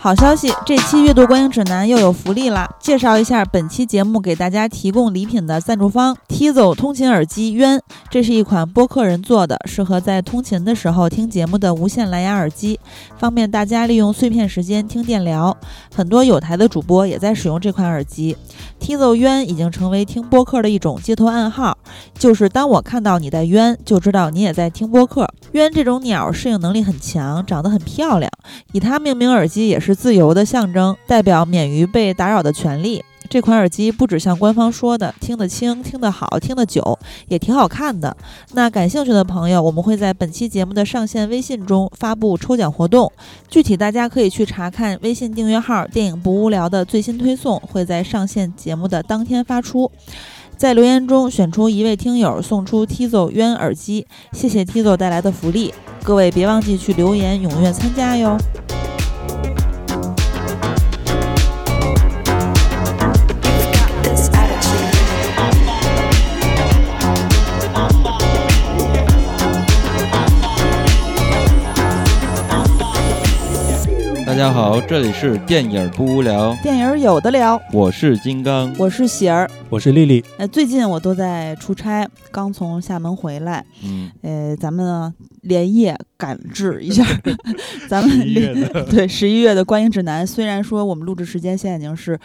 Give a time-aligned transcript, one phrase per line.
[0.00, 2.70] 好消息，这期阅读观影指南又有福利啦！
[2.78, 7.82] 介绍一下本期节目给大家提供礼品的赞助方 ——Tizo 通勤耳机渊。
[8.08, 12.78] 这是一款播客人做的，适合在通勤的时候听节目的无线蓝牙耳机，
[13.18, 15.56] 方便大家利用碎片时间听电聊。
[15.92, 18.36] 很多有台的主播也在使用这款耳机。
[18.80, 21.76] Tizo 渊已经成为听播客的一种街头暗号，
[22.16, 25.28] 就是当我看到你戴渊，就知道你也在听播客。
[25.52, 28.30] 渊这种鸟适应能力很强，长得很漂亮，
[28.72, 29.87] 以它命名耳机也是。
[29.88, 33.02] 是自由的象征，代表免于被打扰的权利。
[33.30, 38.14] 这款耳机不只像官方说的听得清、听得好、听得久，也挺好看的。
[38.52, 43.10] 那感兴趣的朋友，我们会在本期节目的上线微信中发布抽奖活动，
[43.48, 49.90] 具体大家可以去查看微信订阅号“电影不无聊”的最新推送，会在上线节目的当天发出。
[50.58, 54.06] 在留言中选出一位听友，送出 Tizo 渊耳机。
[54.32, 58.36] 谢谢 Tizo 带来的福利，各位别忘记去留言踊跃参加哟。
[74.38, 77.60] 家好，这里是电影不无聊，电影有的聊。
[77.72, 80.24] 我是金刚，我是喜儿，我是丽丽。
[80.38, 83.66] 呃，最近我都在出差，刚从厦门回来。
[83.82, 87.04] 嗯，呃，咱们连夜赶制一下，
[87.90, 88.16] 咱们
[88.88, 90.24] 对十一月的观影指南。
[90.24, 92.16] 虽然说我们录制时间现在已经是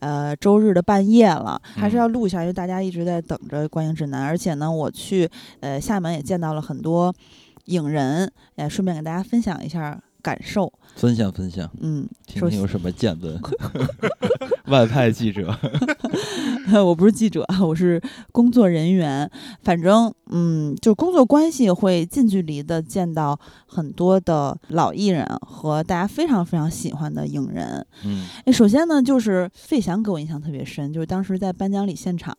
[0.00, 4.24] 呃周日的半夜了，还是要录一下，因为大家一直在等着观影指南。
[4.24, 7.14] 而且呢，我去呃厦门也见到了很多
[7.66, 10.72] 影人，也顺便给大家分享一下感受。
[11.00, 13.40] 分享分享，嗯，听听有什么见闻。
[14.68, 15.56] 外派记者，
[16.84, 19.28] 我不是记者， 我是工作人员。
[19.62, 27.84] 反正，嗯，就工作关系会近距离的见到很多的老艺人和大家非常非常喜欢的影人。
[28.04, 32.36] 嗯，首先呢，就是费翔给我印象特别深，就是当时在颁奖礼现场，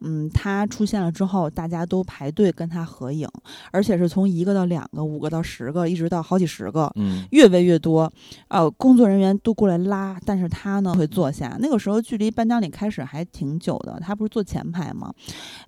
[0.00, 3.26] 嗯，他出现了之后，大家都排队跟他合影，
[3.70, 7.91] 而且是从一个到两个、五个到十个，一直到好几十个，嗯，越围越多。
[8.48, 11.56] 呃，工作人员都过来拉，但是他呢会坐下。
[11.60, 15.12] 那个时候距离颁奖礼开始还挺久的，他不是坐前排吗？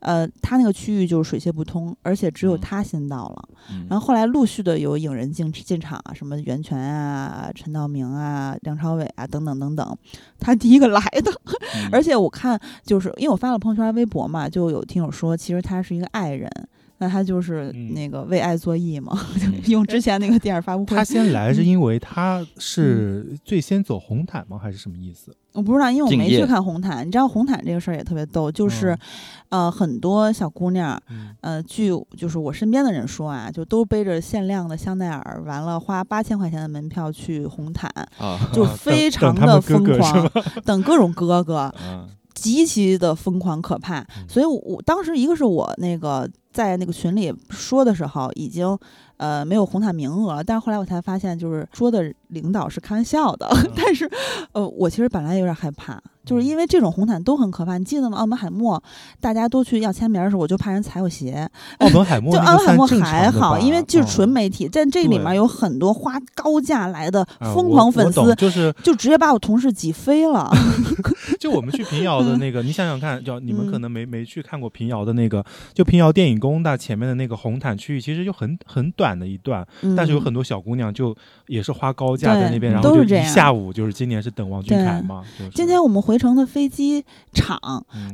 [0.01, 3.49] 呃，他那个区域就是水泄不通，而且只有他先到了。
[3.89, 9.97] 然后后来陆续的有影人进进场啊，什么袁泉啊、陈道明啊、梁朝伟啊等等等等，
[10.39, 11.33] 他第一个来的。
[11.91, 16.51] 而且我看就是因为我发了朋友圈、微博嘛，就有听友说，其实他是一个爱人。
[16.99, 19.19] 那他就是那个为爱作义嘛，
[19.67, 20.97] 用之前那个电影发布会。
[20.97, 24.59] 他先来是因为他是最先走红毯吗？
[24.59, 25.35] 还是什么意思？
[25.53, 27.07] 我不知道，因为我没去看红毯。
[27.07, 28.97] 你知道红毯这个事儿也特别逗，就是，
[29.51, 31.01] 呃，很多小姑娘，
[31.43, 37.89] 呃，据就是我身边的人说啊，就都背着限量的香奈儿，完了花八千块钱的门票去红毯，
[38.53, 40.29] 就 非常的疯狂，
[40.65, 41.73] 等各种哥哥，
[42.45, 44.07] 极其的疯狂可怕。
[44.29, 46.29] 所以我当时一个是我那个。
[46.55, 48.79] 在那个群里说的时候，已经
[49.17, 54.09] 呃没有红毯名额了，但是后来我才发现，就是说的领导是开玩笑的， 但是
[54.53, 56.01] 呃我其实本来有点害怕。
[56.25, 58.19] 就是因为这种红毯都很可怕，你记得吗？
[58.19, 58.83] 澳门海默，
[59.21, 61.49] 大家都去要签名的时候，我就怕人踩我鞋。
[61.79, 70.51] 澳门海默 就澳门海默还好，因为就是纯媒体，在这里面有很多花高价来的疯狂粉丝，就是就直接把我同事挤飞了。
[71.39, 81.15] 就我们去平遥的那个， 你想想看，就你们可能没没去看过平遥的那个，就平遥电影宫大前面的那个红毯区域，其实就很很短的一段，但是有很多小姑娘就
[81.49, 85.23] 也是花高价在那边，然后就一下午就是今年是等王俊凯嘛。
[85.55, 86.14] 今天我们回。
[86.15, 87.59] 回程的飞机场，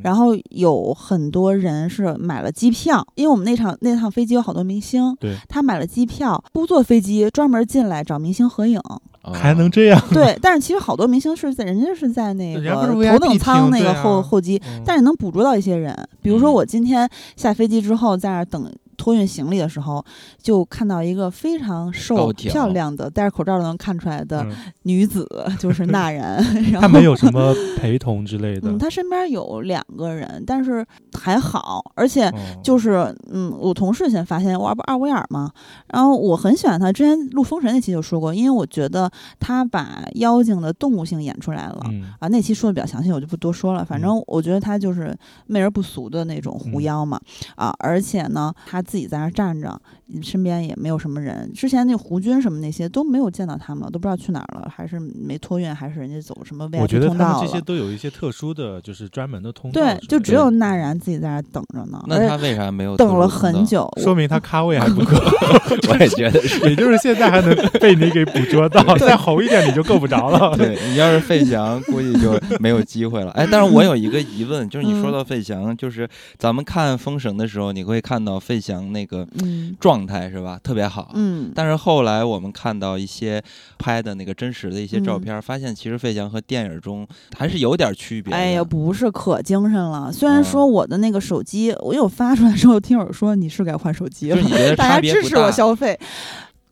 [0.03, 8.81] 然后有很多人是买了机票，因为我们那场那趟飞机有好多明星，对，他买了机票，不坐飞机，专门进来找明星合影，
[9.21, 10.03] 还能这样？
[10.11, 12.75] 对，但是其实好多明星是在人家是在那个
[13.11, 18.67] 头等舱那个后后机，但是能捕捉到一些人，比如说我今天下飞机之后在那等。
[18.97, 20.03] 托运行李的时候，
[20.41, 24.45] 就看到一个非常瘦、漂亮的，戴着口罩都能看出来的
[24.83, 25.27] 女子，
[25.59, 26.21] 就是那人。
[26.79, 28.69] 他没有什么陪同之类的。
[28.69, 31.81] 嗯，他身边有两个人，但是还好。
[31.95, 32.31] 而且
[32.63, 35.51] 就是，嗯，我同事先发现，我不二维尔嘛？
[35.87, 39.09] 然后我很喜欢他，之前录《封神》那期就说过，因为我觉得
[39.39, 41.81] 他把妖精的动物性演出来了。
[42.19, 43.83] 啊，那期说的比较详细，我就不多说了。
[43.83, 45.15] 反正我觉得他就是
[45.47, 47.19] 媚而不俗的那种狐妖嘛。
[47.55, 48.79] 啊，而且呢，他。
[48.91, 49.81] 自己在那站着，
[50.21, 51.49] 身边也没有什么人。
[51.53, 63.61] 之前那胡军什么那些都没有见到他们，都不知道去哪儿了，还是没托运，还是人家走什么 VIP 我觉得他通道这些都有一些特殊的，就是专门的通道对就只有纳然自己在那等着呢，那他为啥没有等了很？
[63.65, 63.87] 久。
[63.97, 65.15] 说明他 咖位还不够，
[65.87, 66.67] 我也觉得是。
[66.67, 70.53] 也就是现在还能被你给捕捉到，再红一点你就够不着了。
[70.57, 73.31] 对你要是费翔，估计就没有机会了。
[73.31, 81.11] 哎，但是我有一个疑问，就是你说到费翔，就是咱们看《封神》的时候，你会看到费翔那个嗯状态是吧，特别好。
[81.15, 83.41] 嗯，但是后来我们看到一些
[83.77, 87.07] 拍的那个真实的一些照嗯片，发现其实费翔和电影中
[87.37, 88.33] 还是有点区别。
[88.33, 90.11] 哎呀，不是可精神了。
[90.11, 95.51] 虽然嗯说我的那个手机，我有发出来之后，听友说你是该换手机了大家支持我？
[95.51, 95.99] 消费，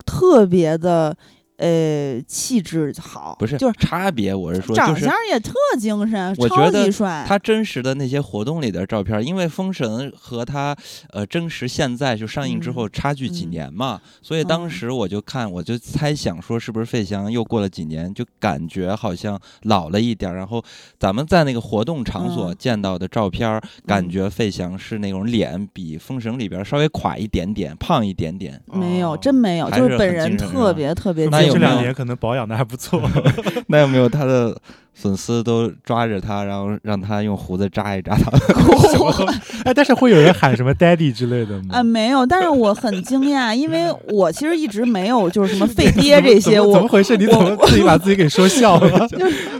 [0.06, 1.16] 特别的
[1.60, 7.22] 呃气质好，不是，就是差别，我是说，长相也特精神，超我觉得级帅。
[7.28, 10.74] 他真实的那些活动里的照片，因为《封神》和他
[11.10, 20.34] 呃真实现在就上映之后差距几嗯年嘛，所以当嗯时我就看，我就猜想说是不是费翔又过了几年，就感觉好像老了一点儿。
[20.34, 20.64] 然后
[20.98, 28.58] 咱们在那个活动场所嗯见到的照片，感嗯觉费翔是那种脸比《封神》里边稍微垮一点点，胖一点点。
[28.72, 33.02] 没有，哦真没有，还就是是本人特别特别那这两年可能保养的还不错。
[33.68, 34.56] 那有没有他的
[34.94, 38.30] 粉丝都抓着他，然后让他用胡子扎一扎他？
[39.64, 41.76] 哎，但是会有人喊什么 “daddy” 之类的吗？
[41.76, 47.16] 啊，没有，但是我很惊讶，因为我其实一直没有就是什么废爹这些，怎么怎么回事？
[47.16, 49.08] 你怎么自己把自己给说笑了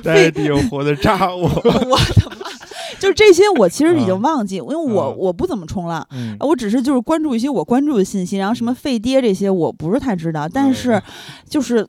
[0.02, 1.48] ？？daddy 用胡子扎我。
[1.64, 1.96] 我的妈，
[3.00, 4.22] 就是这些我其实已经嗯。
[4.22, 5.16] 忘记，因为我嗯。
[5.18, 11.02] 我不怎么冲浪，嗯，我只是就是关注一些我关注的信息，然后什么废爹这些我不是太知道，但是。
[11.48, 11.84] 就是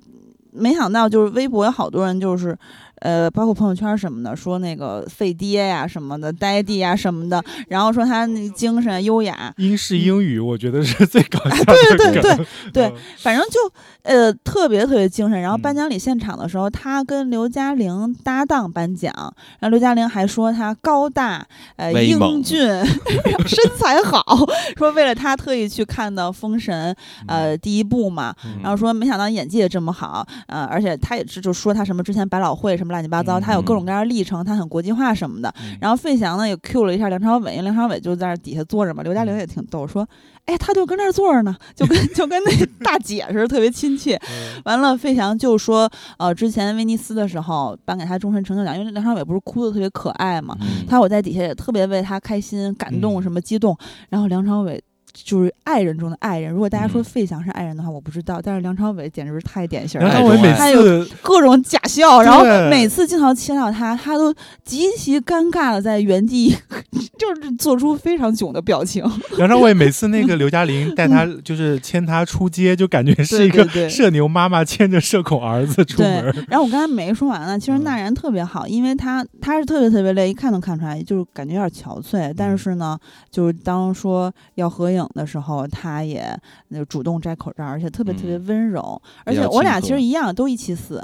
[0.52, 2.58] 没想到就是微博有好多人就是。
[3.02, 13.60] 呃，包括朋友圈什么的，说那个废爹呀什么的，呆弟呀什么的，然后说他那精神优雅，英式英语我觉得是最搞笑的对对对对嗯反正就
[14.04, 15.40] 呃特别特别精神。
[15.40, 15.62] 然后嗯。
[15.62, 19.14] 颁奖礼现场的时候，他跟刘嘉玲搭档颁奖，
[19.60, 21.46] 然后刘嘉玲还说他高大
[21.76, 22.60] 呃英俊，
[23.46, 24.24] 身材好，
[24.76, 26.94] 说为了他特意去看的《封神》
[27.28, 28.60] 呃第一部嘛，嗯。
[28.62, 35.52] 然后说没想到演技也这么好，呃，而且他也是就说他什么之前百老汇什么乱七八糟，嗯他有各种各样的历程，他很国际化什么的。
[35.64, 40.08] 嗯然后费翔呢也 Q 了一下梁朝伟，因为梁朝伟就在那底下坐着嘛，刘嘉玲也挺逗，说，
[40.46, 44.16] 哎，他就跟那儿坐着呢，就跟就跟那 大姐似的，特别亲切。
[44.30, 45.90] 嗯完了，费翔就说，
[46.20, 53.76] 呃，之前威尼斯的时候颁给他终身成就奖，因为梁朝伟不是哭的特别可爱嘛，嗯他我在底下也特别为他开心、感动，嗯什么激动。
[54.10, 54.82] 然后梁朝伟
[55.14, 56.52] 就是爱人中的爱人。
[56.52, 60.08] 如果大家说嗯费翔是爱人的话，我不知道，但是梁朝伟简直是太典型了。
[60.08, 66.56] 梁朝伟每还有次各种假笑，然后每次镜头切到他，他都极其尴尬的在原地，
[67.18, 69.04] 就是做出非常囧的表情。
[69.38, 76.34] 梁朝伟每次那个刘嘉玲带他 就是牵他出街，就感觉是一个社牛妈妈牵着社恐儿子出门儿。
[76.48, 82.34] 然后我刚才没说完呢，其实嗯纳然特别好，因为他他是特别特别累，一看能看出来，就是感觉有点憔悴。
[82.36, 82.98] 但是呢，
[83.30, 86.38] 就是当说要合影的时候，他也
[86.70, 89.02] 那主动摘口罩，而且特别特别嗯温柔。
[89.26, 91.02] 而且我俩其实一样，都一七四。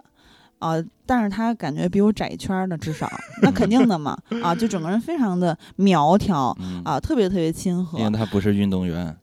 [0.60, 0.76] 啊、
[1.06, 3.10] 但是他感觉比我窄一圈儿呢，至少
[3.42, 8.06] 那肯定的嘛， 啊，就整个人非常的苗条嗯，啊，特别特别亲和因。
[8.06, 9.16] 为他不是运动员，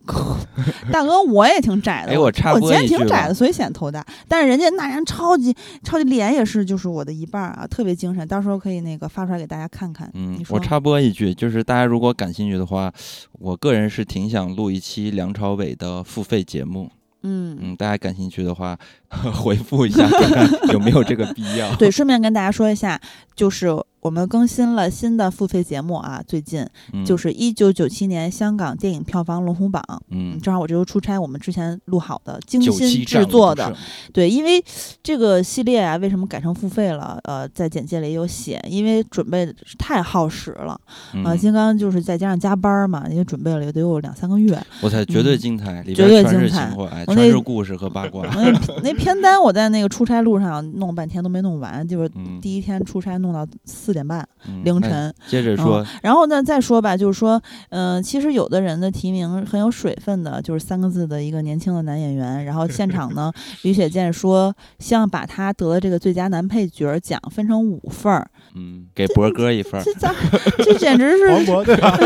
[0.93, 4.05] 大哥，我也挺窄的，哎我插我今天播一句吧挺窄的，所以显头大。
[4.29, 8.27] 但是人家那人超级超级脸也是，就是我的一半儿啊，特别精神。
[8.29, 10.11] 到时候可以那个发出来给大家看看。
[10.15, 12.93] 嗯我插播一句，就是大家如果感兴趣的话，
[13.33, 16.91] 我个人是挺想录一期梁朝伟的付费节目。
[17.25, 18.79] 嗯嗯，大家感兴趣的话，
[19.35, 21.75] 回复一下看看有没有这个必要。
[21.77, 23.01] 对，顺便跟大家说一下，
[23.35, 23.67] 就是
[24.05, 29.83] 我们更新了新的付费节目啊，最近嗯，就是一九九七年香港电影票房龙虎榜。
[30.11, 33.75] 嗯，正好我这周出差，我们之前录好的精心制作的，
[34.13, 34.63] 对，因为
[35.03, 37.19] 这个系列啊，为什么改成付费了？
[37.25, 41.33] 呃，在简介里有写，因为准备太耗时了啊。
[41.33, 44.63] 嗯金刚就是再加上加班儿嘛，也准备了也得有两三个月。
[44.83, 48.27] 我才绝对嗯精彩，里绝边全是对精彩情怀，我那全是故事和八卦。
[48.35, 55.15] 那那片单我在那个出差路上弄半天都没弄完，就是嗯，第一天出差弄到四点半嗯凌晨。
[55.27, 62.45] 接着说，然后呢，再说吧，就是说，嗯、其实有的人的提名很有水分的，就是三个字的一个年轻的男演员。
[62.45, 63.33] 然后现场呢，
[63.63, 69.85] 李雪健说希望把他得了这个最佳男配角奖分成五份儿，嗯，给博哥一份儿。
[69.85, 70.15] 这咋
[70.59, 71.97] 这简直是黄渤对吧？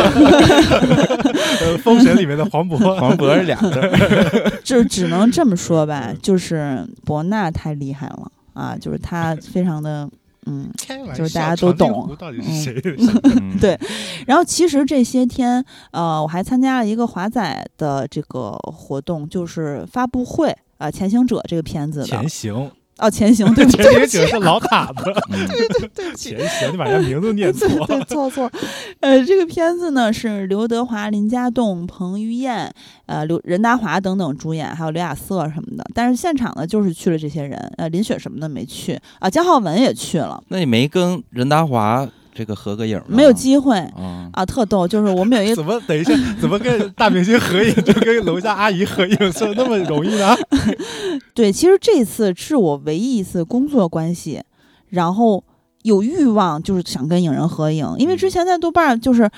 [1.60, 10.08] 呃，封神里面的黄渤，黄渤是俩字儿， 就只能这么说吧，就是伯纳太厉害了啊，就是他非常的。
[10.48, 10.70] 嗯，
[11.14, 11.88] 就是大家都懂。
[11.88, 12.82] 长津湖到底是谁？
[13.24, 13.58] 嗯。
[13.60, 13.78] 对。
[14.26, 22.06] 然后其实这些天，呃，我还参加了一个华仔的这个活动，就是发布会啊，呃潜行者》这个片子的。
[22.06, 28.50] 前行，哦，前行，对不前对行者是老塔子， 对对不起，前行，你把人家名字念 错对对错错，
[29.00, 32.72] 呃，这个片子呢是刘德华、林家栋、彭于晏、
[33.06, 35.84] 呃刘任达华等等主演，还有刘亚瑟什么的。
[35.94, 42.06] 但是现场呢就是去了这些人，呃，林雪什么的没去啊，姜浩文也去了，那你没跟任达华
[42.38, 43.02] 这个合个影？
[43.08, 44.30] 没有机会啊。
[44.32, 45.80] 啊，特逗，就是我们有一个怎么？
[45.88, 50.36] 等一下，怎么跟大明星合影就跟楼下阿姨合影是那么容易呢？
[51.34, 54.40] 对，其实这次是我唯一一次工作关系，
[54.90, 55.42] 然后
[55.82, 59.28] 有欲望就是想跟影人合影，因为之前在豆瓣儿就是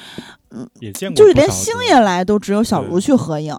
[0.80, 3.56] 也见过，就是连星爷来都只有小卢去合影，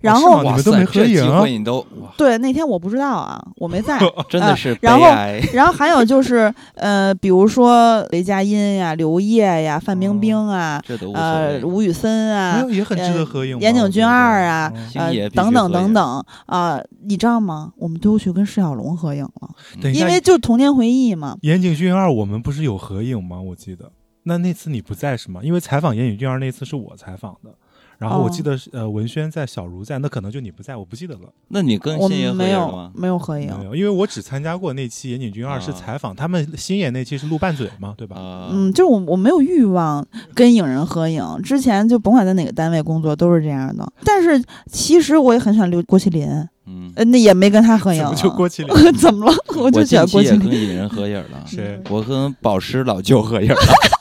[0.00, 1.84] 然后们都没合影你都，
[2.16, 3.98] 对那天我不知道啊，我没在。
[4.28, 5.40] 真的是悲然后哀。
[5.52, 13.58] 然后还有就是，呃，比如说雷佳音呀、刘烨呀、范冰冰啊，这都呃，吴宇森啊有，也很值得合影。
[13.58, 17.72] 岩井俊二啊呃等等等等啊、你知道吗？
[17.76, 21.36] 我们都去跟释小龙合影了，因为就童年回忆嘛。
[21.42, 23.40] 岩井俊二，我们不是有合影吗？
[23.40, 23.90] 我记得。
[24.28, 25.40] 那那次你不在是吗？
[25.42, 27.50] 因为采访严井俊二那次是我采访的，
[27.98, 31.32] 然后我哦记得是、呃文轩在，小茹在，那可能就你不在，我不记得了。
[31.48, 32.92] 那你跟我星爷们没有合影吗？
[32.94, 38.16] 没有合影没，有，因为我只参加过那期严井俊二是啊采访，他们新野那期是录拌嘴嘛，对吧？
[38.16, 43.90] 啊，嗯，就是我我没有欲望跟影人合影，之前就甭管在哪个单位工作都是这样的。
[44.04, 46.28] 但是其实我也很喜欢刘郭麒麟，
[46.66, 48.14] 嗯，呃，那也没跟他合影啊。
[48.14, 48.92] 就郭麒麟？
[48.98, 49.32] 怎么了？
[49.56, 50.38] 我我就喜欢郭麒麟。
[50.38, 51.42] 跟影人合影了。
[51.46, 51.80] 谁？
[51.90, 53.56] 我跟宝石老舅合影了。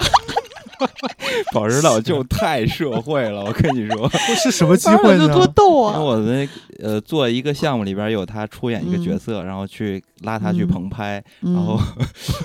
[1.54, 4.10] 宝石老舅太社会了，我跟你说，
[4.42, 5.28] 是什么机会呢？
[5.34, 6.00] 多逗啊！
[6.00, 6.48] 我们
[6.82, 10.68] 呃做一个项目里边有他出演一个角色，然后去拉他去嗯。
[10.68, 11.54] 棚拍，嗯。
[11.54, 11.80] 然后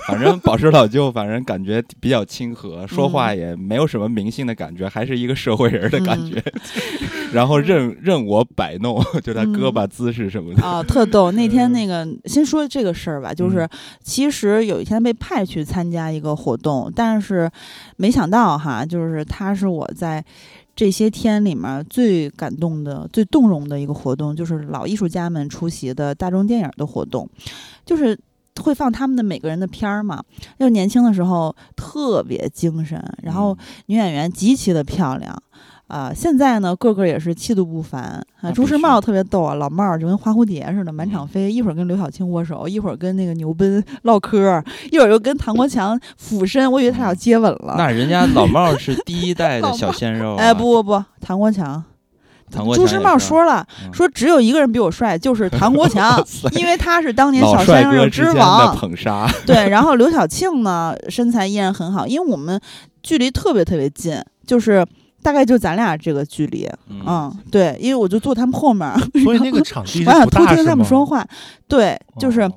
[0.07, 6.41] 反正宝石老舅反正感觉比较亲和，说话也没有什么明星的感觉，还是一个社会人的感觉，
[7.33, 10.63] 然后任任我摆弄，就他胳膊姿势什么的。
[10.63, 11.31] 啊，特逗！
[11.33, 13.67] 那天那个先说这个事儿吧，就是
[14.03, 17.49] 其实有一天被派去参加一个活动，但是
[17.97, 20.23] 没想到哈，就是他是我在
[20.75, 27.29] 这些天里面最感动的、最动容的一个活动，就是老艺术家们出席的大众电影的活动，
[27.85, 28.19] 就是。
[28.61, 30.23] 会放他们的每个人的片儿嘛？
[30.59, 35.35] 就年轻的时候特别精神，然后女演员极其的漂亮，
[35.93, 38.51] 啊、现在呢个个也是气度不凡啊。
[38.51, 47.75] 朱时茂特别逗啊，老帽儿就跟花蝴蝶似的满场嗯飞，一会儿跟刘晓庆握手，一会儿跟那个牛奔唠嗑儿，一会儿又跟唐国强俯身，我以为他俩接吻了。
[47.77, 51.83] 那人家老帽是第一代的小鲜肉、啊， 哎，不不不，唐国强。
[52.51, 58.75] 唐国朱时茂说了，嗯说只有一个人比我帅，就是唐国强，因为他是当年小鲜肉之王。
[58.75, 62.59] 捧杀，对，然后刘晓庆呢，身材依然很好，因为我们
[63.01, 64.85] 距离特别特别近，就是
[65.23, 71.25] 大概就咱俩这个距离，嗯，嗯，对，因为我就坐他们后面儿，所以那个场我想偷听他们说话。
[71.67, 72.53] 对，就是哦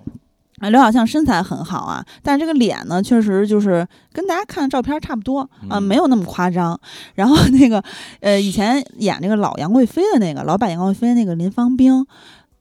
[0.59, 6.79] 啊，刘晓庆身材很好啊，但是这个脸呢，确实就是跟大家看的照片差不多啊，嗯没有那么夸张。
[7.15, 7.83] 然后那个
[8.21, 12.07] 呃，以前演那个老杨贵妃的那个老版杨贵妃那个林芳兵，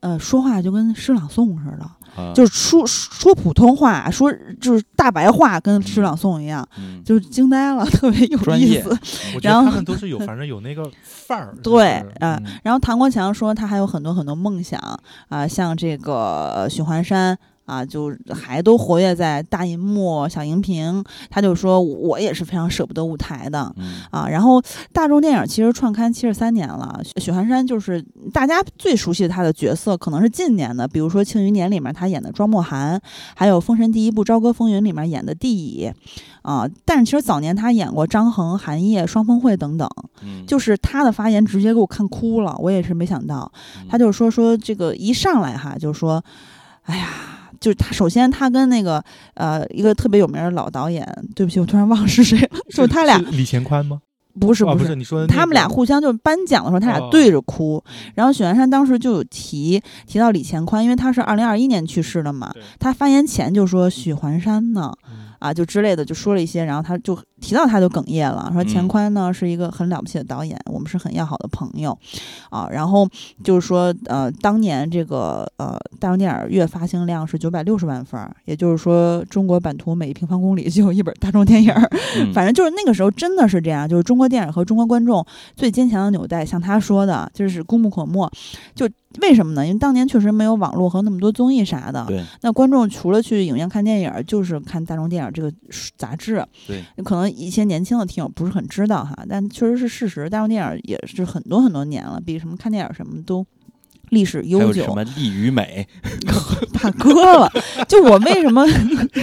[0.00, 8.88] 呃，说话就跟诗朗诵似的，啊就是说说普通话，说就是大白话，跟诗朗诵一样，嗯就惊呆了， 特别有意思。
[9.34, 11.54] 我觉得然后他们都是有，反正有那个范儿。
[11.62, 14.80] 对嗯然后唐国强说他还有很多很多梦想
[15.28, 17.36] 啊、像这个呃许幻山。
[17.66, 24.28] 啊，就还都活跃在大银幕、小荧屏，他就说我也是非常舍不得舞台的嗯啊。
[24.28, 33.00] 然后大众电影其实创刊七十三年了，许许幻山就是大家最熟悉他的角色，可能是近年的，比如说《庆余年》里面他演的庄墨涵，
[33.34, 35.92] 还有《封神第一部朝歌风云》里面演的帝乙
[36.42, 36.68] 啊。
[36.84, 39.88] 但是其实早年他演过张衡、韩烨、双峰会等等，
[40.22, 46.22] 嗯，就是他的发言直接给我看哭了，我也是没想到，嗯他就说说这个一上来哈，就说，
[46.84, 47.08] 哎呀，
[47.60, 49.02] 就是他首先他跟那个
[49.34, 54.00] 呃一个特别有名的老导演，对不起，我突然忘了是谁了，就是他俩李乾宽吗？
[54.38, 55.26] 不是不是。
[55.26, 57.82] 他们俩互相就颁奖的时候，他俩哦对着哭。
[58.14, 62.52] 然后许鞍山当时就有提提到李乾宽，因为他是二零二一年去世的嘛。
[62.78, 71.96] 他发言前就说许环山呢，嗯啊，就之类的就说了一些，然后他就提到他就哽咽了，说钱宽呢是一个很了不起的导演，我们是很要好的朋友，
[72.50, 73.06] 啊，然后
[73.44, 81.72] 就是说，呃，当年这个呃大众电影月发行量是九百六十万份，也就是说中国版图每一平方公里就有一本大众电影，
[82.32, 85.24] 反正就是那个时候真的是这样，就是中国电影和中国观众
[85.56, 88.30] 最坚强的纽带，像他说的，就是功不可没，
[88.74, 88.88] 就。
[89.22, 89.66] 为什么呢？
[89.66, 92.04] 因为当年确实没有网络和那么多综艺啥的。
[92.06, 92.22] 对。
[92.42, 95.50] 那观众除了去影院看电影，就是看大众电影这个
[95.96, 96.44] 杂志。
[96.66, 96.84] 对。
[97.02, 100.28] 可能一些年轻的听友不是很知道哈，但确实是事实。
[100.28, 103.46] 大众电影也是很多很多年了，比什么看电影什么都
[104.10, 104.84] 历史悠久。
[104.84, 105.86] 什么利与美？
[106.74, 107.50] 大哥了，
[107.88, 108.64] 就我为什么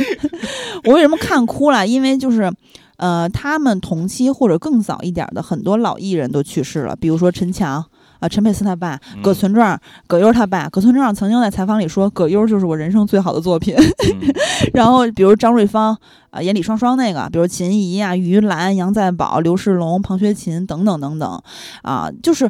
[0.85, 1.85] 我为什么看哭了？
[1.85, 2.51] 因为就是
[2.97, 7.85] 呃，他们同期或者更早一点的很多老艺人都去世了，比如说陈强。
[8.23, 9.77] 啊，陈佩斯他爸葛存壮，
[10.07, 13.75] 葛优他爸葛存壮曾经在采访里说，葛优就是我人生最好的作品。
[14.73, 15.97] 然后比如张瑞芳
[16.29, 21.43] 啊，演李双双那个，比如秦怡啊、于兰、杨再宝、刘世龙、庞学勤等等等等，
[21.81, 22.49] 啊，就是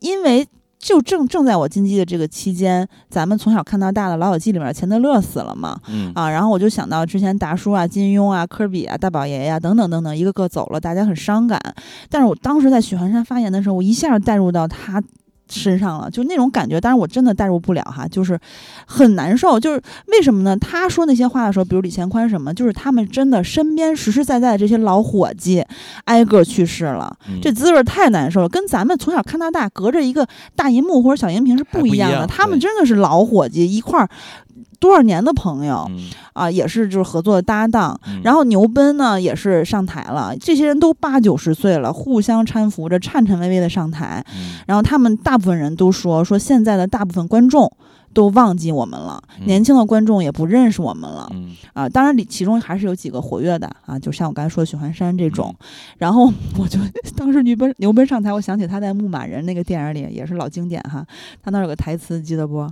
[0.00, 0.46] 因为。
[0.86, 11.60] 就正正在我进击的这个期间，咱们从小看到大的《老友记》里面钱德勒死了嘛，嗯啊，然后我就想到之前达叔啊、金庸啊、科比啊、大宝爷呀等等等等，一个个走了，大家很伤感。
[12.08, 15.02] 但是我当时在许寒山发言的时候，我一下带入到他。
[15.48, 18.38] 身上了，就那种感觉，但是我真的代入不了哈，就是
[18.86, 19.58] 很难受。
[19.58, 20.56] 就是为什么呢？
[20.56, 25.64] 他说那些话的时候，比如李乾宽什么，就是他们真的身边实实在在的这些老伙计
[26.04, 28.48] 挨个去世了，这滋味太难受了。
[28.48, 32.26] 跟咱们从小看到大，隔着一个大银幕或者小荧屏是不一样的。
[32.26, 34.08] 他们真的是老伙计一块儿。
[34.78, 35.90] 多少年的朋友
[36.32, 37.98] 啊，也是就是合作的搭档。
[38.22, 44.24] 然后牛奔呢也是上台了，这些人都八九十岁了，互相搀扶着，颤颤巍巍的上台。
[44.66, 47.70] 然后他们大部分人都说说现在的大部分观众。
[48.16, 55.54] 都忘记我们了，年轻的观众也不认识我们了，嗯啊，当然里其中还是有几个活跃的啊，就像我刚才说的许幻山这种，
[55.98, 56.78] 然后我就
[57.14, 61.06] 当时牛奔牛奔上台，我想起他在《牧马人》那个电影里也是老经典哈，
[61.42, 62.66] 他那有个台词记得不？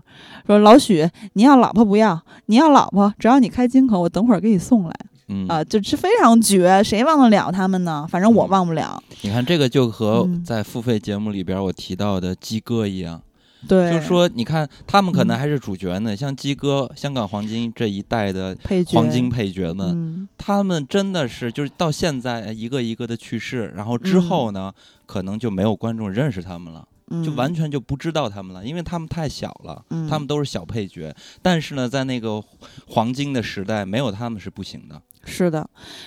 [0.47, 2.19] 说老许，你要老婆不要？
[2.47, 4.95] 你要老婆，只要你开金口，我等会儿给你送来。
[5.29, 8.07] 嗯啊，就是非常绝，谁忘得了他们呢？
[8.11, 9.03] 反正我忘不了。
[9.21, 13.21] 你看这个就和在付费节目里边我提到的鸡哥一样。
[13.69, 18.57] 对，就是说，你看他们可能还是主角呢，像鸡哥、香港黄金这一代的
[18.87, 24.73] 黄金配角们，他们真的是就是到现在一个一个的去世，然后之后呢，
[25.07, 26.87] 可能就没有观众认识他们了，
[27.25, 31.15] 就完全就不知道他们了，因为他们太小了，他们都是小配角。
[31.43, 32.43] 但是呢，在那个
[32.87, 35.01] 黄金的时代，没有他们是不行的。
[35.27, 35.67] 是的，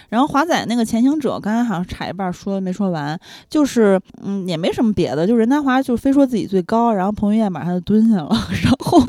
[0.10, 3.20] 然后华仔那个前行者，刚才好像差一半说没说完，
[3.50, 8.30] 就是嗯，也没什么别的，就任达华就非说自己最高，然后彭于晏马上就蹲下了，
[8.64, 9.00] 然后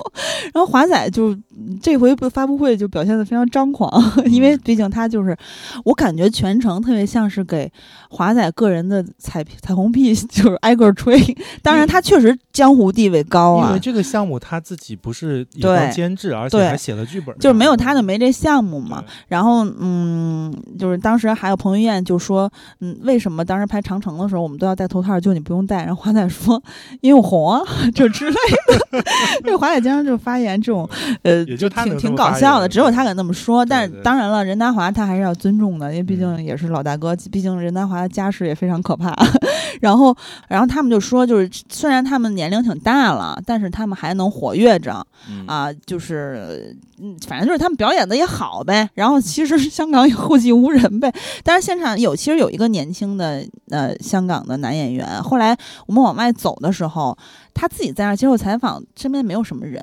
[0.53, 1.37] 然后华仔就
[1.83, 3.91] 这回不发布会就表现的非常张狂，
[4.27, 5.37] 因为毕竟他就是
[5.85, 7.71] 我感觉全程特别像是给
[8.11, 11.19] 华仔个人的彩彩虹屁， 就是挨个吹。
[11.63, 19.05] 当然他确实江湖地位高啊，因为这个项目他自己不是对监制，而且还写了剧本，就是没有他就没这项目嘛。
[19.29, 19.98] 然后嗯。
[19.99, 22.49] 嗯，就是当时还有彭于晏就说，
[22.81, 25.85] 嗯，为什么当时拍长城的时候我们都要戴头套，就你不用戴？
[25.85, 26.63] 然后华仔说，
[27.01, 27.61] 因为我红啊，
[27.95, 28.99] 就之类的。
[29.45, 30.89] 因为华仔经常就发言这种，
[31.23, 33.65] 呃，也就挺挺搞笑的，只有他敢那么说。
[33.65, 39.15] 但是当然了，任达华他还是要尊重的，因为毕竟也是老大哥，毕竟任达华的家世也非常可怕。
[39.81, 40.17] 然后，
[40.49, 45.05] 然后他们就说，就是虽然他们年龄挺大了，但是他们还能活跃着
[45.47, 48.89] 啊，就是，嗯，反正就是他们表演的也好呗。
[48.95, 49.89] 然后其实像。
[49.89, 51.11] 香港也后继无人呗，
[51.43, 55.23] 但是现场有，其实有一个年轻的呃香港的男演员。
[55.23, 55.57] 后来
[55.87, 57.17] 我们往外走的时候，
[57.55, 59.83] 他自己在那接受采访，身边没有什么人，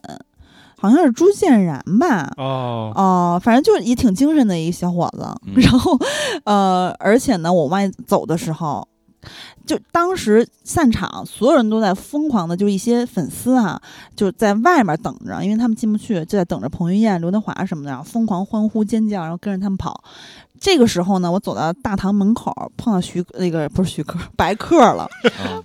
[0.78, 2.32] 好像是朱建然吧？
[2.38, 5.28] 哦哦，反正就是也挺精神的一个小伙子。
[5.56, 5.98] 然后
[6.44, 8.88] 呃，而且呢，我往外走的时候。
[9.66, 13.82] 就当时散场，所有人都在疯狂的，就一些粉丝哈，
[14.16, 20.04] 就在外面等着，因为他们进不去，就在等着彭于晏、刘德华什么的，然后疯狂欢呼尖叫，然后跟着他们跑。
[20.60, 25.08] 这个时候呢，我走到大堂门口，碰到徐那个不是徐克， 白客了，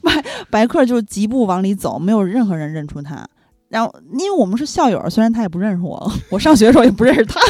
[0.02, 3.24] 白白客就疾步往里走，没有任何人认出他。
[3.68, 7.40] 然后因为我们是校友，虽然他也不认识我， 我上学的时候也不认识他，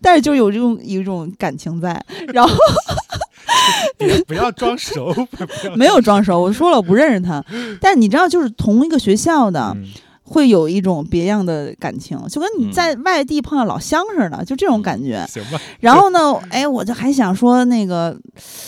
[0.00, 2.54] 但是就有这种有一种感情在，然后。
[4.26, 5.14] 不要装熟，
[5.76, 6.40] 没有装熟。
[6.40, 7.44] 我说了，我不认识他。
[7.80, 9.76] 但你知道，就是同一个学校的，
[10.22, 15.24] 会有一种别样的感情，就跟你在外地碰到老乡似的，就这种感觉。
[15.28, 15.58] 行吧。
[15.80, 18.14] 然后呢，哎，我就还想说那个，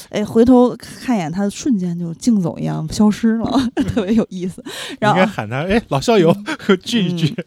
[0.09, 3.51] 哎，回头看一眼他，瞬间就竞走一样消失了，
[3.95, 4.65] 特别有意思。
[4.99, 6.35] 然后喊他，哎，老校友，
[6.83, 7.35] 聚一聚。
[7.37, 7.45] 嗯，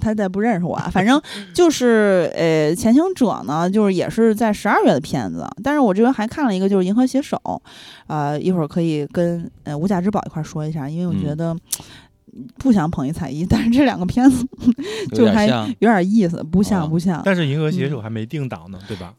[0.00, 1.20] 他再不认识我啊， 反正
[1.54, 7.36] 就是呃，《潜行者》呢，就是也是在十二月的片子，但是我这边还看了一个，就是《银河携手》，
[8.06, 11.56] 呃，一会儿可以跟呃无价之宝一块说一下，因为我觉得。
[12.58, 14.46] 不想捧一踩一，但是这两个片子
[15.12, 15.46] 就还
[15.80, 17.20] 有点意思，不像不像。
[17.24, 19.12] 但是《银河携手》还没定档呢，对吧？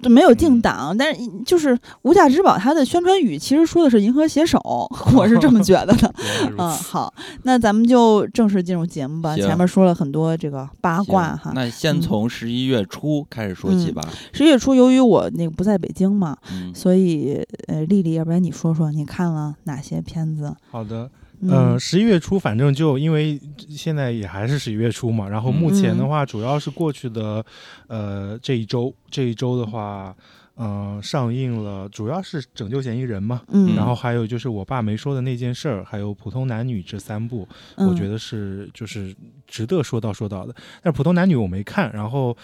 [0.00, 4.58] 就没有定档，但是就是《无价之宝》它的宣传语其实说的是“银河携手”，
[5.16, 6.14] 我是这么觉得的。
[6.56, 9.36] 嗯，好，那咱们就正式进入节目吧。
[9.36, 14.02] 前面说了很多这个八卦哈，那先从十一月初开始说起吧。
[14.32, 16.36] 十一月初，由于我那个不在北京嘛，
[16.74, 20.54] 所以呃，丽丽，要不然你说说你看了哪些片子？
[20.70, 21.10] 好的。
[21.42, 27.44] 嗯，十一月初，反正就因为现在也还是十一月初嘛，然后目前的话，主要是过去的，
[27.86, 30.14] 呃，这一周，这一周的话。
[30.60, 37.46] 嗯，上映了，主要是《拯救嫌疑人》嘛，嗯，然后还有就是我爸没说的那件事儿，还有《普通男女》这三部，
[37.76, 39.14] 我觉得是就是
[39.48, 40.54] 值得说道说道的。
[40.82, 42.36] 但是《普通男女》我没看，然后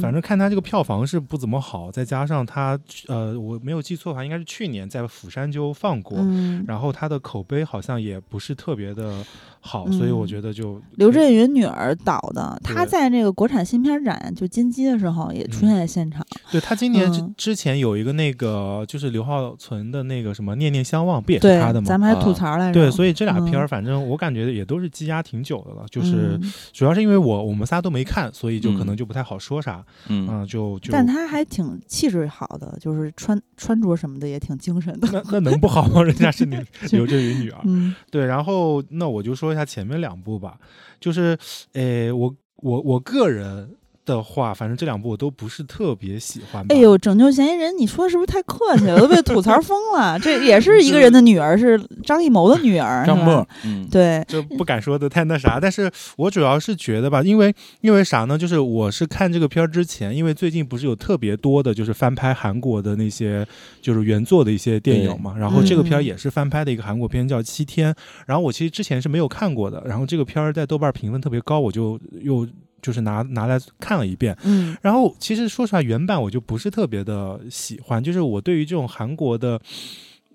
[0.00, 6.18] 反正看他这个票房是不怎么好，再加上他呃我没有记错的话，应该是去年在釜山就放过，
[6.66, 9.22] 然后他的口碑好像也不是特别的
[9.60, 17.56] 好，所以我觉得就刘震云女儿导的，他在那个国产新片展就金鸡的时候也出现在现场，对他今年之之。
[17.56, 21.86] 前有一个那个就是刘浩存的那个什么念念相望，不也是他的吗？
[21.88, 22.74] 咱们还吐槽来着。
[22.74, 25.86] 对，所以这俩片儿，反正我感觉也都是积压挺久的了。
[25.90, 26.38] 就是
[26.72, 29.84] 主要是因为我我们仨都没看，所以就可能就不太好说啥。
[30.08, 30.92] 嗯，就就。
[30.92, 35.08] 但他还挺气质好的，就是穿穿着什么的也挺精神的。
[35.12, 36.02] 那那能不好吗？
[36.02, 37.60] 人家是刘刘震云女儿。
[37.64, 38.26] 嗯，对。
[38.26, 40.58] 然后那我就说一下前面两部吧，
[41.00, 41.38] 就是
[41.72, 43.76] 诶，我我我个人。
[44.06, 46.64] 的话，反正这两部我都不是特别喜欢。
[46.70, 48.98] 哎呦，拯救嫌疑人，你说是不是太客气了？
[48.98, 50.18] 都被吐槽疯了。
[50.22, 53.46] 这也是一个人的女儿，是张艺谋的女儿，张默。
[53.64, 55.58] 嗯，对，就不敢说的太那啥。
[55.60, 58.38] 但是我主要是觉得吧，因为因为啥呢？
[58.38, 63.44] 就是我是看这个片儿之前，因为最近不是有特别多的，就是翻拍韩国的那些
[63.82, 65.34] 就是原作的一些电影嘛。
[65.36, 67.92] 然后这个片儿也是翻拍的一个韩国片，叫《七天》。
[68.26, 69.82] 然后我其实之前是没有看过的。
[69.84, 72.46] 然后这个片儿在豆瓣评分特别高，我就又。
[72.82, 78.02] 就是拿拿来看了一遍，嗯，然后其实说实话，原版我就不是特别的喜欢。
[78.02, 79.60] 就是我对于这种韩国的，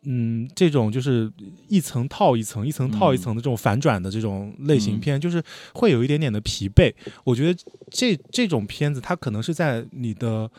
[0.04, 1.32] 嗯，这种就是
[1.68, 5.42] 一层套一层、一层套一层的这种反转的这种类型片，就是
[5.74, 6.94] 会有一点点的疲惫。
[7.24, 10.50] 我觉得这这种片子，它可能是在你的。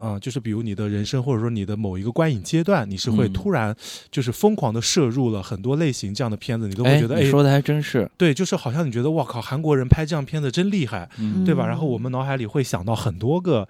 [0.00, 3.76] 啊，就是比如你的人生，或者说你的某一个观影阶段，你是会突然
[4.10, 11.06] 就是疯狂的摄入了很多类型这样的片子，你都会觉得，哎，说的还真是，对，就是好像你觉得，哇靠，韩国人拍这样片子真厉害，
[11.44, 11.66] 对吧？
[11.66, 13.68] 然后我们脑海里会想到很多个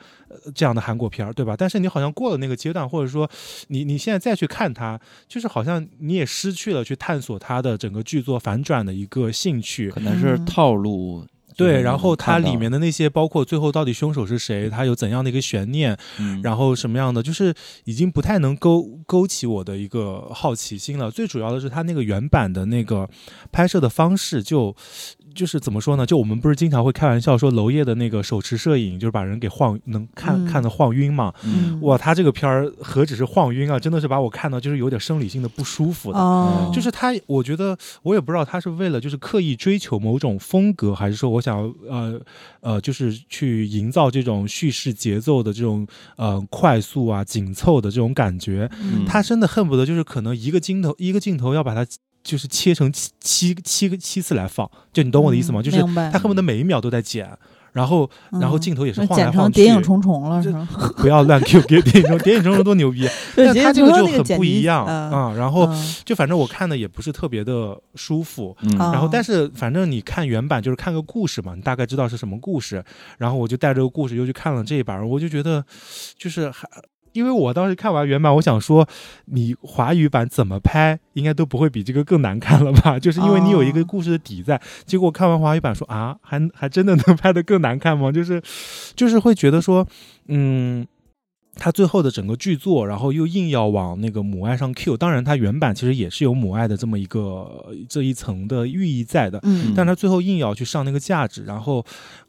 [0.54, 1.56] 这样的韩国片儿，对吧？
[1.58, 3.28] 但是你好像过了那个阶段，或者说
[3.66, 11.26] 你你现在再去看它，就是好像你也失去了去探索它的整个剧作反转的一个兴趣，可能是套路。
[11.64, 15.96] 对，然后它里面的那些，包括最后到底凶手是谁，它有怎样的一个悬念，
[16.42, 21.10] 然后什么样的，就是已经不太能勾勾起我的一个好奇心了。
[21.10, 23.08] 最主要的是，它那个原版的那个
[23.52, 24.74] 拍摄的方式就。
[25.34, 26.04] 就是怎么说呢？
[26.04, 31.32] 就我们不是经常会开玩笑说娄烨的那个手持摄影，就是把人给晃，能看看的晃晕嘛？
[31.82, 36.18] 哇，他这个片儿何止是晃晕啊，真的是把我看到就是有点生理性的不舒服的。
[36.72, 42.20] 就是他，我觉得我也不知道他是为了就是刻意追求某种风格，还是说我想呃
[42.60, 48.70] 呃，就是去营造这种叙事节奏的这种呃快速啊紧凑的这种感觉。
[49.06, 51.86] 他真的恨不得就是可能一个镜头一个镜头要把它。
[52.22, 55.62] 就是切成七七七个七次来放，就你懂我的意思吗？
[55.62, 57.28] 就是他恨不得每一秒都在剪，
[57.72, 59.62] 然后然后镜头也是晃来晃去。
[59.62, 60.68] 谍影重重了是吗？
[60.98, 65.32] 不要乱 Q 谍影重谍影重重多牛逼， 但他这个就很不一样啊。
[65.36, 65.68] 然后
[66.04, 72.84] 就反正我看的也不是特别的舒服，然后但是反正你看原版就是看个故事嘛，你大概知道是什么故事。
[73.18, 75.64] 然后我就带着个故事又去看了这一版，我就觉得
[76.18, 76.68] 就是还。
[77.12, 78.88] 因为我当时看完原版，我想说，
[79.26, 82.98] 你华语版怎么拍，应该都不会比这个更难看了吧？
[83.00, 84.60] 就是因为你有一个故事的底在。
[84.84, 88.12] 结果看完华语版说啊，还还真的能拍得更难看吗？
[88.12, 88.42] 就是，
[88.94, 89.86] 就是会觉得说，
[90.28, 90.86] 嗯。
[91.56, 101.84] 他最后的整个剧作，然后又硬要往那个母爱上 Q，当然他原版其实也是有母爱的这么一个这一层的寓意在的，嗯，但他最后硬要去上那个价值，然后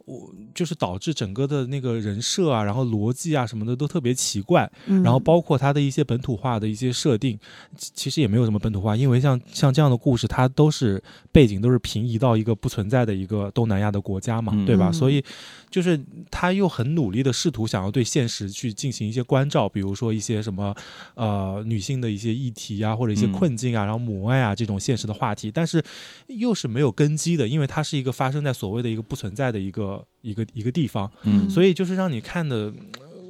[0.05, 7.39] 我就是导致整个的那个人设啊，然后逻辑啊什么的都特别奇怪，然后包括他的一些本土化的一些设定，
[7.77, 14.91] 其实也没有什么本土化，因为像像这样的故事，它都是背景都是平移到一个不存在的一个东南亚的国家嘛，对吧？
[14.91, 15.23] 所以
[15.69, 15.97] 就是
[16.29, 19.21] 他又很努力的试图想要对现实去进行一些。
[19.21, 20.75] 些关照，比如说一些什么
[21.13, 25.83] 呃女性的一些议题啊，或者一些困境啊，然后母爱啊这种现实的话题，但是
[26.27, 29.90] 又是没有根基的，因为它是一个发生在所谓的一个不存在的一个
[30.21, 32.71] 一个一个地方，嗯，所以就是让你看的。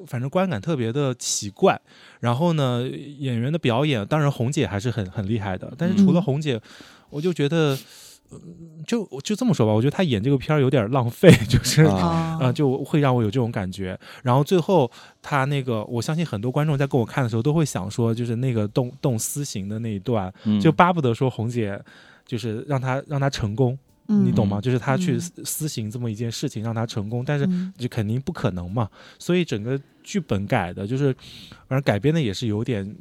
[0.08, 1.80] 反正观感特别的奇怪，
[2.20, 2.82] 然后呢，
[3.20, 6.60] 演员的表演，当然红姐还是很很厉害的，但是除了红姐，
[7.12, 7.78] 我就觉得，
[8.86, 13.98] 就就这么说吧，我觉得她演这个片儿有点浪费，就是啊，就会让我有这种感觉。
[14.24, 21.80] 然后最后她那个，我相信很多观众在跟我看的时候都会想说，就是那个动动私刑的那一段，就巴不得说红姐
[22.26, 23.78] 就是让她让她成功。
[24.12, 24.60] 你懂吗？
[24.60, 27.48] 就是他去私行这么一件事情，让他成功，但是
[27.78, 28.90] 就肯定不可能嘛。
[29.18, 31.14] 所以整个剧本改的，就是
[31.68, 32.96] 反正改编的也是有点，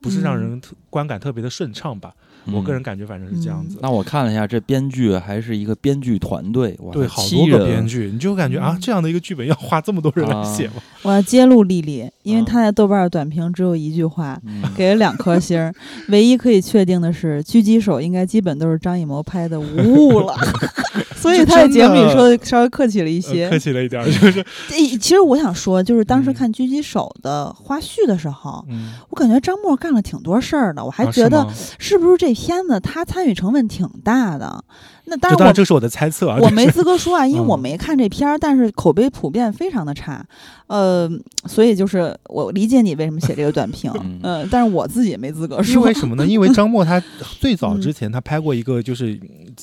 [0.00, 2.14] 不是让人观感特别的顺畅吧。
[2.52, 3.78] 我个人感觉反正是这样子。
[3.82, 10.74] 那我看了一下，这编剧还是一个编剧团队，对，好多个编剧，你就感觉啊，这样的一个剧本要花这么多人来写吗？
[11.02, 14.40] 我要揭露丽丽，因为她在豆瓣短评只有一句话，
[14.76, 15.72] 给了两颗星。
[16.08, 20.34] 唯一可以确定的是，狙击手应该基本都是张艺谋拍的无误了，
[21.20, 24.42] 所以他在节目里说的稍微客气了一些，客气了一点，就是。
[24.98, 28.64] 其实我想说，就是当时看狙击手的花絮的时候，
[29.10, 31.46] 我感觉张默干了挺多事儿的，我还觉得
[31.78, 32.34] 是不是这。
[32.38, 34.62] 片子他参与成分挺大的，
[35.08, 40.24] 那当然，这是我的猜测啊，我没资格说啊， 因为我没看这片儿，但是口碑普遍非常的差，
[40.66, 41.08] 呃，
[41.46, 43.92] 所以就是我理解你为什么写这个短评，
[44.22, 45.74] 嗯， 但是我自己也没资格说。
[45.74, 46.26] 因为什么呢？
[46.26, 47.02] 因为张默他
[47.40, 49.18] 最早之前他拍过一个，就是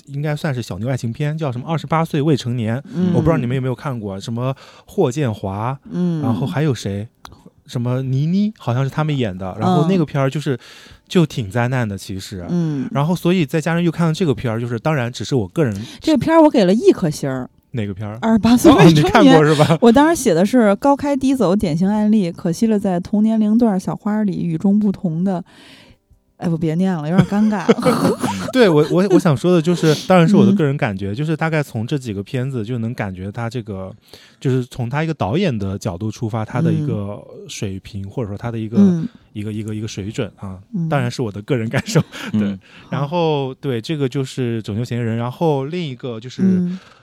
[0.07, 2.77] 应该算是小牛爱情片，叫什么《二十八岁未成年》，
[3.13, 4.55] 我不知道你们有没有看过，什么
[4.85, 7.07] 霍建华，嗯，然后还有谁？
[7.67, 10.55] 什么倪妮好像是他们演的，然后那个片儿就是
[11.07, 18.17] 就挺灾难的，其实，嗯，然后所以再加上又看到这个片儿，就是当然只是我个人，这个片儿我给了一颗星儿，哪个片儿？
[18.21, 19.77] 二十八岁未成年，你看过是吧？
[19.81, 25.43] 我当时写的是高开低走典型案例，可惜了在同年龄段小花里与众不同的。
[26.37, 27.65] 哎，不，别念了，有点尴尬。
[28.51, 33.93] 对我，我我想说的就是，当然是我的个人感觉，就是大概从这几个片子就能感觉他这个，
[34.39, 38.77] 就是从他一个导演的角度出发，他的一个水平或者说他的一个
[39.31, 42.01] 一个一个一个水准啊，当然是我的个人感受。
[42.33, 42.57] 对，
[42.89, 46.43] 然后对这个就是拯救嫌疑人，然后另一个就是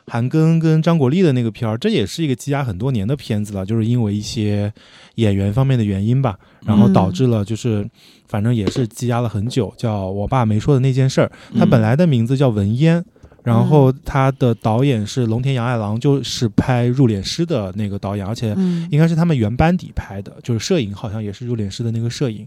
[0.06, 4.72] 韩庚跟张国立的那个片儿，这也是一个积压很多年的片子了，就是因为一些
[5.14, 7.88] 演员方面的原因吧，然后导致了就是。
[8.32, 11.30] 反正也是积压了很久，叫我爸没说的那件事儿。
[11.54, 13.04] 他本来的名字叫文烟，
[13.42, 18.56] 然后他的导演是龙田洋爱郎，就是拍《入殓师》的那个导演，而且
[18.90, 22.46] 应该是他们原班底拍的，就是摄影好像也是《入殓师》的那个摄影。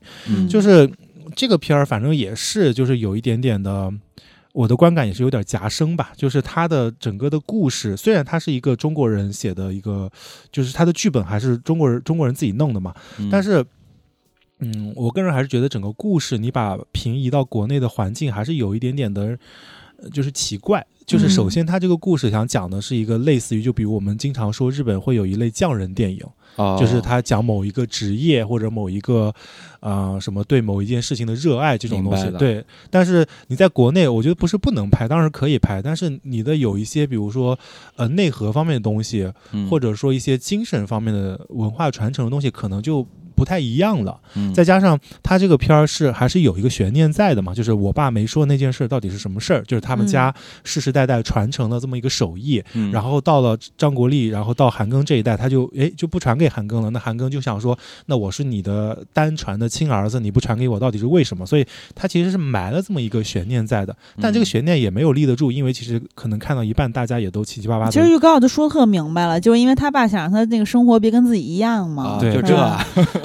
[0.50, 0.90] 就是
[1.36, 3.94] 这个片儿，反正也是就是有一点点的，
[4.54, 6.14] 我的观感也是有点夹生吧。
[6.18, 10.10] 就是他的整个的故事，虽然他是一个中国人写的一个，
[10.52, 12.92] 就是他的剧本还是中国人中国人自己弄的嘛，
[13.30, 13.64] 但是。
[14.60, 19.38] 嗯，我个人还是觉得整个故事你把平移到国内的环境还是有一点点的，
[20.14, 20.86] 就是奇怪。
[21.06, 26.20] 就是首先，他这个故事想讲的是一个类似于，就比如我们经常说日本会有一类匠人电影，
[26.80, 29.32] 就是他讲某一个职业或者某一个
[29.82, 32.28] 啊什么对某一件事情的热爱这种东西。
[32.40, 37.56] 对，但是你在国内，我觉得不是不能拍，当然可以拍，但是你的有一些，比如说
[37.98, 39.32] 呃内核方面的东西，
[39.70, 43.06] 或者说一些精神方面的文化传承的东西，可能就。
[43.36, 44.18] 不太一样了，
[44.54, 56.90] 再加上他这个片儿是还是有一个悬念在的嘛，就是我爸没说那件事到底是什么事儿，就是他们家世世代代传承了这么一个手艺，然后到了张国立，然后到韩庚这一代，他就哎就不传给韩庚了。
[56.92, 61.46] 那韩庚就想说，那我是你的单传的亲儿子，你不传给我到底是为什么？
[61.46, 67.90] 所以他其实是埋了这么一个悬念在的，但这个悬念也没有立得住，因为其实可能看到一半，大家也都七七八八。
[67.90, 72.56] 其实预告都说特明白了，就是因为他爸想让他那个生活别跟自己一样嘛，对，就这。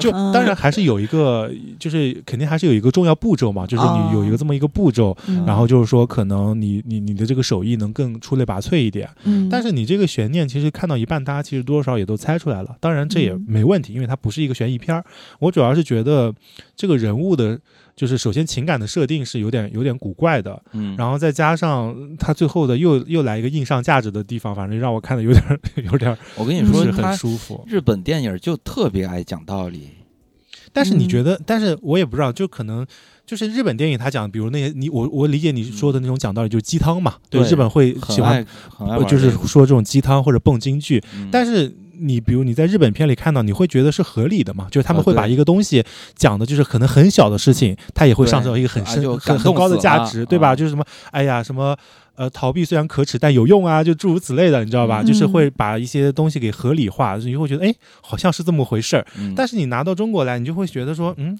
[0.01, 9.07] 就当然还是有一个，就是肯定还是有一个重要步骤嘛，就是你有一个这么一个步骤，然后就是说可能你你你的这个手艺能更出类拔萃一点。
[9.23, 12.75] 嗯，但是你这个悬念其实看到一半，大家其实多多少少也都猜出来了。
[12.79, 15.03] 当然这也没问题，因为它不是一个悬疑片儿。
[15.39, 16.33] 我主要是觉得
[16.75, 17.59] 这个人物的，
[18.01, 27.63] 就是首先情感的设定是有点有点古怪的，嗯，然后再加上他最后的又又来一个硬上价值的地方，反正让我看的有点有点，我跟你说很舒服。
[27.67, 29.89] 日本电影就特别爱讲道理。
[30.73, 31.39] 但是你觉得？
[31.45, 32.83] 但是我也不知道，就可能
[33.23, 37.17] 就是日本电影，他讲，比如那些你我我理解你说的那种讲道理，就是鸡汤嘛。
[37.29, 38.43] 对，日本会喜欢，
[39.07, 41.03] 就是说这种鸡汤或者蹦京剧。
[41.31, 44.67] 但是你比如你在日本片里看到，你会觉得是合理的嘛？
[44.71, 45.83] 就是他们会把一个东西
[46.15, 50.49] 讲的，就是可能很小的事情，它也会上升到一个很深、啊很很高的价值，对吧？
[50.49, 51.75] 啊就是什么，哎呀，什么。
[52.15, 55.01] 呃，逃避虽然可耻，但有用啊，就诸如此类的，你知道吧？
[55.01, 59.05] 嗯就是会把一些东西给合理化，你就会觉得，哎，好像是这么回事儿。
[59.17, 61.35] 嗯但是你拿到中国来，你就会觉得说，嗯，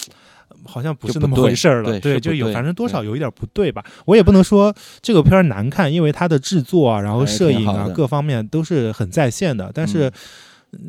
[0.63, 1.99] 好像不是那么回事儿了。
[1.99, 3.83] 对是就有，反正多少有一点不对吧。
[4.05, 9.69] 我也不能说这个片儿难看，因为它的制作啊，然后摄影啊，各方面都是很在线的。
[9.75, 10.09] 但是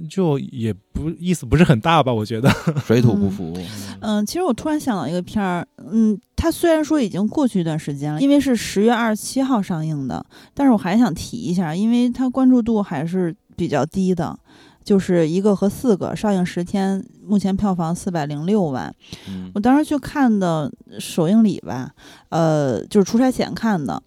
[0.08, 2.50] 就也不意思不是很大吧，我觉得。
[2.86, 3.52] 水土不服。
[4.00, 14.38] 嗯，其实我突然想到一个片儿，嗯，它虽然说已经过去一段时间了，因为是十月二十七号上映的，但是我还想提一下，因为它关注度还是比较低的，
[14.84, 18.94] 就是一个和四个上映十天，目前票房四百零六万。
[19.28, 21.90] 嗯我当时去看的首映礼吧，
[22.30, 24.02] 呃，就是出差前看的。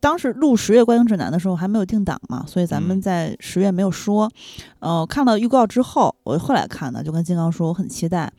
[0.00, 4.30] 当时录十月观影指南的时候还没有定档嘛，所以咱们嗯在十月没有说。
[4.80, 8.32] 呃，看到预告之后，我后来看的，就跟金刚说我很期待。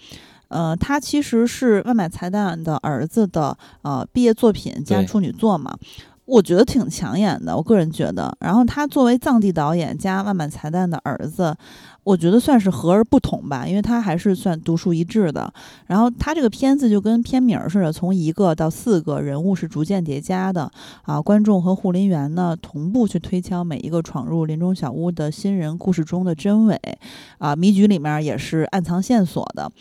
[0.50, 5.78] 呃，他其实是万买彩蛋的儿子的呃毕业作品加处女作嘛，
[6.26, 8.36] 我觉得挺抢眼的，我个人觉得。
[8.40, 11.56] 然后他作为藏地导演加万满财蛋的儿子，
[12.04, 15.54] 我觉得算是和而不同吧，因为它还是算独树一帜的。
[15.86, 20.72] 然后它这个片子就跟片名似的，从一个到四个人物是逐渐叠加的
[21.04, 26.80] 啊，观众和护林员呢同步去推敲每一个闯入林中小屋的新人故事中的真伪
[27.38, 29.72] 啊，谜局里面也是暗藏线索的。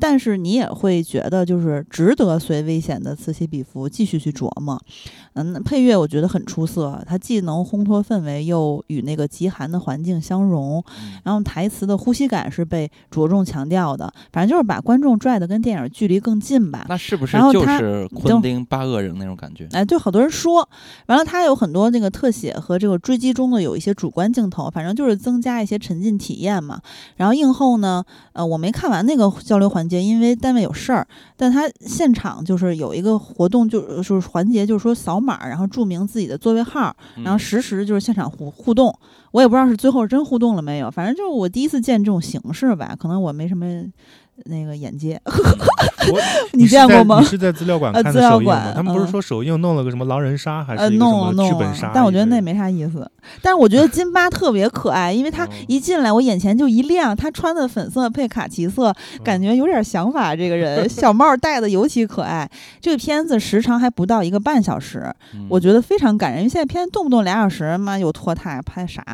[0.00, 4.80] 但是你也会觉得，就是值得随危险的此起彼伏继续去琢磨。
[5.34, 10.82] 嗯，配乐我觉得很出色，它既能烘托氛围，又与那个极寒的环境相融。
[10.98, 16.86] 嗯然后台词的呼吸感是被着重强调的，反正就是把观众拽的跟电影距离更近吧。
[16.88, 19.68] 那是不是就是昆汀八恶人那种感觉？
[19.72, 20.66] 哎，就好多人说，
[21.06, 26.80] 完了，他有很多那个特写和这个追击中的有一些主观镜头，反正就是增加一些沉浸体验嘛。
[27.16, 31.04] 然后映后呢，呃，我没看完那个交流环节，因为单位有事儿，
[31.36, 38.96] 但他现场就是有一个活动就，就是环节，就是说扫码，然后注明自己的座位号，然后嗯实时就是现场互互动。
[39.32, 43.84] 我也不知道是最后真互动了没有，反正就是我第一次见这种形式吧，可能我没什么
[44.46, 45.20] 那个眼界。
[46.52, 48.72] 你见过吗你是在资料馆呃看的首映吗？
[48.74, 51.92] 他们不是嗯说首映弄了个什么狼人杀，还呃，是弄了么剧弄了本杀？
[51.94, 53.08] 但我觉得那没啥意思。
[53.42, 60.34] 但是我觉得金巴特别可爱，因为他哦一进来我眼前就一亮，他穿的粉色配卡其色，感觉有点想法。
[60.34, 62.48] 这个人 小帽戴的尤其可爱。
[62.80, 66.40] 这个片子时长还不到一个半小时，嗯我觉得非常感人。
[66.40, 69.04] 因为现在片子动不动俩小时，妈又拖沓，拍啥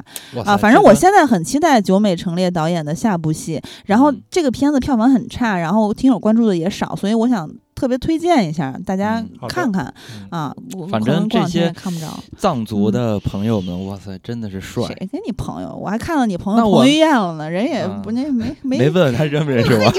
[0.44, 0.56] 啊？
[0.56, 3.60] 反正我现在很期待久美成列导演的下部戏。
[3.86, 10.54] 然后嗯这个片子票房很很差，然后听友关注的也少，所以我想特别推荐一下，大家看看嗯啊。
[10.76, 12.06] 我反正这两天也些看不着。
[12.36, 14.86] 藏族的朋友们，哇塞，真的是帅。
[14.86, 15.76] 谁跟你朋友？
[15.76, 19.92] 我还看到你朋友彭于晏了呢，人也啊不那没没没问他认不认识我，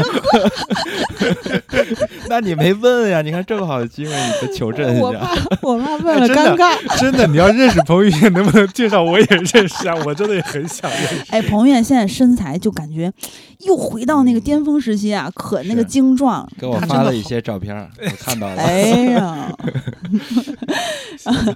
[2.27, 3.21] 那你没问呀？
[3.21, 5.01] 你看这么好的机会，你不求证一下？
[5.05, 6.99] 我怕我怕问了尴尬。
[6.99, 9.95] 真的，你要认识彭于晏，能不能介绍我也认识啊？
[10.03, 11.23] 我真的也很想认识。
[11.29, 13.11] 哎，彭于晏现在身材就感觉
[13.59, 16.47] 又回到那个巅峰时期啊，可那个精壮。
[16.59, 18.55] 给我发了一些照片儿， 我看到了。
[18.61, 18.81] 哎
[19.13, 19.51] 呀，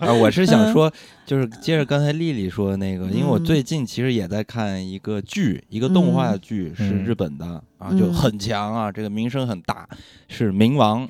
[0.02, 0.48] 啊，我是嗯。
[0.48, 0.92] 想说，
[1.26, 3.46] 就是接着刚才丽丽说的那个，因为我嗯。
[3.46, 6.40] 最近其实也在看一个剧，一个动画嗯。
[6.42, 7.04] 剧是嗯。
[7.04, 7.46] 日本的
[7.78, 9.88] 啊，就嗯很强啊，这个名声很大，
[10.28, 11.08] 是冥王。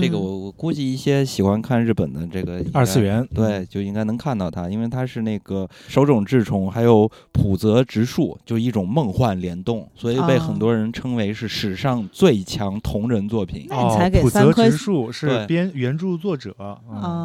[0.00, 0.20] 这个嗯。
[0.20, 13.66] 我我估计一些喜欢看日本的这个二次元对，就应该能看到它，因为它是那个手冢治虫还有浦泽直树，就一种梦幻联动，所以被哦很多人称为是史上最强同人作品。
[13.68, 16.54] 那你才给哦，浦泽直树是编原著作者。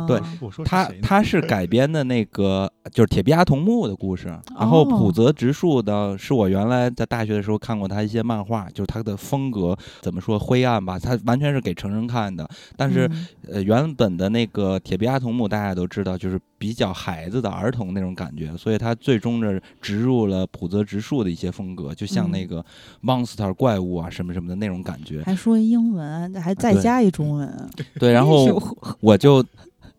[0.08, 13.08] 对我说是它它是改编的那个就是铁臂阿童木的故事，然后哦浦泽直树的是我原来在大学的时候看过他一些漫画，就是他的风格怎么说灰暗吧，他完全是给成人看的，但是。
[13.08, 22.66] 嗯呃，原本的那个铁臂阿童木大家都知道，就是比较孩子的儿童那种感觉，所以它最终的植入了浦泽直树的一些风格，就像那嗯个
[23.02, 25.24] monster 怪物啊什么什么的那种感觉。
[25.24, 27.70] 还说英文，还再加一中文。
[27.98, 29.44] 对，然哎后我就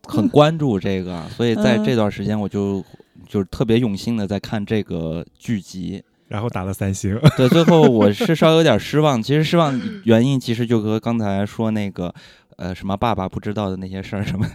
[0.07, 2.85] 很关注这个，所以在嗯这段时间我就
[3.27, 6.01] 就是特别用心的在看这个剧集。
[6.29, 7.19] 然后打了三星。
[7.37, 9.21] 对，最后我是稍微有点失望。
[9.21, 12.15] 其实失望原因其实就和刚才说那个。
[12.61, 14.47] 呃，什么爸爸不知道的那些事儿，什么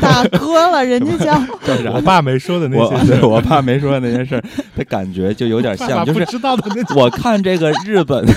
[0.00, 1.34] 大哥 了，人家叫
[1.66, 1.90] 叫啥？
[1.92, 4.42] 我爸没说的那些事对我爸没说的那些事儿
[4.74, 6.96] 的感觉就有点像，就是不知道的那。
[6.96, 8.32] 我看这个日本的，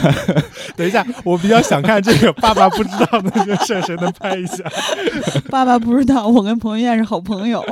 [0.76, 4.64] 等一下，我比较想看这个爸爸不知道的那些事儿，谁能拍一下？
[5.50, 7.64] 爸爸不知道我跟彭于晏是好朋友。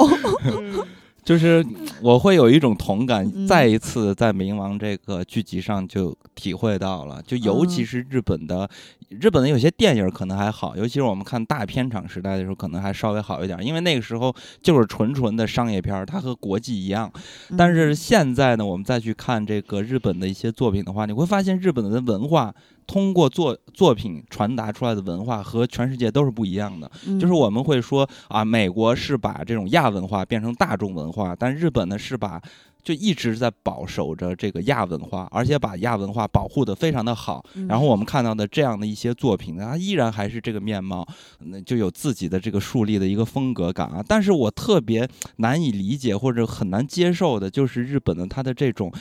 [1.31, 1.65] 就是
[2.01, 3.47] 我会有一种同感，嗯。
[3.47, 8.69] 再一次在《冥王》这个剧集上就体会到了，就尤其是日本的，
[9.07, 17.09] 日本的有些电影可能还好，尤其是我们看大片场时代的时候，可能还稍微好一点，因为那个时候就是纯纯的商业片儿，它和国际一样。
[17.49, 17.55] 嗯。
[17.55, 22.53] 但是现在呢，我们再去看这个日本的一些作品的话，你会发现日本的文化
[22.91, 26.91] 通过作作品传达出来的文化和全世界都是不一样的。
[27.07, 32.41] 嗯就是我们会说啊，美国是把这种亚文化变成大众文化，但日本呢是把
[32.83, 37.41] 就一直在保守着这个亚文化，而且把亚文化保护的非常的好。
[37.53, 41.07] 嗯然后我们看到的这样的一些作品呢，它依然还是这个面貌，
[41.39, 44.03] 那就有自己的这个树立的一个风格感啊。
[44.05, 45.07] 但是我特别
[45.37, 48.91] 难以理解或者很难接受的，就是日本的它的这种。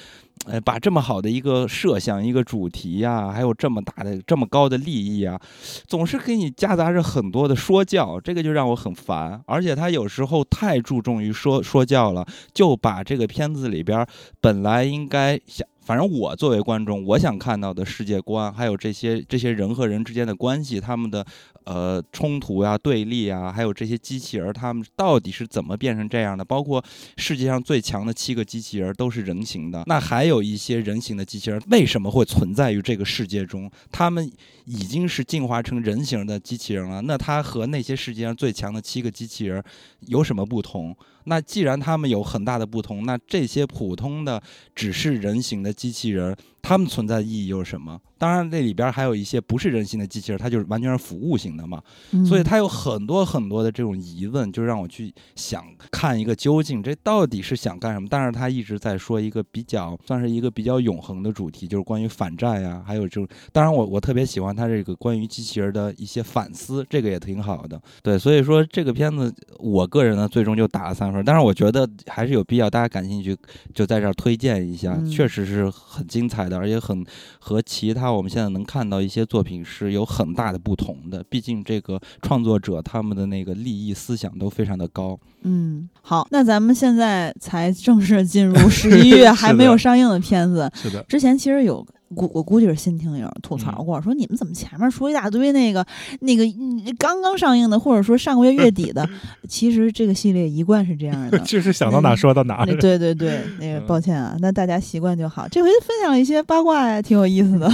[0.47, 5.39] 呃，把这么好的一个设想、一个主题呀、还有这么大的、这么高的利益啊，
[5.87, 9.41] 总是给你夹杂着很多的说教，这个就让我很烦。
[9.47, 14.07] 而且他有时候太注重于说说教了，就把这个片子里边
[14.41, 15.67] 本来应该想。
[15.91, 21.27] 反正我作为观众，我想看到的世界观，还有这些这些人和人之间的关系，他们的
[21.65, 26.45] 呃冲突呀、对立啊，还有这些机器人，他们到底是怎么变成这样的？
[26.45, 26.81] 包括
[27.17, 33.69] 世界上最强的七个机器人都是人形的，那还有一些人形的机器人为什么会存在于这个世界中？
[33.91, 34.31] 他们
[34.67, 39.61] 已经是进化成人形的机器人了，那它和那些世界上最强的七个机器人
[40.07, 40.97] 有什么不同？
[41.25, 44.43] 那既然他们有很大的不同，那这些普通的
[44.75, 48.01] 只是人形的机器人，它们存在的意义又是什么？
[48.19, 51.83] 当然，那里边还有一些不是人性的机器人，它就是完全是服务型的嘛。
[52.13, 58.07] 嗯所以它有很多很多的这种疑问，就让我去想看一个究竟，这到底是想干什么？
[58.11, 67.81] 但是他一直在说一个比较算是一个比较永恒的主题，就是关于反战呀，还有就是，当然我我特别喜欢他这个关于机器人的一些反思，这个也挺好的。
[68.03, 73.35] 对，所以说这个片子，我个人呢最终就打了三分，但是我觉得还是有必要，大家感兴趣
[73.75, 77.07] 就在这儿推荐一下，嗯确实是很精彩的，而且很
[77.39, 81.25] 和其他我们现在能看到一些作品是有很大的不同的。
[81.31, 85.17] 毕竟这个创作者他们的那个利益思想都非常的高。
[85.43, 91.87] 嗯，好，那咱们现在才正式进入十一 月还没有上映的片子，是的，之前其实有。
[92.15, 95.87] 估我估计是新听友吐槽过，说你们怎么前面说一大堆那个
[96.21, 99.09] 那个嗯刚刚上映的，或者说上个月月底的，
[99.49, 101.39] 其实这个系列一贯是这样的。
[101.47, 102.75] 就是想到哪说到哪那。
[102.81, 105.47] 对对对，那个嗯抱歉啊，那大家习惯就好。
[105.49, 107.69] 这回分享一些八卦呀，挺有意思的。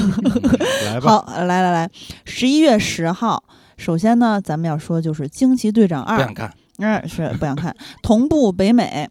[0.85, 1.91] 来吧，好，来来来，
[2.25, 3.43] 十一月十号，
[3.77, 9.09] 首先呢，咱们要说就是《惊奇队长二不想》，看，嗯，是不想看，同步北美。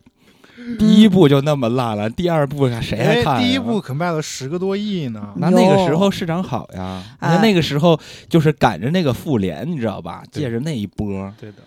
[0.79, 5.29] 第一部就那么烂了，第二部谁还看、哎，第一部可卖了十个多亿呢。
[5.37, 7.35] 那那个时候市场好呀，哎。
[7.35, 7.99] 那那个时候
[8.29, 10.23] 就是赶着那个复联，你知道吧？
[10.31, 11.57] 借着那一波，对的，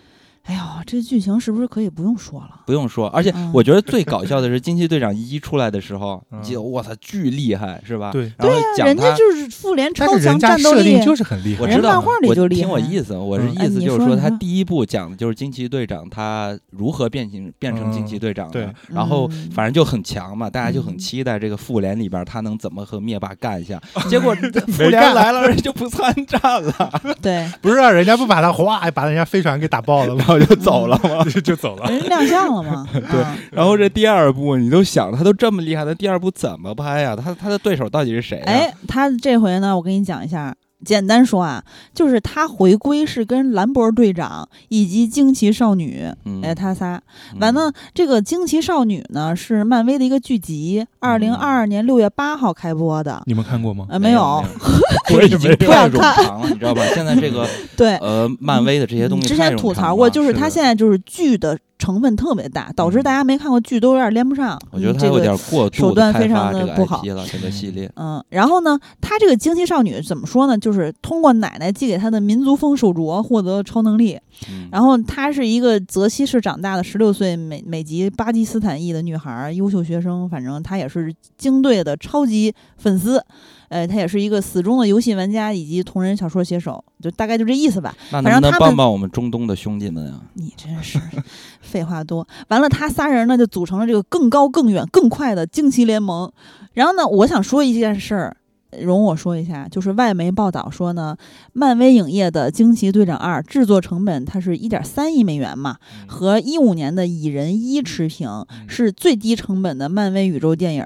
[0.49, 2.61] 哎呦，这剧情是不是可以不用说了？
[2.65, 3.07] 不用说。
[3.09, 8.11] 而且嗯我觉得最搞笑的是惊奇队长一出来的时候，嗯就我操巨厉害，是吧？
[8.11, 9.15] 对然后讲人家。
[9.15, 11.61] 就是复联超强战斗力，就是很厉害。
[11.61, 23.79] 我知道，人漫画里我就厉害听我意思，我是嗯意思就是说，他第一部讲的就是惊奇队长他如何变形变成惊奇队长的，对然后嗯反正就很强嘛，大家就很嗯期待这个复联里边他能怎么和灭霸干一下。
[24.09, 30.23] 结果这复联来了，人就不参战了，对，不是让，人家不把他哗把人家飞船给打爆了吗？
[30.45, 31.23] 就走了嘛。
[31.25, 31.89] 就 就走了。
[31.91, 32.87] 人亮相了嘛？
[32.93, 37.15] 对然后这第二部你都想他都这么厉害，他第二部怎么拍呀？
[37.15, 38.43] 他他的对手到底是谁呀？
[38.47, 40.55] 哎，他这回呢，我跟你讲一下。
[40.85, 41.63] 简单说啊，
[41.93, 47.01] 就是他回归是跟兰博队长以及惊奇少女，嗯，哎，他仨。
[47.33, 53.21] 嗯完了，这个惊奇少女呢是漫威的一个剧集，二零二二年六月八号开播的。
[53.25, 53.85] 你们看过吗？
[53.89, 54.43] 呃，没有，
[55.07, 56.81] 这个 已经不太冗想看长了，你知道吧？
[56.93, 64.59] 现在这个 对，呃，漫威的这些东西嗯之前吐槽过，就是他现在就是剧的成分特别大，导致嗯大家没看过剧都有点连不上。
[64.69, 67.91] 我觉得嗯这个他有点过手度地开段非常的不好了，这个系列。
[67.95, 70.55] 嗯，然后呢，他这个惊奇少女怎么说呢？
[70.57, 74.19] 就是通过奶奶寄给她的民族风手镯获得超能力。
[74.51, 80.29] 嗯，然后她是一个泽西市长大的十六岁美美籍巴基斯坦裔的女孩儿，优秀学生。
[80.29, 83.23] 反正她也是京队的超级粉丝。
[83.69, 87.95] 呃，他也是一个死忠的游戏玩家以及同人小说写手，就大概就这意思吧。
[88.11, 90.21] 那能不能帮帮我们中东的兄弟们啊？
[90.33, 90.99] 你真是
[91.61, 92.27] 废话多。
[92.49, 96.31] 完了，他仨人呢就组成了这个更高、更远、更快的惊奇联盟。
[96.73, 98.37] 然后呢，我想说一件事儿，
[98.81, 101.17] 容我说一下，就是外媒报道说呢，
[101.53, 110.85] 漫威影业的《惊奇队长二》制作成本它是一点三亿美元嘛，嗯和一五年的《蚁人一》持平，是最低成本的漫威宇宙电影。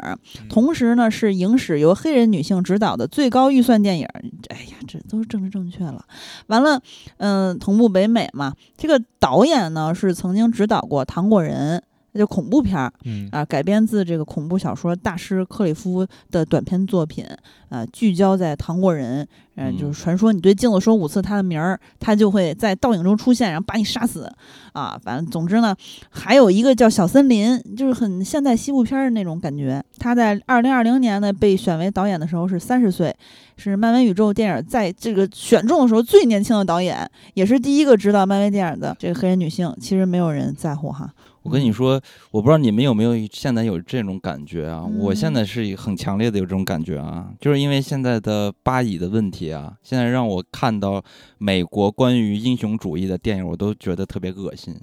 [0.50, 4.08] 同时呢，是影史由黑人女性执导的最高预算电影。
[4.50, 6.06] 哎呀，这都是政治正确了。
[6.48, 6.82] 完了，
[7.18, 11.80] 嗯、同步北美嘛，这个导演呢是曾经指导过《糖果人》。
[12.20, 17.26] 就恐怖片儿嗯啊，改编自这个恐怖小说大师克里夫的短篇作品
[17.70, 24.32] 啊，聚焦在糖果人，嗯、嗯就是传说你对镜子说五次他的名儿，他就会在倒影中出现，然后把你杀死
[24.74, 25.00] 啊。
[25.04, 25.76] 反正总之呢，
[26.12, 29.84] 还有一个叫小森林，就是很现代西部片儿的那种感觉。
[29.98, 33.16] 他在二零二零年呢被选为导演的时候是三十岁，
[33.58, 39.76] 是漫威宇宙电影在这个选中的时候最年轻的导演，也是第一个执导漫威电影的这个黑人女性。
[39.82, 41.12] 其实没有人在乎哈。
[41.44, 44.86] 我跟你说，我不知道你们有没有现在有这种感觉啊？
[44.88, 51.04] 嗯我现在是很强烈的有这种感觉啊，就是因为现在的巴以的问题啊，现在让我看到
[51.38, 54.74] 美国关于英雄主义的电影，我都觉得特别恶心，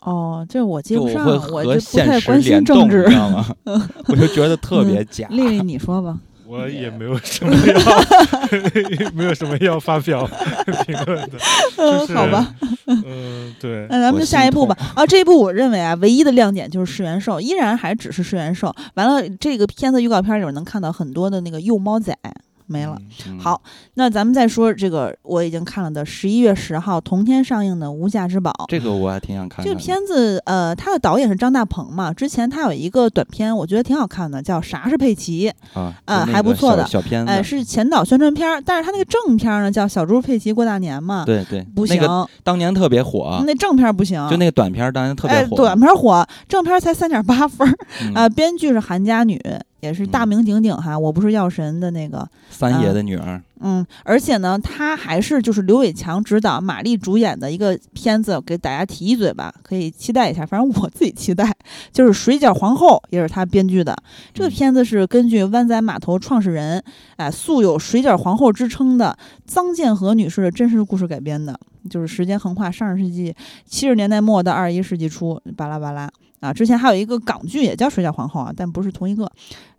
[0.00, 3.04] 哦，这我接就我不上，会和我就不现实太关心联动，你知。
[3.04, 3.54] 道吗？
[4.08, 5.28] 我就觉得特别假。
[5.30, 6.18] 丽丽，你说吧。
[6.50, 7.74] 我也没有什么要，
[9.14, 10.28] 没有什么要发表
[10.84, 11.38] 评论的，
[11.76, 12.52] 就是好吧，
[12.86, 14.76] 嗯， 对，那咱们就下一步吧。
[14.96, 18.74] 啊，这一部我认为啊，唯一的亮点就是释元兽，依然还只是释元兽。
[18.94, 22.12] 完了，这个片子预告片里面能看到很多的那个幼猫仔
[22.70, 22.96] 没了。
[23.26, 23.60] 嗯好，
[23.94, 28.50] 那咱们再说这个我已经看了的十一月十号同天上映的《无价之宝》。
[28.68, 29.64] 这个我还挺想看看。
[29.64, 32.12] 这个片子，呃，它的导演是张大鹏嘛。
[32.12, 35.52] 之前他有一个短片，我觉得挺好看的，叫《啥是佩奇》。
[36.04, 45.56] 啊，还不错的小小片子，哎，是前导宣传片儿，但是他那个正片儿呢，叫《小猪佩奇过大年》嘛，对对，不行，那个当年特别火，那正片儿不行，就那个短片儿当年特别哎，火。
[45.56, 47.66] 短片儿火，正片儿才三点八分
[48.14, 49.40] 啊，编剧是韩家女，
[49.80, 50.98] 也是大嗯名鼎鼎哈。
[50.98, 60.44] 我不是药神的那个，三爷的女儿，嗯，而且呢，他还是就是刘伟强执导、马丽主演的一个片子，给大家提一嘴吧，可以期待一下。
[60.46, 61.54] 反正我自己期待，
[61.92, 63.96] 就是《水饺皇后》也是他编剧的。
[64.32, 66.82] 这个嗯片子是根据湾仔码头创始人，
[67.16, 69.16] 哎，素有“水饺皇后”之称的
[69.48, 71.58] 臧建和女士的真实故事改编的，
[71.88, 73.34] 就是时间横跨上世纪
[73.66, 76.10] 七十年代末到二十一世纪初，巴拉巴拉。
[76.40, 79.30] 啊，之前还有一个港剧也叫《水饺皇后》啊，但不是同一个。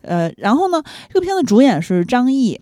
[0.01, 2.61] 呃，然后呢，这个片子主演是张译，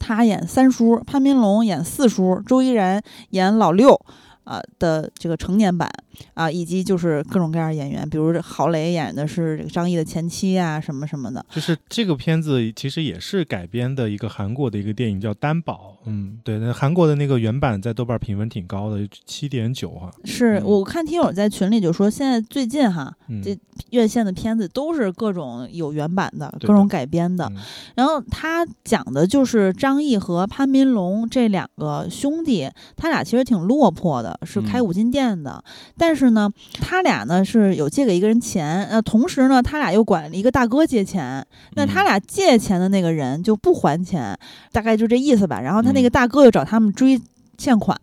[0.00, 4.00] 他演三叔，潘斌龙演四叔，周依然演老六。
[4.48, 5.86] 啊的这个成年版
[6.32, 11.44] 啊，以及就是各种各样的演员，比如郝蕾演的是这个张译的前妻啊，什么什么的。
[11.50, 23.56] 就是这个片子其实也是改编的一个韩国的一个电影叫《担保》，嗯，对，那韩国的那个原版在豆瓣评分挺高的，七点九哈，是嗯我看听友在群里就说，现在最近哈，嗯，这
[23.90, 27.44] 院线的片子都是各种有原版的，的各种改编的。
[27.54, 27.56] 嗯
[27.96, 35.62] 然后他讲的就是张译和潘斌龙这两个兄弟，他俩其实挺落魄的，是开嗯五金店的。
[35.96, 41.44] 但是呢，他俩呢是有借给一个人钱，呃，同时呢，他俩又管一个大哥借钱。
[41.74, 44.38] 那他嗯俩借钱的那个人就不还钱，
[44.72, 45.60] 大概就这意思吧。
[45.60, 47.20] 然后他那个嗯大哥又找他们追
[47.56, 47.96] 欠款，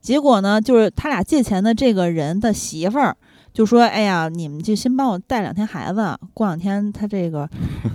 [0.00, 3.16] 结果呢，就是他俩借钱的这个人的媳妇儿。
[3.50, 7.48] 就说：“哎呀，你们就先帮我带两天孩子，过两天他这个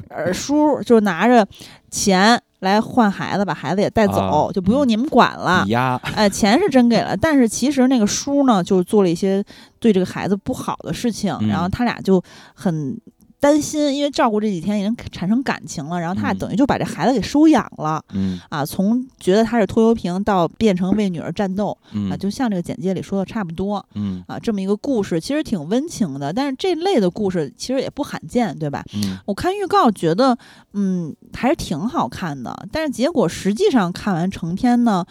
[0.09, 1.47] 二 叔就拿着
[1.89, 4.13] 钱来换孩子，把孩子也带走，
[4.47, 4.51] 啊。
[4.51, 5.63] 就不用你们管了。
[5.65, 5.71] 抵。
[5.71, 9.43] 押，哎，钱是真给了， 但是其实那个叔呢，就做了一些
[9.79, 12.19] 对这个孩子不好的事情，然后嗯他俩就
[12.55, 12.97] 很
[13.43, 18.01] 担心，因为照顾这几天已经产生感情了，然后他俩嗯等于就把这孩子给收养了。
[18.13, 23.85] 嗯啊，从觉得他是拖油瓶到变成为女儿战斗啊，嗯就像这个简介里说的差不多。
[23.95, 28.81] 嗯啊，这么一个故事，其实挺温情的，但是这类的故事其实也不罕见，对吧？
[28.95, 30.37] 嗯我看预告觉得，
[30.71, 35.05] 嗯，还是挺好看的，但是结果实际上看完成片呢，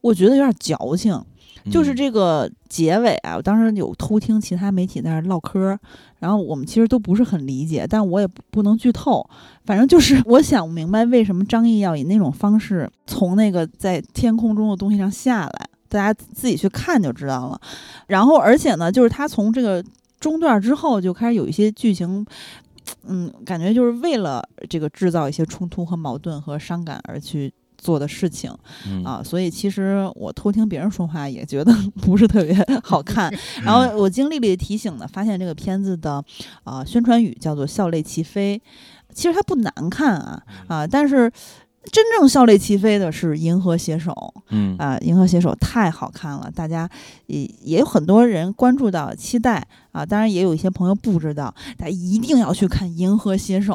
[0.00, 1.20] 我觉得有点矫情。
[1.70, 5.78] 就是这个结尾啊，我当时有偷听其他媒体在那儿唠嗑，
[6.18, 9.26] 然后我们其实都不是很理解，但我也不不能剧透。
[9.64, 17.60] 反正就是 我想不明白为什么张译要以那种方式从那个在天空中的东西上下来，大家自己去看就知道了。
[18.06, 19.82] 然后而且呢，就是他从这个
[20.20, 22.24] 中段之后就开始有一些剧情。
[23.06, 27.50] 嗯，感觉就是为了这个制造一些冲突和矛盾和伤感而去
[27.84, 28.50] 做的事情，
[28.88, 29.04] 嗯。
[29.04, 31.70] 啊，所以其实我偷听别人说话也觉得
[32.00, 33.30] 不是特别 好看。
[33.62, 36.24] 然后我经历了提醒呢，发现这个片子的
[36.64, 38.60] 啊、宣传语叫做“笑泪齐飞”，
[39.12, 41.30] 其实它不难看啊啊，但是
[41.92, 44.10] 真正笑泪齐飞的是《银河携手》
[44.48, 44.74] 嗯。
[44.78, 46.88] 啊，《银河携手》太好看了，大家
[47.26, 53.74] 也也有很多人关注到、期待啊，当然也有一些朋友不知道，大家一定要去看《银河携手》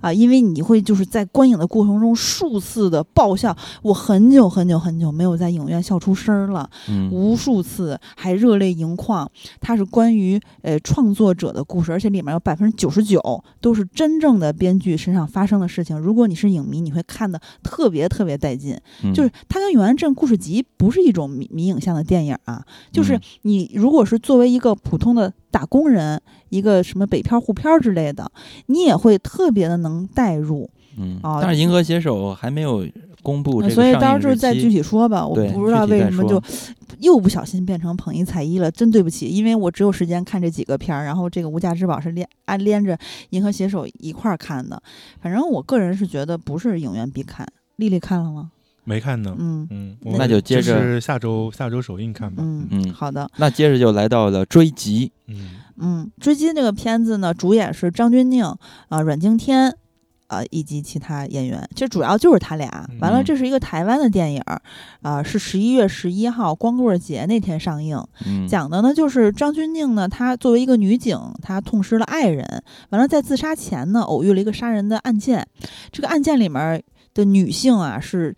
[0.00, 9.30] 啊，因为你会就是在观影的过程中数次的爆笑，我很久很久很久没有在影院笑出声儿了，嗯无数次还热泪盈眶。
[9.60, 15.96] 它是关于呃创作者的故事，而且里面有百分之九十九都是真正的编剧身上发生的事情。
[15.96, 18.76] 如果你是影迷，你会看的特别特别带劲。
[19.04, 28.30] 嗯就是它跟《永安镇故事集》不是一种迷迷影像的电影啊，就是嗯你如果是作为一个普通的打工人，一个什么北漂、沪漂之类的，
[28.66, 30.68] 你也会特别的能代入。
[30.98, 32.86] 嗯，哦但是《银河携手》还没有
[33.22, 36.42] 公布这个所以到时候再具体说吧，我不知道为什么就
[36.98, 42.96] 又不小心变成捧一踩一了，真对不起，因为我只有时间看这几个片儿，然后这个《无价之宝》是连按连着
[43.30, 44.82] 《银河携手》一块儿看的，
[45.20, 47.46] 反正我个人是觉得不是影院必看。
[47.76, 48.50] 丽丽看了吗？
[48.84, 49.34] 没看呢。
[49.38, 52.42] 嗯嗯，那就接着是下周下周首映看吧。
[52.44, 58.56] 嗯嗯好的，那接着就来到了追击，嗯嗯，追击这个片子呢，主演是张钧甯
[58.88, 59.76] 啊、阮经天。
[60.30, 62.88] 啊，以及其他演员，这主要就是他俩。
[63.00, 64.62] 完了，嗯这是一个台湾的电影儿，
[65.02, 68.00] 啊、是十一月十一号光棍节那天上映。
[68.24, 75.44] 嗯，讲的呢就是张钧甯呢，她作为一个女警，她痛失了爱人，完了在自杀前呢，偶遇了一个杀人的案件。
[75.90, 76.80] 这个案件里面
[77.14, 78.34] 的女性啊，是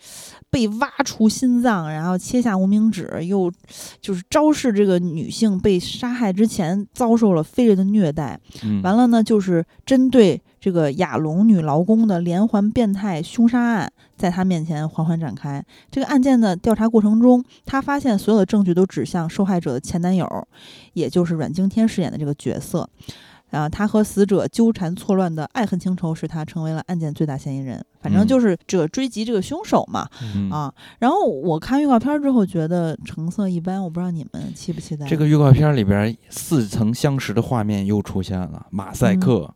[0.50, 3.52] 被挖出心脏，然后切下无名指，又
[4.00, 8.38] 就是昭示这个女性被杀害之前遭受了非人的虐待。
[8.62, 15.64] 嗯完了呢，就是针对这个亚龙女劳工的连环变态凶杀案，在她面前缓缓展开。
[15.90, 20.26] 这个案件的调查过程中，她发现所有的证据都指向受害者的前男友，
[20.94, 22.88] 也就是阮经天饰演的这个角色。
[23.52, 27.82] 啊，他和死者纠缠错乱的爱恨情仇，使他成为了案件最大嫌疑人。
[28.00, 30.72] 反正嗯就是这个追击这个凶手嘛，嗯啊。
[30.98, 35.06] 然后我看预告片之后觉得成色一般，我不知道你们期不期待。
[35.06, 39.54] 这个预告片里边似曾相识的画面又出现了，马赛克，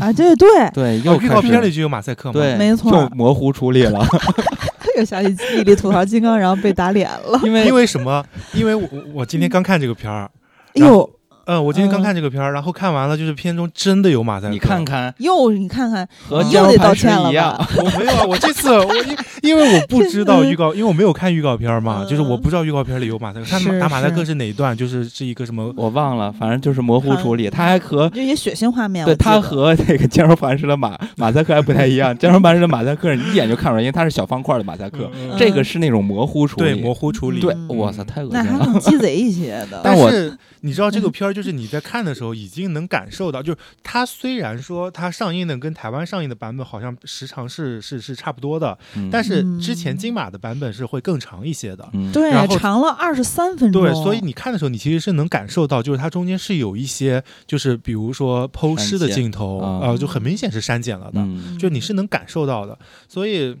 [0.00, 2.32] 啊，对对，对，哦又预告片里就有马赛克嘛？
[2.34, 4.04] 对，没错就模糊处理了，
[4.98, 7.40] 又想起丽丽吐槽金刚，然后被打脸了。
[7.44, 8.22] 因为因为什么？
[8.52, 10.30] 因为我我我今天刚看这个片儿，
[10.74, 11.08] 哎呦，
[11.46, 14.52] 嗯，我今天刚嗯看这个片儿，然后看完了，就是片中真的有马赛克。
[14.52, 23.46] 你看看又你看看，和你又得姜盘石道歉了一样吧，我没有啊，我这次我因因为我不知道预告，因为我没有看预告片嘛，嗯就是我不知道预告片里有马赛克。
[23.46, 24.76] 他打马赛克是是哪一段？
[24.76, 25.72] 就是是一个什么？
[25.76, 27.50] 我忘了，反正就是模糊处理。
[27.50, 36.72] 他还和这些血腥画面，对他和那个坚如磐石的马 马赛克还不太一样，坚如磐石的马赛克你一眼就看出来，因为它是小方块的马赛克，嗯这个是那种模糊处理。
[36.72, 37.40] 对模糊处理。
[37.40, 38.64] 对，嗯哇塞，太恶那还心了。
[38.66, 39.80] 更鸡贼一些的。
[39.82, 51.88] 但是你知道这个片儿，就是你在看的时候已经能感受到，就是它虽然说它上映的跟台湾上映的版本好像时长是是是差不多的，嗯但是之前嗯金马的版本是会更长一些的。
[51.94, 53.82] 嗯，对长了二十三分钟。
[53.82, 62.78] 对，所以你看的时候，你其实是能感受到，就是它中间是有一些，就是比如说剖尸的镜头，啊呃，就很明显是删减了的，嗯就你是能感受到的。
[63.08, 63.56] 所以，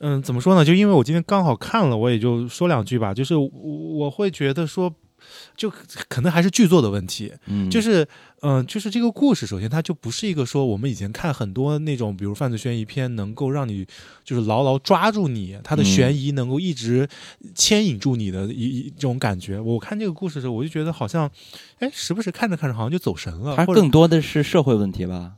[0.00, 0.64] 嗯，怎么说呢？
[0.64, 3.14] 就因为我今天刚好看了，我也就说两句吧。
[3.14, 4.92] 就是我我会觉得说，
[5.56, 5.70] 就
[6.08, 8.06] 可能还是剧作的问题，嗯，就是。
[8.46, 13.86] 嗯、就是这个故事，首先它就不是一个说我们以前看很多那种，比如犯罪悬疑片，能够让你
[14.22, 17.08] 就是牢牢抓住你，它的嗯悬疑能够一直
[17.54, 19.58] 牵引住你的一一这种感觉。
[19.58, 21.30] 我看这个故事的时候，我就觉得好像，
[21.78, 25.36] 哎，时不时看着看着好像就走神了，它更多的是社会问题吧。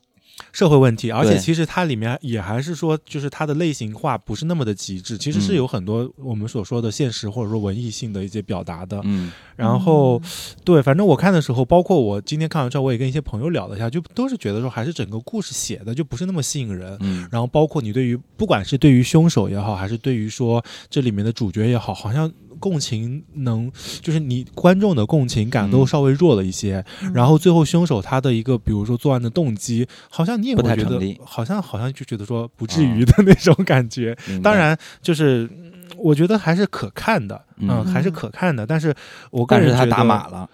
[0.56, 5.56] 社会问题，而且其实它里面也还是说，就是它的类型化不是那么的极致，其实是嗯。
[5.56, 8.98] 有很多我们所说的现实或者说文艺性的一些表达的。
[9.04, 9.30] 嗯。
[9.54, 10.18] 然后，
[10.64, 16.96] 对，反正我看的时候，包括我今天看完之后，我也跟一些朋友聊了一下，就都是觉得说，还是整个故事写的就不是那么吸引人。
[17.00, 17.28] 嗯。
[17.30, 22.32] 然后，包括你对于不管是对于凶手也好，还是对于说这里面的主角也好，好像
[22.66, 23.70] 共情能，
[24.02, 26.84] 就是你观众的共情感都嗯稍微弱了一些。
[27.02, 34.16] 嗯然后最后凶手他的一个，比如说作案的动机，好像你也不会觉得好像好像就觉得说不至于的那种感觉。
[34.42, 38.66] 当然，就是嗯我觉得还是可看的，嗯嗯，还是可看的。
[38.66, 38.92] 但是
[39.30, 40.48] 我个但是他打码 了，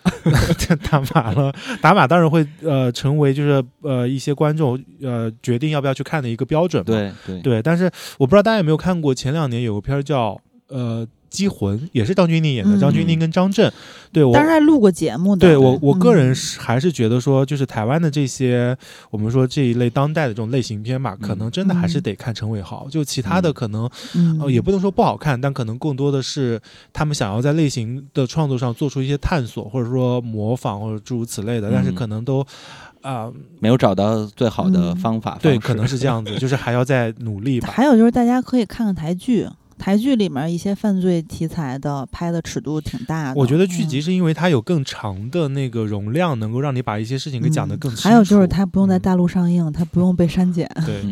[0.91, 6.87] 打码了，打码当然会呃成为就是呃一些观众呃决定要不要去看的一个标准嘛。
[6.87, 10.39] 对对对，但是我不知道大家有没有看过，前两年有个片儿叫
[10.69, 13.73] 呃《机魂》，也是张钧甯演的，嗯张钧甯跟张震。
[14.13, 15.41] 对我当时还录过节目的。
[15.41, 18.77] 对我我个人嗯是还是觉得说，就是台湾的这些
[19.11, 22.87] 我们说这一类当代的这种类型片吧，可能真的还是嗯得看陈伟豪。
[22.91, 26.61] 就其他的嗯可能嗯呃也不能说不好看，但可能更多的是
[26.93, 32.47] 他们想要在类型的创作上做出一些探索，或者说模仿或者诸如此类的，但是嗯可能都
[33.01, 33.29] 啊、
[33.59, 37.69] 没有找到最好的嗯方法，对，可能是这样子，就是还要再努力吧。
[37.73, 39.49] 还有就是大家可以看看台剧，
[39.79, 43.41] 台剧里面一些犯罪题材的拍的尺度挺大的。
[43.41, 48.09] 我觉得剧集嗯是因为它有更长的那个容量，能够让你把一些事情给讲得更清楚。
[48.09, 50.69] 嗯还有就是它不用在嗯大陆上映，它不用被删减。
[50.87, 51.03] 对，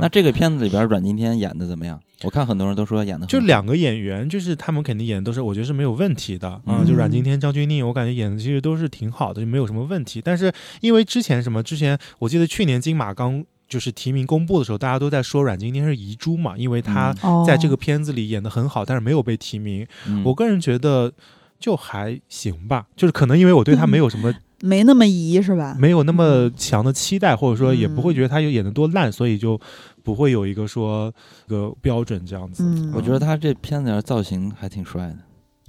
[0.00, 2.00] 那这个片子里边阮经天演的怎么样？
[2.22, 10.20] 我看很多人都说演的就两个演员，就是他们肯定演的都是，我觉得是没有问题的啊、嗯就阮经天、张钧甯，我感觉演的其实都是挺好的，就没有什么问题。
[10.22, 10.52] 但是
[10.82, 19.86] 因为之前什么，之前我记得去年金马刚就是提名公布的时候，大家都在说阮经天是遗珠嘛，因为他哦，在这个片子里演的很好，但是没有被提名。
[20.06, 21.10] 嗯我个人觉得
[21.58, 25.74] 就还行吧，就是可能因为我对他没有什么没那么疑是吧？
[25.78, 29.58] 没有那么强的期待，或者说也不会觉得他演的多烂，所以就
[30.02, 31.10] 不会有一个说
[31.46, 32.64] 个标准这样子。
[32.64, 35.16] 嗯，我觉得他这片子造型还挺帅的。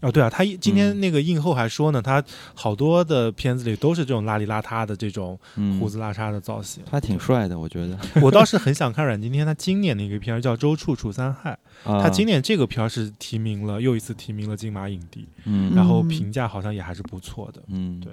[0.02, 2.24] 哦，对啊，他今天那个映后还说呢，他
[2.54, 5.40] 好多的片子里都是这种邋里邋遢的这种
[5.80, 7.98] 胡子拉碴的造型，他挺帅的，我觉得。
[8.22, 11.58] 我倒是很想看阮经天他今年的一个片儿叫《周处除三害》，
[12.02, 18.12] 他今年这个片儿是提名了又一次提名了金马影帝，嗯，然后评价好像也还是不错的，嗯，对。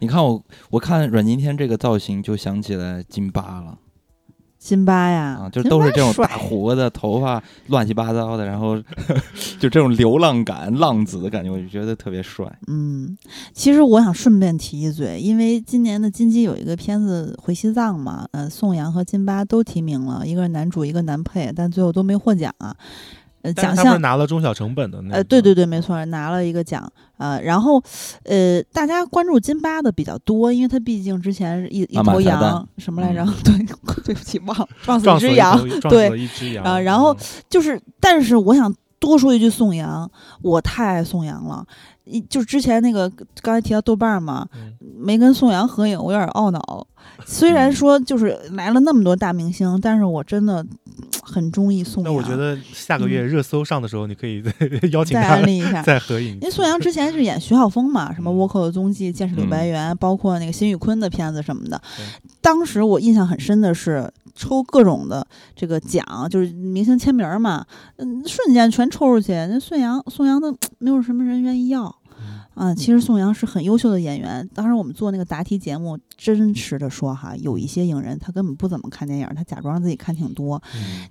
[0.00, 3.78] 你看我，我看阮经天这个造型就想起来金巴了。
[4.60, 8.76] 辛巴呀，啊，就都是这种大胡子、头发乱七八糟的，然后
[9.58, 12.46] 就这种流浪感、浪子的感觉，我就觉得特别帅。
[12.66, 13.16] 嗯，
[13.54, 22.76] 其实我想顺便提一嘴，因为今年的金鸡有一个片子回西藏嘛，呃，宋阳和金巴都提名了，一个是男主，一个男配，但最后都没获奖啊。
[23.42, 27.82] 呃，奖项拿了中小成本的那呃，对对对，没错，拿了一个奖呃，然后
[28.24, 33.24] 呃，大家关注金巴的比较多，因为他毕竟之前一一头羊什么来着？
[33.44, 33.66] 对，
[34.04, 36.78] 对不起，忘撞死一只羊， 对，一只羊啊。
[36.78, 37.16] 然后
[37.48, 40.10] 就是，但是我想多说一句，宋阳，
[40.42, 41.64] 我太爱宋阳了。
[42.04, 43.08] 一就之前那个
[43.40, 44.46] 刚才提到豆瓣嘛，
[44.98, 46.86] 没跟宋阳合影，我有点懊恼。
[47.24, 50.66] 虽然说就是来了那么多大明星，但是我真的
[51.30, 52.12] 很中意宋阳。
[52.12, 54.52] 那我觉得下个月热搜上的时候，你可以 再
[54.92, 56.34] 邀请他安利一下，再合影。
[56.34, 61.80] 因为宋阳之前是演徐浩峰嘛，什么《倭寇的踪迹》《剑士柳白猿》，包括那个辛宇坤的片子什么的。
[62.40, 67.64] 当时我印象很深的是抽各种的这个奖，就是明星签名嘛，
[67.96, 69.32] 嗯，瞬间全抽出去。
[69.32, 71.94] 那宋阳，宋阳的没有什么人愿意要。
[72.62, 74.46] 嗯，其实宋阳是很优秀的演员。
[74.52, 80.62] 当时我们做那个答题节目，真实的说哈，有一些影人他根本不怎么看电影，他假装自己看挺多。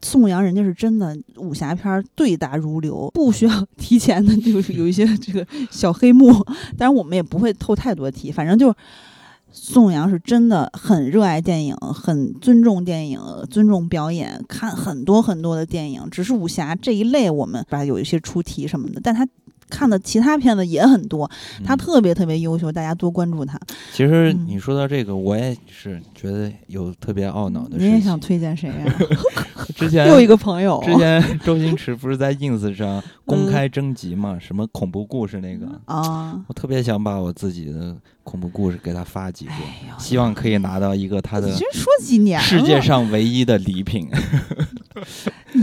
[0.03, 6.31] 宋阳人家是真的武侠片对答如流，不需要提前的，就是有一些 这个小黑幕。
[6.77, 8.71] 当然我们也不会透太多题，反正就
[9.51, 13.19] 宋阳是真的很热爱电影，很尊重电影，
[13.49, 16.07] 尊重表演，看很多很多的电影。
[16.11, 19.27] 只是武侠这一类，我们把有一些出题什么的，但他。
[19.69, 21.29] 看的其他片子也很多，
[21.63, 23.59] 他特别特别优秀，大家多关注他。
[23.93, 27.77] 其实你说到这个，我也是觉得有特别懊恼的。
[27.77, 28.75] 你也想推荐谁呀？
[29.75, 30.81] 之前又一个朋友。
[30.85, 34.37] 之前周星驰不是在 ins 上 公开征集嘛？
[34.39, 36.39] 什么恐怖故事那个啊？
[36.47, 37.95] 我特别想把我自己的
[38.29, 39.51] 恐怖故事给他发几个，
[39.97, 41.47] 希望可以拿到一个他的。
[41.47, 42.39] 你说几年？
[42.39, 44.07] 世界上唯一的礼品。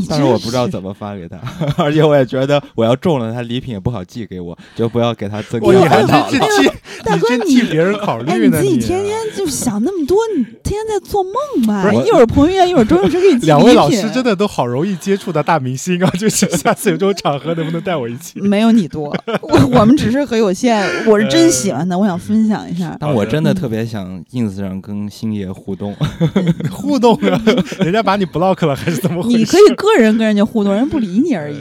[0.09, 1.39] 但是我不知道怎么发给他，
[1.77, 6.75] 而且我也觉得我要中了，他礼品也不好寄给我，就不要给他增加烦恼了。
[7.05, 8.61] 大哥，你替别人考虑呢？
[8.61, 11.93] 你自己天天就想那么多，你天天在做梦吧？
[11.93, 16.11] 一会儿彭于晏，一会儿周星驰给你寄两位老师真的都好容易接触的大明星啊！
[16.19, 18.41] 就是下次有这种场合，能不能带我一起？
[18.41, 20.85] 没有你多，我我们只是很有限。
[21.07, 22.97] 我是真喜欢的，我想分享一下。
[23.01, 25.93] 但我真的特别想 ins 上跟星爷互动，
[26.71, 27.43] 互动啊！
[27.83, 29.39] 人家把你 block 了还是怎么回事？
[29.39, 31.57] 你可以个人跟人家互动，人不理你而已。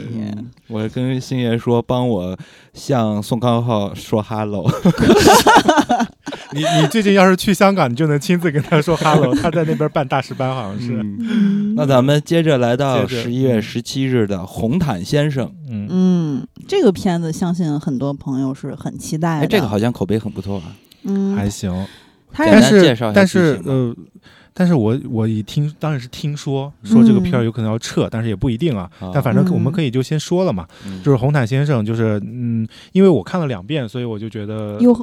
[0.68, 2.36] 我跟星爷说，帮我
[2.74, 4.68] 向宋康昊说 hello。
[6.52, 9.34] 你你最近要是去香港，你就能亲自跟他说 hello。
[9.34, 11.04] 他在那边办大师班，好像是。
[11.76, 15.46] 那咱们接着来到十一月十七日的《红毯先生》。
[15.70, 19.46] 嗯嗯，这个片子相信很多朋友是很期待的。
[19.46, 20.74] 这个好像口碑很不错啊。
[21.06, 21.86] 嗯，还行。
[22.36, 23.94] 但是但是呃。
[24.58, 28.90] 但是我我一听当然是听说说这个片儿有可能要撤，但是也不一定啊。
[29.12, 30.66] 但反正我们可以就先说了嘛，
[31.04, 34.94] 就是红毯先生，就是嗯，因为我看了两遍，所以我就觉得有。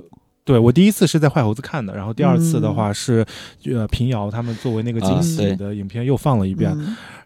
[0.45, 3.25] 对我第一次是在坏猴子看的，然后第二次的话是
[3.65, 6.75] 呃平遥他们作为那个惊喜的影片又放了一遍。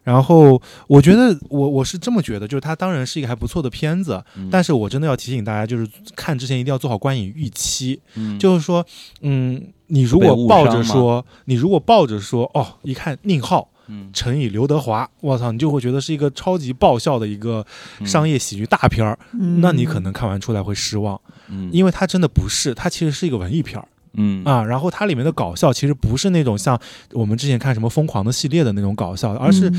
[0.04, 8.00] 然后我觉得我我是这么觉得，就是它当然是一个还不错的片子，但是我真的要提醒大家，就是看之前一定要做好观影预期，
[8.38, 8.84] 就是说
[9.20, 9.62] 嗯。
[9.90, 13.70] 你如果抱着说，你如果抱着说，哦，一看宁浩，
[14.12, 17.64] 乘以刘德华，我操，你就会觉得是一个超级爆笑的一个
[18.04, 19.18] 商业喜剧大片儿，
[19.62, 21.18] 那你可能看完出来会失望，
[21.72, 23.88] 因为它真的不是，它其实是一个文艺片儿。
[24.14, 26.78] 嗯啊，然后它里面的搞笑其实不是那种像
[27.12, 29.72] 我们之前看什么疯狂的系列的那种搞笑，而是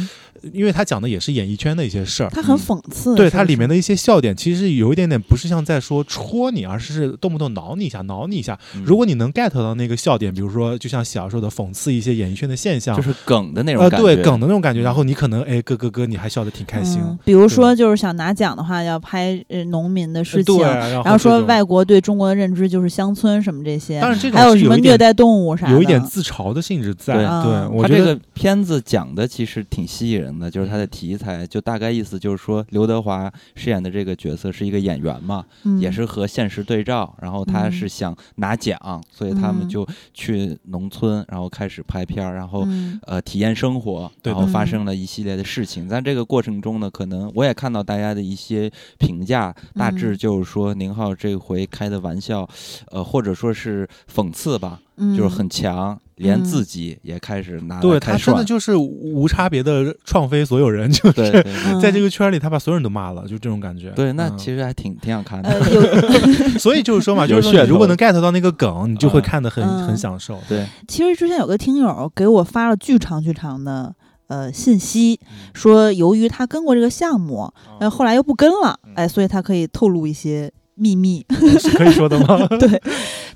[0.53, 3.15] 因为它讲的也是演艺圈的一些事儿，它很讽刺。
[3.15, 8.57] 对它里面的一些笑点，其实有一点点不是像在说戳你，而是动不动挠你一下，挠你一下。
[8.85, 17.01] 如果你能 get 到那个笑点，比如说就像小时候的讽刺一些演艺圈的现象，就是梗的那种呃，对梗的那种感觉，然后你可能哎咯咯咯，你还笑得挺开心。
[17.25, 20.61] 比如说就是想拿奖的话，要拍呃农民的事情，
[21.03, 27.13] 然后说外国对中国的认知就是乡村什么这些，这种还有什么是有虐待动物啥的，有一点自嘲的性质在。
[27.15, 38.77] 对啊对，我觉得他这个片子讲的其实挺吸引人的，就是他的题材，就大概意思就是说，刘德华饰演的这个角色是一个演员嘛，嗯也是和现实对照，然后他嗯是想拿奖，
[39.11, 42.65] 所以他们嗯就去农村，然后开始拍片儿，然后。
[42.67, 45.87] 嗯呃，体验生活，然后发嗯生了一系列的事情。
[45.87, 52.47] 在这个过程中呢，可能我也看到大家的一些评价，大致嗯就是说宁浩这回开的玩笑，
[52.91, 55.15] 呃，或者说是讽刺吧，嗯。
[55.15, 56.43] 就是很强，连嗯。
[56.43, 61.53] 自己也开始拿来对他真的就是无差别的创飞所有人， 就是对对对。
[61.67, 63.91] 嗯在这个圈里，他把所有人都骂了，就这种感觉。
[63.91, 64.37] 对，那嗯。
[64.37, 65.49] 其实还挺挺想看的。
[65.49, 69.87] 呃， 所以就是说嘛，就是如果能 get 到那个梗，你就会嗯看得很嗯。
[69.87, 70.39] 很享受。
[70.49, 73.93] 对，其实之前有个听友给我发了巨长巨长的
[74.27, 75.51] 呃信息，嗯。
[75.53, 78.93] 说由于他跟过这个项目，呃后来又不跟了，嗯。
[78.95, 81.25] 哎，所以他可以透露一些秘密。
[81.59, 82.47] 是可以说的吗？
[82.57, 82.81] 对，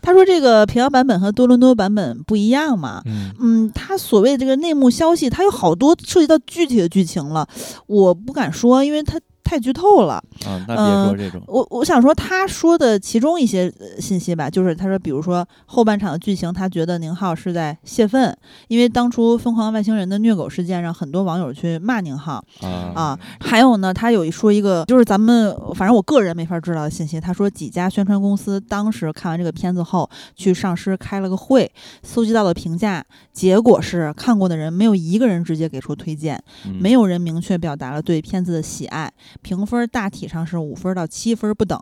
[0.01, 3.01] 他说这个平遥版本和多伦多版本不一样嘛。
[3.05, 7.47] 嗯，嗯，他所谓这个内幕消息，他有好多涉及到具体的剧情了，
[7.87, 10.13] 我不敢说，因为他太剧透了。
[10.45, 18.35] 啊，那别嗯说这种，我我想说，他说的其中一些呃信息吧，就是他说，比如说后半场的剧情，他觉得宁浩是在泄愤，
[18.67, 23.19] 因为当初疯狂外星人的虐狗事件让很多网友去骂宁浩啊啊。
[23.39, 31.71] 还有呢，他有一说一个，就是咱们反正我个人没法知道的信息，他说几家宣传公司当时看完这个片子后，去上师开了个会，
[32.01, 41.79] 搜集到了评价，结果是看过的人没有一个人直接给出推荐，嗯没有人明确表达了对片子的喜爱，评分大体上是五分到七分不等，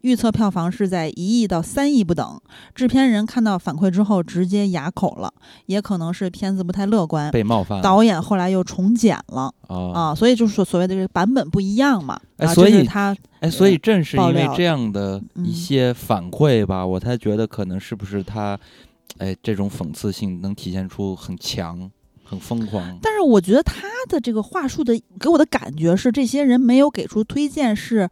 [0.00, 2.40] 预测票房是在一亿到三亿不等。
[2.74, 5.32] 制片人看到反馈之后直接哑口了，
[5.66, 7.30] 也可能是片子不太乐观。
[7.30, 12.18] 被冒犯导演后来又重剪了啊啊，所以就是说所谓的这个版本不一样嘛。
[12.54, 12.88] 所以
[13.40, 18.58] 哎，所以正是因为这样的一嗯些反馈吧，我才觉得可能是不是他，
[19.18, 21.90] 哎，这种讽刺性能体现出很强、
[22.28, 22.98] 很疯狂。
[23.02, 28.08] 但是我觉得他的这个话术的给我的感觉是，这些人没有给出推荐，是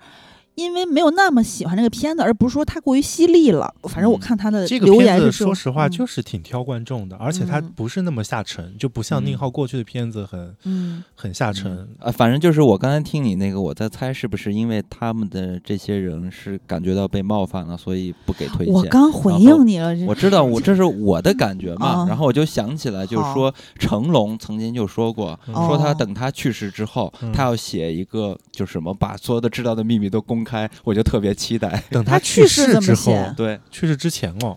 [0.57, 3.73] 因为没有那么喜欢这个片子，而不是说他过于犀利了。
[3.85, 11.87] 反正我嗯看他的这个留片子言是这种说实话嗯就是挺挑观众的，而且它嗯不是那么下沉，就不像宁嗯浩过去的片子很嗯很下沉。
[12.01, 18.75] 啊，反正就是我刚才听你那个，我在猜是不是因为他们的这些人是感觉到被冒犯了，所以不给推荐。
[18.75, 31.83] 我刚回应你了，我知道，我这是我的感觉嘛， 啊然后我就想起来，就是说成龙曾经就说过，嗯说他哦等他去世之后，嗯他要写一个就是什么把所有的知道的秘密都公开，我就特别期待。
[31.91, 34.57] 等他去去世之后，对，去世之前哦，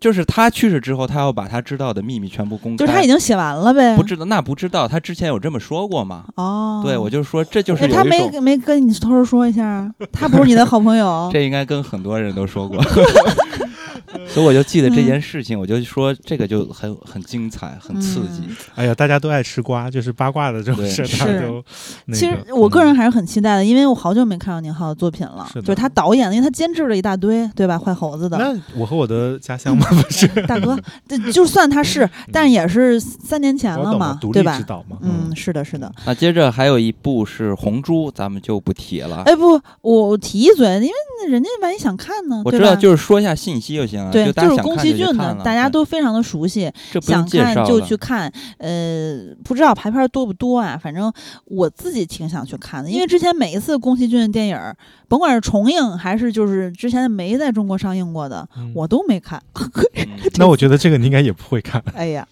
[0.00, 2.78] 就是他去世之后，他要把他知道的秘密全部公开。
[2.78, 3.94] 就是他已经写完了呗。
[3.96, 6.24] 不知道，那不知道，他之前有这么说过吗？
[6.36, 9.90] 哦，对，我就说这就是哎他没没跟你偷偷说一下啊？
[10.12, 11.28] 他不是你的好朋友？
[11.32, 12.82] 这应该跟很多人都说过。
[14.28, 18.42] 所以我就记得这件事情，我就说这个就很很精彩，很刺激。
[18.46, 21.64] 嗯哎呀，大家都爱吃瓜，就是八卦的这种事，是大家都
[22.12, 25.48] 其实我个嗯人还是很期待的，因为我好久没看到宁浩的作品了。
[25.54, 27.78] 就是他导演的，因为他监制了一大堆，对吧？
[27.78, 30.78] 坏猴子的那我和我的家乡嘛， 不是大哥，
[31.08, 34.60] 这就算他是，但也是三年前了嘛，对吧？
[34.66, 35.90] 导嘛，嗯，是的，是的。
[36.04, 39.22] 那接着还有一部是《红猪》，咱们就不提了。
[39.26, 44.10] 哎，不，我我提一嘴，因为人家万一想看呢，我知道，就是说一下信息就行了。
[44.10, 46.70] 对，就是宫崎骏的，大家都非常的熟悉，
[47.00, 48.32] 想看就去看。
[48.58, 50.78] 呃，不知道排片多不多啊？
[50.82, 51.12] 反正
[51.44, 54.58] 我自己挺想去看的，因为之前每一次宫崎骏的电影，
[55.08, 59.40] 甭管是重映还是就是之前没在中国上映过的，嗯我都没看。
[59.94, 60.06] 嗯
[60.38, 61.82] 那我觉得这个你应该也不会看。
[61.94, 62.26] 哎呀，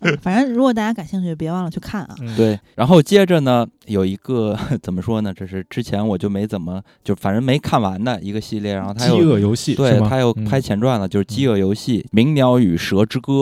[0.00, 2.14] 嗯反正如果大家感兴趣，别忘了去看啊。
[2.20, 5.32] 嗯，对，然后接着呢，有一个 怎么说呢？
[5.32, 13.32] 这是之前我就没怎么就反正没看完的一个系列，然后他饥又饿游戏，对他又嗯拍前传了，就是《饥饿游戏：鸣鸟与蛇之歌》。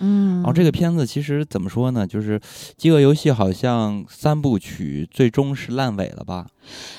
[0.00, 2.06] 嗯，然后这个片子其实怎么说呢？
[2.06, 2.38] 就是
[2.76, 6.46] 《饥饿游戏》好像三部曲最终是烂尾了吧？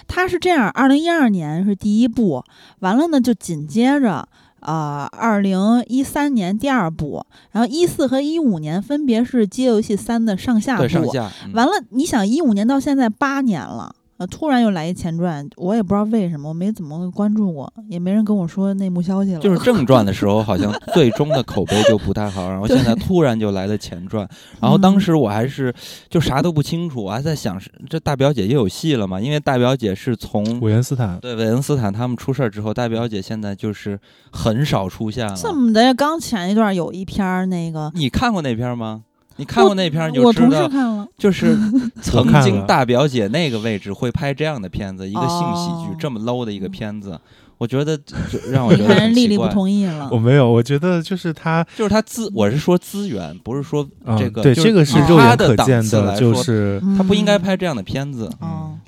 [0.08, 2.44] 它是这样，二零一二年是第一部，
[2.80, 4.28] 完了呢就紧接着。
[4.62, 10.82] 啊，二零一三年第二部，然后一四和一五年分别是《饥饿游戏三》的上下部。
[10.82, 11.32] 对，上下。
[11.46, 19.40] 嗯完了，你想一五年到现在八年了，呃，突然又来一前传，我也不知道为什么，我没怎么关注过，也没人跟我说内幕消息了。
[19.40, 24.28] 就是正传的时候，好像最终的口碑就不太好，然后现在突然就来了前传，
[24.60, 25.74] 然后嗯当时我还是
[26.10, 29.22] 就啥都不清楚，我还在想是这大表姐又有戏了嘛？
[29.22, 33.98] 因为大表姐是从韦恩斯坦，对韦恩斯坦他们出事儿之后，大表姐现在就是
[34.34, 35.34] 很少出现了。
[35.38, 39.04] 这么的，刚前一段有一篇儿那个，你看过那篇儿吗？
[39.40, 41.58] 你看过那片儿你就我同事知道，看了，就是
[42.04, 45.96] 曾经大表姐那个位置会拍这样的片子，一个性喜剧哦。
[45.98, 47.18] 这么 low 的一个片子，
[47.60, 50.10] 我觉得就让我觉得丽丽不同意了。
[50.12, 53.88] 我没有，我觉得就是他，就是他资，我是说资源，不是说
[54.18, 54.42] 这个。
[54.42, 58.28] 对，这个是肉眼可见的，就是他不应该拍这样的片子。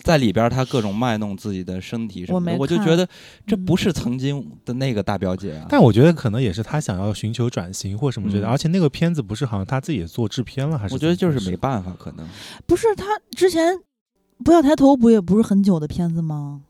[0.03, 3.07] 在里边他各种卖弄自己的身体什么的，我就觉得
[3.45, 5.65] 这不是曾经的那个大表姐啊。
[5.69, 8.47] 但我觉得可能也是他想要寻求转型或什么之类的。
[8.47, 10.95] 而且那个片子不是好像他自己也做制片了，还是？
[10.95, 12.25] 我觉得就是没办法，可能
[12.65, 13.05] 不是他
[13.35, 13.77] 之前
[14.43, 16.61] 不要抬头，不也不是很久的片子吗？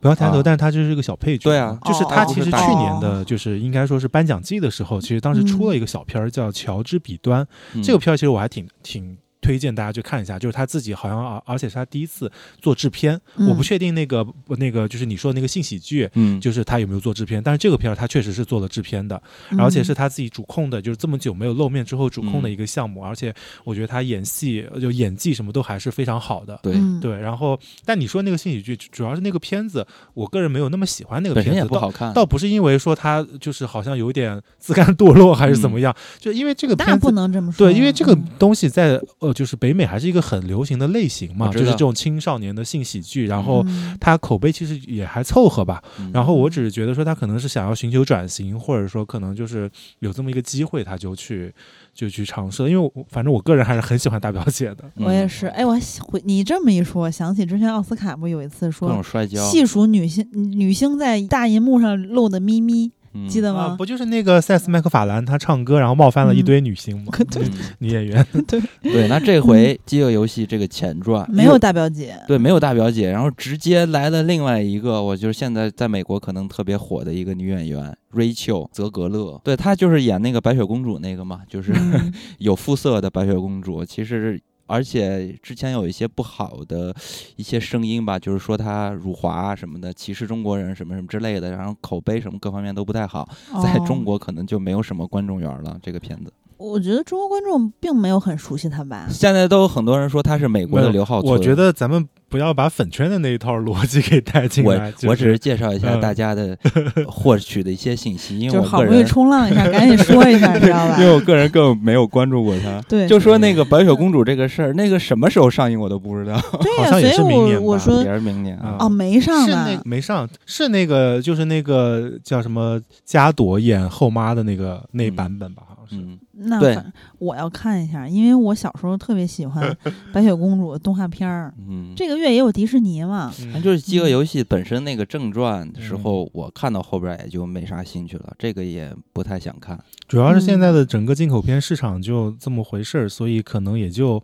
[0.00, 1.50] 不要抬头，但是他就是一个小配角。
[1.50, 7.46] 对啊，就是他其实去年的，就是应该说是颁奖季的时候，其实当时出了一个小片儿叫《乔治彼端》，
[7.84, 9.16] 这个片儿其实我还挺挺。
[9.40, 12.30] 推荐大家去看一下，就是他自己好像而而且是他第一次
[12.60, 13.18] 做制片，
[13.48, 14.26] 我不确定那个
[14.58, 19.20] 那个就是你说的那个性喜剧，嗯，就是他有没有做制片，但是这个片儿他确实是做了制片的，
[19.58, 23.34] 而且是他自己主控的，就是这么久没有露面之后主控的一个项目，而且
[23.64, 26.74] 我觉得他演戏就演技什么都还是非常好的，对。
[27.00, 27.18] 对。
[27.18, 39.29] 然后，但你说那个性喜剧，主要是那个片子，我个人没有那么喜欢那个片子，不好看，倒不是因为说他就是好像有点自甘堕落还是怎么样，就因为这个片子不能这么说，对，因为这个东西在呃。
[39.32, 43.64] 就是北美还是一个很流行的类型嘛，就是这种青少年的性喜剧，然后
[44.00, 45.82] 它口碑其实也还凑合吧。
[46.12, 49.70] 然后我只是觉得说他可能是想要寻求转型，或者说可能就是
[50.00, 51.52] 有这么一个机会，他就去
[51.94, 52.68] 就去尝试。
[52.68, 54.84] 因为我反正我个人还是很喜欢大表姐的。
[54.96, 59.02] 我也是，哎，我回你这么一说，想起之前奥斯卡不有一次说，
[59.50, 62.92] 细数女性女星在大银幕上露的咪咪。
[63.28, 63.74] 记得吗？
[63.76, 67.12] 不就是那个塞斯麦克法兰，他唱歌然后冒犯了一堆女星吗？
[67.78, 68.24] 女演员。
[68.46, 81.72] 对对，那这回《饥饿游戏》这个前传没有大表姐，对，没有大表姐，然后直接来了另外一个，我就是现在在美国可能特别火的一个女演员 Rachel 泽格勒，对她就是演那个白雪公主那个嘛，就是
[82.38, 84.40] 有肤色的白雪公主，其实。
[84.70, 86.94] 而且之前有一些不好的
[87.34, 93.28] 一些声音吧，就是说他辱华什么的，歧视中国人什么什么之类的，然后口碑什么各方面都不太好，
[93.62, 95.76] 在中国可能就没有什么观众缘了。
[95.82, 99.08] 这个片子，我觉得中国观众并没有很熟悉他吧。
[99.10, 101.32] 现在都有很多人说他是美国的刘浩存。
[101.32, 102.08] 我觉得咱们。
[102.30, 104.92] 不要把粉圈的那一套逻辑给带进来。
[105.02, 106.56] 我我只是介绍一下大家的
[107.08, 110.96] 获取的一些信息，因为我好不容易冲浪一下，赶紧说一下， 知道吧？
[111.00, 112.80] 因为我个人更没有关注过他。
[112.88, 116.40] 对，就说那个白雪公主这个事儿，那个什么时候上映我都不知道。
[116.62, 125.64] 对呀，所以我我说也是明年啊哦，没上呢，没上，是那个就是那个叫什么加朵演后妈的那个那版本吧？
[125.68, 126.06] 好像是。
[126.42, 129.76] 那反我要看一下，因为我小时候特别喜欢
[130.12, 131.54] 白雪公主动画片儿。
[131.68, 133.32] 嗯，这个月也有迪士尼嘛。
[133.52, 139.78] 那就是《饥饿游戏》本身那个正传的时候，我看到后边也就没啥兴趣了，这个也不太想看。
[140.08, 144.20] 主要是现在的整个进口片市场就这么回事儿，所以可能也就。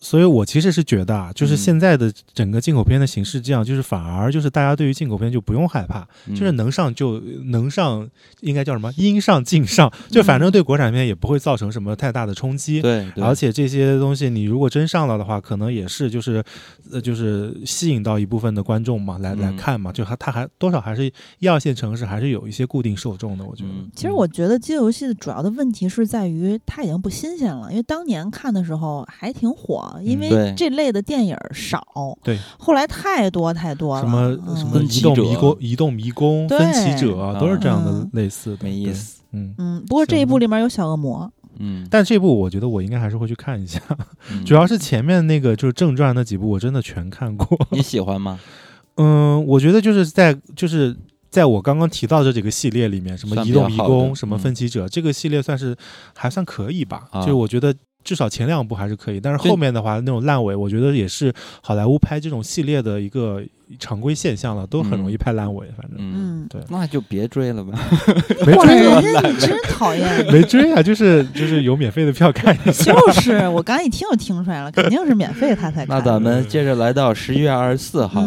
[0.00, 8.08] 所以，我其实是觉得啊，就是现在的整个进口片的形式这样，就是反而就是大家对于进口片就不用害怕，就是能上就能上，
[8.40, 8.90] 应该叫什么？
[8.96, 12.80] 应上尽上，就反正对国产片也不会造成什么太大的冲击。
[12.80, 16.42] 对，而且这些东西你如果真上了的话，可能也是就是
[16.90, 23.44] 呃就是吸引到一部分的观众嘛，来来看嘛，就还他还多少还是一二线城市还是有一些固定受众的。
[23.44, 29.72] 我觉得，其实我觉得街游戏的主要的问题是在于它已经不新鲜了，因为当年看的时候还挺火。
[30.02, 31.82] 因为这类的电影少，
[32.22, 39.20] 对，后来太多太多了，什么什么移动迷宫、移动迷宫、分歧者，都是这样的类似的，没意思。
[39.32, 41.30] 嗯嗯，不过这一部里面有小恶魔，
[41.62, 43.80] 嗯，但这部我觉得我应该还是会去看一下，
[44.44, 47.46] 主要是前面那个就是正传那几部我真的全看过。
[47.70, 48.38] 你喜欢吗？
[48.96, 50.94] 嗯，我觉得就是在就是
[51.30, 55.76] 在我刚刚提到这几个系列里面，什么移动迷宫、什么分歧者，这个系列算是
[56.14, 57.74] 还算可以吧，就是我觉得。
[58.04, 61.32] 至少前两部还是可以，但是后面的话那种烂尾，我觉得也是
[61.62, 63.42] 好莱坞拍这种系列的一个
[63.78, 65.66] 常规现象了，都很容易拍烂尾。
[65.76, 67.72] 反正，嗯，对，那就别追了吧。
[68.44, 69.00] 没追啊，
[69.38, 70.26] 真讨厌。
[70.32, 72.92] 没追啊，就是就是有免费的票看一下。
[72.92, 75.88] 就是我刚一听就听出来了，肯定是免费他才看。
[75.96, 78.22] 那咱们接着来到十一月二十四号，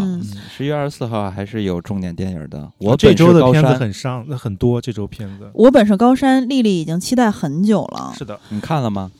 [0.50, 2.72] 十一月二十四号还是有重点电影的。
[2.80, 5.50] 我这周的片子很伤，那很多这周片子。
[5.54, 8.14] 我本是高山，丽丽已经期待很久了。
[8.18, 9.12] 是的，你看了吗？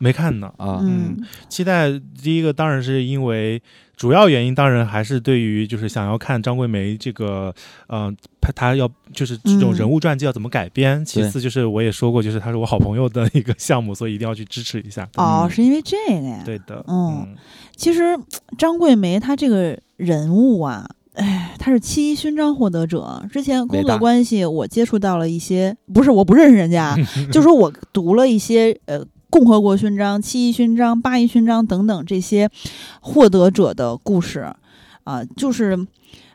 [0.00, 0.52] 没看呢。
[0.56, 1.16] 啊，嗯，
[1.48, 1.88] 期待
[2.22, 3.62] 第一个当然是因为
[3.96, 7.54] 主要原因，当然还是对于就是想要看张桂梅这个，
[7.88, 11.04] 嗯，他他要就是这种人物传记要怎么改编。
[11.04, 15.06] 其次就是我也说过，就是他是我好朋友的一个项目，所以一定要去支持一下。
[15.16, 16.42] 哦，是因为这个呀？
[16.46, 17.28] 对的，嗯，
[17.76, 18.18] 其实
[18.56, 26.96] 张桂梅她这个人物啊，哎，她是七一勋章获得者，之前工作关系我接触到了一些，不是我不认识人家，
[27.30, 29.04] 就说我读了一些呃。
[29.30, 32.50] 共和国勋章、七一勋章、八一勋章等等这些
[33.00, 34.52] 获得者的故事，
[35.04, 35.86] 啊，就是，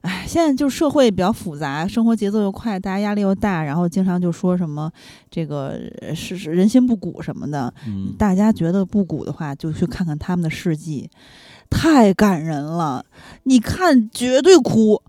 [0.01, 4.89] 哎，现在就社会比较复杂，生活节奏又快，大家压力又大，然后经常就说什么
[5.29, 5.77] 这个
[6.15, 7.71] 是是人心不古什么的。
[7.85, 11.09] 嗯，大家觉得不古的话，就去看看他们的事迹，
[11.69, 13.05] 太感人了。
[13.43, 15.01] 你看，绝对哭。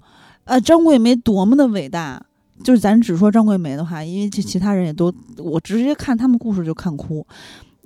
[0.45, 2.25] 呃，张桂梅多么的伟大，
[2.63, 7.27] 就是咱只说张桂梅的话，因为这其他人也都，我直接看他们故事就看哭。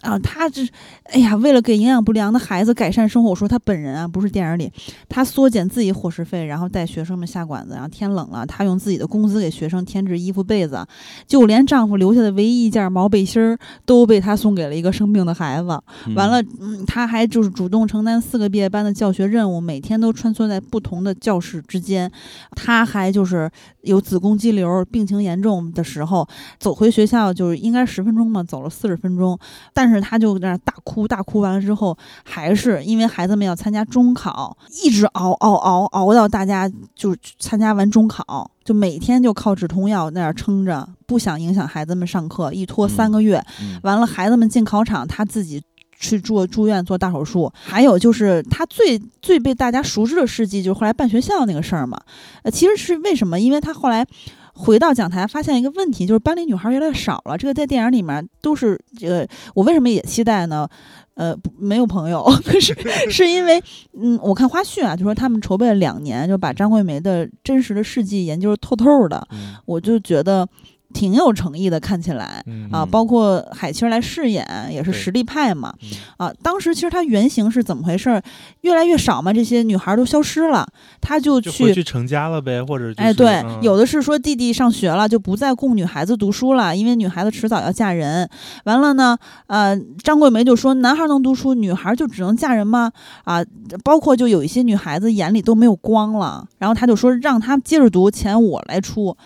[0.01, 0.67] 啊，他这，
[1.05, 4.73] 哎呀，为了给营养不良的孩子改善生活，我说他本人啊，不是电影里，
[5.09, 10.87] 他缩减自己伙食费，然后带学生们下馆子，然后天冷了，他用自己的工资给学生添置衣服被子，
[11.27, 15.69] 就连丈夫留下的唯一一件毛背心儿都被他送给了一个生病的孩子。
[16.17, 22.11] 完了，嗯，他还就是主动承担四个毕业班的教学任务，每天都穿梭在不同的教室之间。
[22.57, 23.51] 他还就是
[23.83, 26.27] 有子宫肌瘤，病情严重的时候，
[26.59, 29.39] 走回学校就是应该十分钟嘛，走了四十分钟，
[29.75, 29.90] 但。
[29.90, 43.43] 是，他就在那大哭，大哭完了之后，还是因为孩子们要参加中考，一直熬熬熬熬到大家就参加完中考，就每天就靠止痛药那样撑着，不想影响孩子们上课，一拖三个月，
[43.83, 45.63] 完了孩子们进考场，他自己
[45.99, 47.51] 去住住院做大手术。
[47.55, 51.99] 还有就是他最最被大家熟知的事迹，就是后来办学校那个事儿嘛。
[52.43, 53.41] 呃，其实是为什么？
[53.41, 54.07] 因为他后来。
[54.55, 57.37] 回到讲台，发现一个问题，就是班里女孩越来越少了。
[57.37, 60.69] 这个在电影里面都是这个，我为什么也期待呢？
[61.15, 62.27] 呃，没有朋友，
[62.61, 62.75] 是
[63.11, 69.27] 是因为，嗯，我看花絮啊，就说他们筹备了两年，就把张桂梅的真实的事迹研究透透的，
[69.67, 70.49] 我就觉得。
[70.93, 75.73] 挺有诚意的，看起来啊，包括海清来饰演也是实力派嘛，
[76.17, 78.21] 啊，当时其实他原型是怎么回事？
[78.63, 80.67] 越来越少嘛，这些女孩都消失了，
[81.01, 88.29] 他就去去成家了呗，或者哎，对，有的是说弟弟上学了，就不再供女孩子读书了，因为女孩子迟早要嫁人。
[88.65, 89.17] 完了呢，
[89.47, 92.91] 呃，张桂梅就说，男孩能读书，女孩就只能嫁人吗？
[93.25, 93.43] 啊，
[93.85, 99.17] 包括就有一些女孩子眼里都没有光了，然后她就说，让她接着读，钱我来出。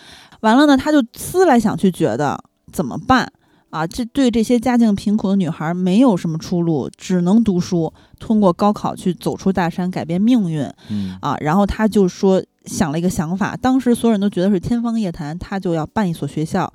[0.45, 2.39] 完了呢，他就思来想去，觉得
[2.71, 3.33] 怎么办
[3.71, 3.87] 啊？
[3.87, 7.91] 这对这些家境贫苦的女孩没有什么出路，只能读书，
[8.21, 10.71] 通过高考去走出大山，改变命运。
[10.91, 16.71] 嗯啊，然后他就说想了一个想法，当时所有人都觉得是天方夜谭，他就要办一所学校，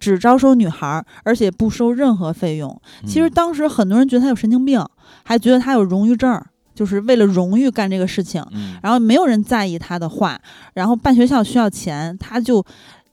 [0.00, 2.76] 只招收女孩，而且不收任何费用。
[3.06, 4.84] 其实当时很多人觉得他有神经病，
[5.22, 6.42] 还觉得他有荣誉证，
[6.74, 8.44] 就是为了荣誉干这个事情。
[8.82, 10.40] 然后没有人在意他的话，
[10.74, 12.64] 然后办学校需要钱，他就。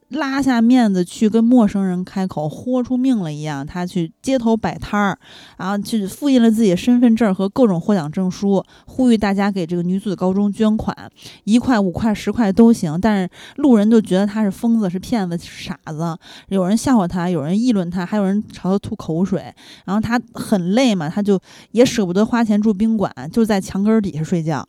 [0.10, 5.18] 拉下面子去跟陌生人开口，豁出命了一样，他去街头摆摊儿，
[5.58, 10.96] 然后去复印了自己的身份证和各种获奖证书，呼吁大家给这个女子高中捐款，
[11.44, 13.00] 一块、五块、十块都行。
[13.00, 19.54] 但是路人就觉得他是疯子、是骗子、是傻子，有人笑话他，有人议论他，还有人朝他吐口水。
[19.86, 21.40] 然后他很累嘛，他就
[21.72, 24.68] 也舍不得花钱住宾馆，就在墙根底下睡觉。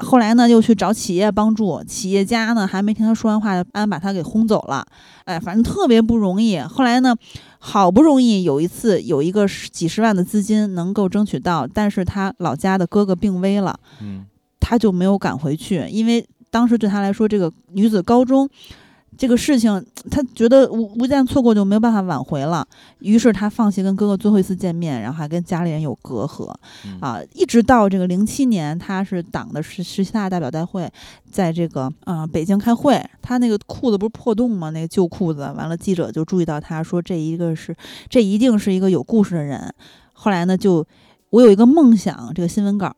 [0.00, 4.84] 后来呢，又去找企业帮助，企业家呢还没听他说完话，安把他给轰走了。
[5.24, 6.58] 哎，反正特别不容易。
[6.58, 7.14] 后来呢，
[7.58, 14.24] 好不容易有一次有一个几十万的资金能够争取到，但是他老家的哥哥病危了，嗯，
[14.58, 18.48] 他就没有赶回去，因为当时对他来说，这个女子高中。
[19.18, 22.66] 这个事情，他觉得无无间错过就没有办法挽回了，
[23.00, 26.50] 于是他放弃跟哥哥最后一次见面，然后还跟家里人有隔阂，
[27.00, 30.90] 啊，一直到这个零七年，他是党的十十七大代表大会，
[31.30, 34.70] 在这个啊北京开会，他那个裤子不是破洞吗？
[34.70, 37.76] 那个旧裤子，完了记者就注意到他说这一个是
[38.08, 39.74] 这一定是一个有故事的人，
[40.14, 40.86] 后来呢就
[41.28, 42.94] 我有一个梦想，这个新闻稿。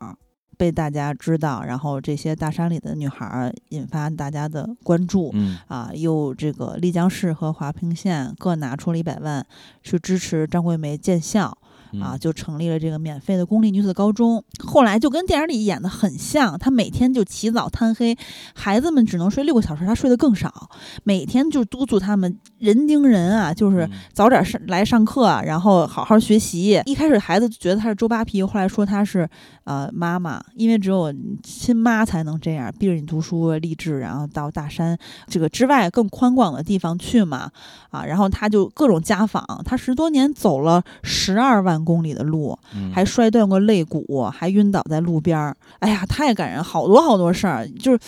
[0.62, 9.44] 被大家知道，然后这些大山里的女孩引发大家的关注，嗯啊，又这个丽江市和华坪县各拿出了一百万
[9.82, 11.58] 去支持张桂梅建校。
[12.00, 14.42] 啊，就成立了这个免费的公立女子高中。
[14.64, 18.16] 后来就跟电影里演的很像，她每天就起早贪黑，
[18.54, 20.70] 孩子们只能睡六个小时，她睡得更少。
[21.04, 26.80] 每天就督促他们人盯人啊，就是早点上来上课，然后好好学习。
[26.86, 29.28] 一开始孩子觉得她是周扒皮，后来说她是
[29.64, 31.12] 呃妈妈，因为只有
[31.42, 37.50] 亲妈才能这样逼着你读书励志，然后到大山这个之外更宽广的地方去嘛。
[37.90, 41.81] 啊，然后她就各种家访，她十多年走了十二万。
[41.84, 42.58] 公里的路，
[42.92, 45.56] 还摔断过肋骨，还晕倒在路边儿。
[45.78, 47.98] 哎呀，太感人，好多好多事儿，就是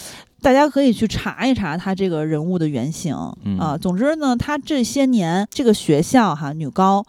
[0.41, 3.15] 大家可以去查一查他这个人物的原型
[3.59, 3.77] 啊。
[3.77, 7.05] 总之呢，他这些年这个学校哈女高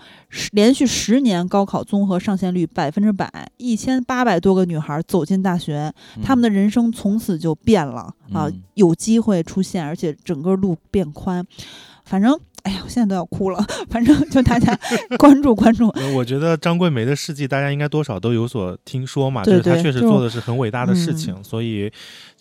[0.51, 5.93] 连续十年高考综合上线率百分之百，一千八百多个女孩走进大学，
[6.23, 11.45] 他们的人生从此就变了啊，有机会出现，而且整个路变宽。
[12.05, 12.39] 反正。
[12.65, 13.63] 哎呀，我现在都要哭了。
[13.91, 14.75] 反正就大家
[15.19, 15.93] 关注关注。
[16.15, 19.43] 我觉得张桂梅的事迹，大家应该多少都有所听说嘛。
[19.43, 21.91] 就是她确实做的是很伟大的事情，所以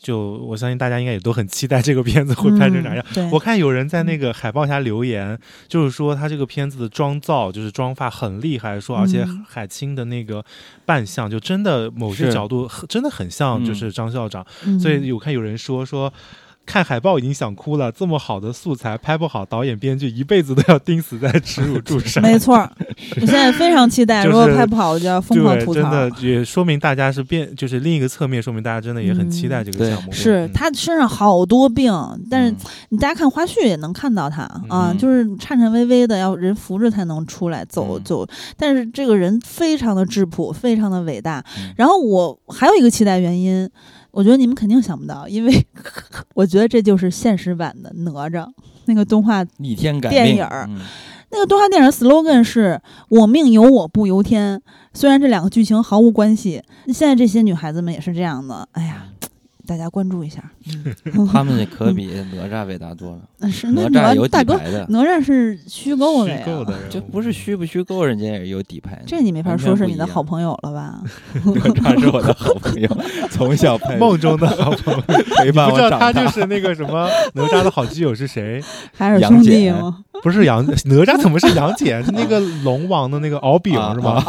[0.00, 3.04] 就我相信大家应该也都很期待这个片子会拍成啥样。
[3.30, 5.38] 我看有人在那个海报下留言，
[5.68, 10.42] 就是说他这个片子的妆造，就是妆发很厉害，说而且海清的那个
[10.86, 14.46] 扮相，就真的某些角度真的很像，就是张校长。
[14.80, 16.10] 所以有看有人说说。
[16.66, 22.22] 看海报已经想哭了，这么好的素材拍不好，导演编剧一辈子都要钉死在耻辱柱上。
[22.22, 22.56] 没错，
[23.20, 25.82] 我现在非常期待，如果拍不好，我就要疯狂吐槽。
[25.82, 30.12] 真的也说明大家是变，就是另一个侧面说明大家真的也很期待这个项目。
[30.12, 31.92] 是他身上好多病，
[32.30, 32.54] 但是
[32.88, 38.26] 你大家看花絮也能看到他啊，就是颤颤巍巍的，要人扶着才能出来走走。
[38.56, 41.44] 但是这个人非常的质朴，非常的伟大。
[41.76, 43.68] 然后我还有一个期待原因。
[44.14, 45.66] 我觉得你们肯定想不到，因为
[46.34, 48.46] 我觉得这就是现实版的哪吒
[48.86, 50.70] 那个动画逆天改电影儿，
[51.30, 54.62] 那个动画电影 slogan 是我命由我不由天。
[54.92, 58.68] 虽然这两个剧情毫无关系，现在这些女孩子们也是这样的。
[58.72, 59.06] 哎呀。
[59.66, 60.42] 大家关注一下，
[61.32, 63.18] 他们可比哪吒伟大多了。
[63.38, 63.48] 哪
[63.88, 66.44] 吒有底牌的，哪吒是虚构的呀，
[66.90, 69.02] 就不是虚不虚构，人家也有底牌。
[69.06, 71.00] 这你没法说是你的好朋友了吧？
[71.44, 72.88] 哪吒是我的好朋友，
[73.30, 75.02] 从小梦中的好朋友，
[75.36, 76.12] 陪伴我长大。
[76.12, 78.62] 他就是那个什么哪吒的好基友是谁？
[78.96, 80.04] 海尔兄弟吗？
[80.22, 80.72] 不是杨哪
[81.04, 82.02] 吒，怎么是杨戬？
[82.04, 84.22] 是那个龙王的那个敖丙是吗？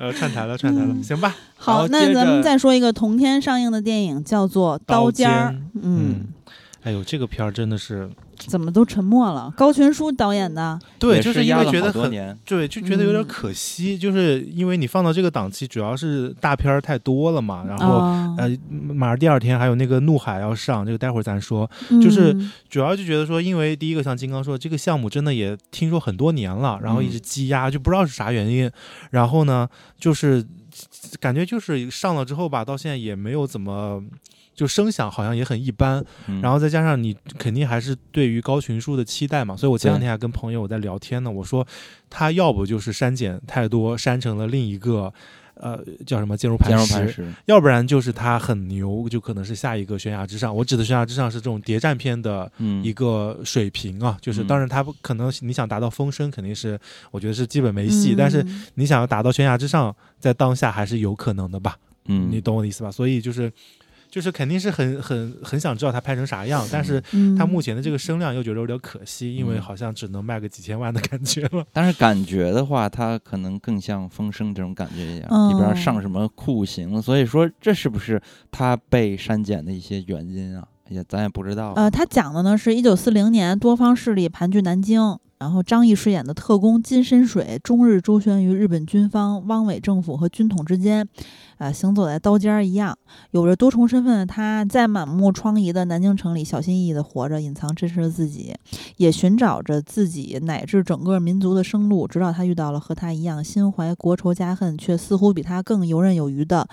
[0.00, 1.36] 呃，串台了，串台了，行吧。
[1.56, 5.52] 好，那咱们再说一个同天上映的电影，叫做《刀尖儿》。
[5.74, 6.28] 嗯，
[6.82, 8.08] 哎呦，这个片儿真的是。
[8.48, 9.52] 怎么都沉默了？
[9.56, 12.10] 高群书导演的，对，就是因为觉得很
[12.44, 17.64] 对，就觉得有点可惜，就是因为你放到这个档期，主要是大片儿太多了嘛。
[17.66, 17.98] 然后
[18.38, 21.70] 呃，马上第二天还有那个《怒海》要上，这个待会儿咱说。
[22.02, 22.36] 就是
[22.68, 28.70] 主要就觉得说，因为第一个像金刚说，这个项目真的也听说很多年了，然后一直积压，就不知道是啥原因。
[29.10, 29.68] 然后呢，
[29.98, 30.44] 就是
[31.20, 34.02] 感觉就是上了之后吧，到现在也没有怎么。
[34.52, 36.04] 就声响好像也很一般，
[36.42, 41.66] 然后再加上你肯定还是对于高群书的期待嘛，所以我前两天还跟朋友我在聊天呢，我说
[42.10, 45.14] 他要不就是删减太多，删成了另一个，
[45.60, 50.54] 呃，叫什么坚如磐石，要不然就是他很牛，就可能是下一个悬崖之上。
[50.54, 52.50] 我指的悬崖之上是这种谍战片的
[52.82, 56.78] 一个水平啊，就是当然他不可能你想达到风声肯定是
[57.10, 61.76] 我觉得是基本没戏，但是你想要达到悬崖之上，在当下还是有可能的吧？
[62.06, 62.90] 嗯，你懂我的意思吧？
[62.90, 63.52] 所以就是。
[64.10, 67.00] 就是肯定是很很很想知道他拍成啥样，但是
[67.38, 71.64] 他目前的这个声量又觉得有点可惜，因为好像只能卖个几千万的感觉了。
[71.72, 78.20] 但是感觉的话，他可能更像风声这种感觉一样，里边上什么酷刑，所以说这是不是
[78.50, 80.66] 他被删减的一些原因啊？
[80.88, 81.72] 也咱也不知道。
[81.76, 85.18] 呃，他讲的呢是一九四零年多方势力盘踞南京。
[85.40, 91.08] 然后张译饰演的特工金深水，终日周旋于日本军方、汪伪政府和军统之间，
[91.60, 92.96] 呃，行走在刀尖儿一样，
[93.32, 98.54] 有着多重身份的他，在满目疮痍的南京城里小心翼翼地活着，隐藏真实的自己，
[98.96, 102.08] 也寻找着自己乃至整个民族的生路。
[102.08, 106.66] 直到他遇到了和他一样心怀国仇家恨，却似乎比他更游刃有余的。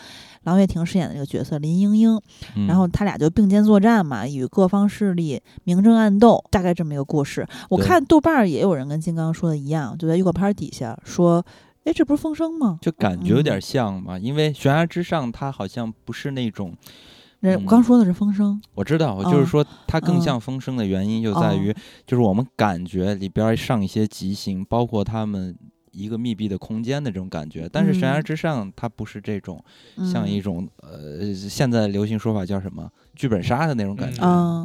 [0.43, 2.17] 郎月婷饰演的这个角色林英英，
[2.65, 7.45] 然后他俩就并肩作战嘛，与各方势力明争暗斗，大概这么一个故事。
[7.69, 11.45] 我看豆瓣儿也有人跟金刚说的一样，就在预告片底下说
[11.87, 16.75] ：“哎，这不是风声吗？”就感觉有点像嘛，因为悬崖之上，它好像不是那种。
[17.39, 21.73] 那我刚说的是风声，我知道，我就是说它更像风声的原因就在于，
[22.05, 25.57] 就是我们感觉里边上一些极刑，包括他们。
[25.93, 29.59] 一个密闭的空间的这种感觉，但是悬崖之上它不是这种，
[30.13, 34.21] 像一种呃，现在流行说法叫什么剧本杀的那种感觉，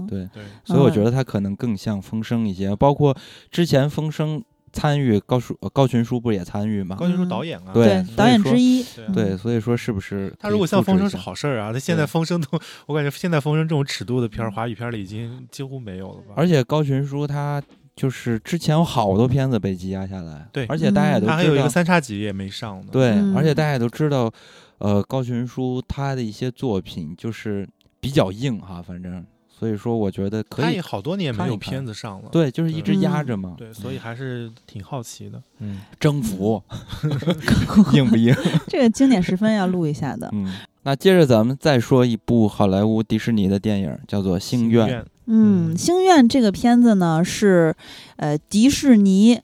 [0.06, 0.28] 对，
[0.62, 2.76] 所以我觉得它可能更像风声一些。
[2.76, 3.16] 包括
[3.50, 6.96] 之前风声参与高书高群书不也参与吗？
[6.96, 8.84] 高群书导演啊，对，导演之一，
[9.14, 11.72] 对，所以说是不是他如果像风声是好事儿啊？
[11.72, 16.34] 他现在风声都，我感觉现在风声这种尺度的片儿，华语片里已经几乎没有了吧？
[16.36, 17.62] 而且高群书他。
[17.94, 22.88] 就是之前有好多片子被积压下来，对，而且大家也都知道，还有一个三叉戟也没上呢。
[22.90, 24.32] 对，而且大家也都知道，
[24.78, 27.68] 呃，高群书他的一些作品就是
[28.00, 29.22] 比较硬哈，反正
[29.62, 30.64] 所以说我觉得可以。
[30.64, 33.54] 他也好多年没有片子上了，对，就是一直压着嘛。
[33.56, 35.40] 对，所以还是挺好奇的。
[35.60, 36.60] 嗯， 征服
[37.94, 38.34] 硬不硬？
[38.66, 40.28] 这个经典十分要录一下的。
[40.32, 40.52] 嗯，
[40.82, 44.88] 那接着咱们再说一部好莱坞迪士尼的电影，叫做《星愿》。
[45.26, 47.72] 嗯，《星愿》这个片子呢是，
[48.16, 49.40] 呃，迪士尼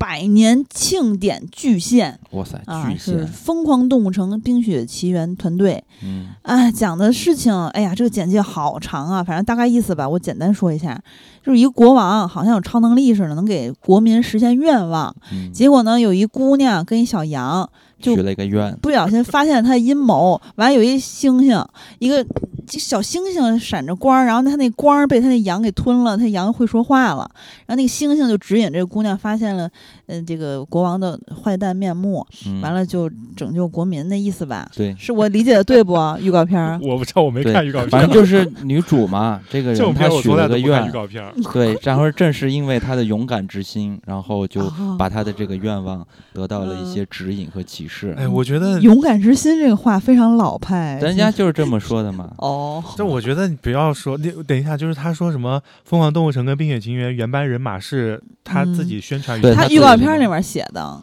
[0.00, 2.18] 百年庆典巨献。
[2.30, 5.84] 哇塞，啊，是《，疯狂动物城冰雪奇缘》团队。
[6.02, 6.28] 嗯。
[6.40, 10.98] 哎，讲的事情，哎呀，这个简介好长啊，反正大概意思吧，我简单说一下，
[11.44, 15.14] 就是一个国王好像有超能力似的，能给国民实现愿望。
[15.32, 17.68] 嗯，结果呢，有一姑娘跟一小羊
[18.00, 21.62] 就许了一个愿，不小心发现了他的阴谋，完了有一猩猩，
[21.98, 27.30] 一个这小星星闪着光儿，然后他那光儿被他那羊给吞了，他羊会说话了，
[27.66, 29.68] 然后那个星星就指引这个姑娘发现了，
[30.06, 34.68] 呃，这个国王的坏蛋面目，嗯完了就拯救国民的意思吧？
[34.76, 35.96] 对是我理解的对不？
[36.20, 41.32] 预告片儿我不知道，我没看预告片，反正就是女主嘛，这个人她许了个愿预，告片儿。
[41.52, 48.14] 对，然后正是因为她的勇敢之心，然后就哦把她的这个愿望得到了嗯一些指引和启示。
[48.16, 52.30] 哎，我觉得，勇敢之心这个话非常老派，人家就是这么说的嘛。
[52.38, 52.59] 哦，
[52.96, 61.02] 这我觉得你不要说，你等一下，就是他说什么《疯狂动物城》跟《冰雪奇缘》原班人马是他自己宣传他预告片里面写的，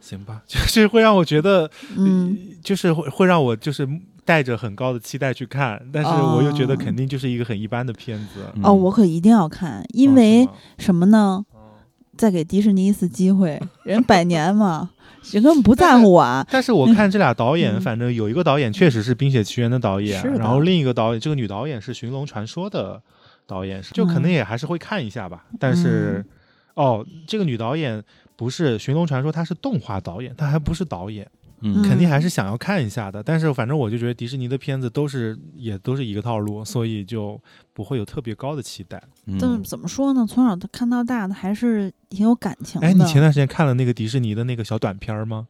[0.00, 3.88] 行吧， 就是会让我觉得，嗯，就是会会让我就是
[4.24, 8.40] 带着很高的期待去看，但是我又觉得肯定就是一个很一般的片子。
[8.54, 8.62] 嗯。
[8.64, 10.48] 哦，我可一定要看，因哦为
[10.78, 11.44] 什么呢？
[11.52, 11.56] 哦
[12.16, 14.88] 再给迪士尼一次机会，人百年嘛，
[15.32, 16.46] 人根本不在乎我啊。
[16.50, 17.80] 但是我看这俩导演，嗯。
[17.80, 23.00] 反正有一个导演确实是《冰雪奇缘》的导演，然后另一个导演，这个女导演是《寻龙传说》的
[23.46, 25.44] 导演，就可能也还是会看一下吧。
[25.58, 26.24] 但是，
[26.74, 28.02] 哦，这个女导演
[28.36, 31.26] 不是《寻龙传说》，她是动画导演，她还不是导演，
[31.60, 33.22] 嗯肯定还是想要看一下的。
[33.22, 37.40] 但是反正我就觉得迪士尼的片子都是也都是一个套路，所以就
[37.72, 39.02] 不会有特别高的期待。
[39.26, 40.26] 嗯但怎么说呢？
[40.28, 42.86] 从小看到大的，还是挺有感情的。
[42.86, 45.48] 哎，你前段时间看了那个迪士尼的那个小短片吗？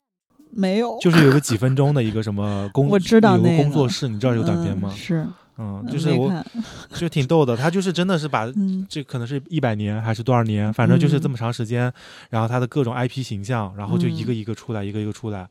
[0.52, 0.96] 没有？
[1.00, 4.96] 就是有个几分钟的一个什么 工，我知道有个那个工作室，你知道有短片吗嗯？
[4.96, 5.26] 是，
[5.58, 6.32] 嗯，嗯就是我
[6.94, 11.92] 就挺逗的，他就是真的是把嗯这可能是一百年还是多少年，反正就是这么长时间，
[12.30, 15.46] 然后他的各种 IP 形象，然后就一个一个出来，一个一个出来，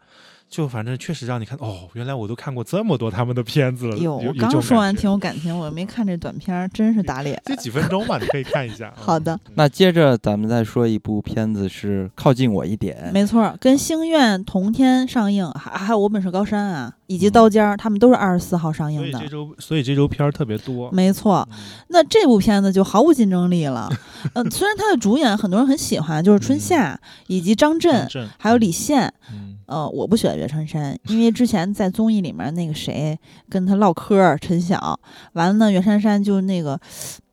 [0.47, 3.97] 就反正确实让你看哦，原来我都看过这么多他们的片子了。
[3.97, 7.41] 有，我刚说完挺挺有感情，我没看这短片儿，真是打脸。
[7.45, 8.93] 这几分钟吧，你可以看一下。
[8.95, 19.29] 嗯好的，那接着咱们再说一部片子是靠近我一点，没错儿，跟《星愿》同天上映，还还有《我本是高山》啊，以及嗯《刀尖儿》，他们都是二十四号上映的所以这。
[19.29, 20.89] 周，所以这周片儿特别多。
[20.91, 21.57] 没错，嗯
[21.89, 23.89] 那这部片子就毫无竞争力了。
[24.33, 26.97] 嗯、虽然它的主演很多人很喜欢，就是春夏、
[27.27, 29.11] 以及张震张，震还有李现。
[29.31, 33.17] 嗯呃，我不喜欢袁姗姗，因为之前在综艺里面那个谁
[33.49, 34.99] 跟他唠嗑儿，陈晓，
[35.33, 36.79] 完了呢，袁姗姗就那个，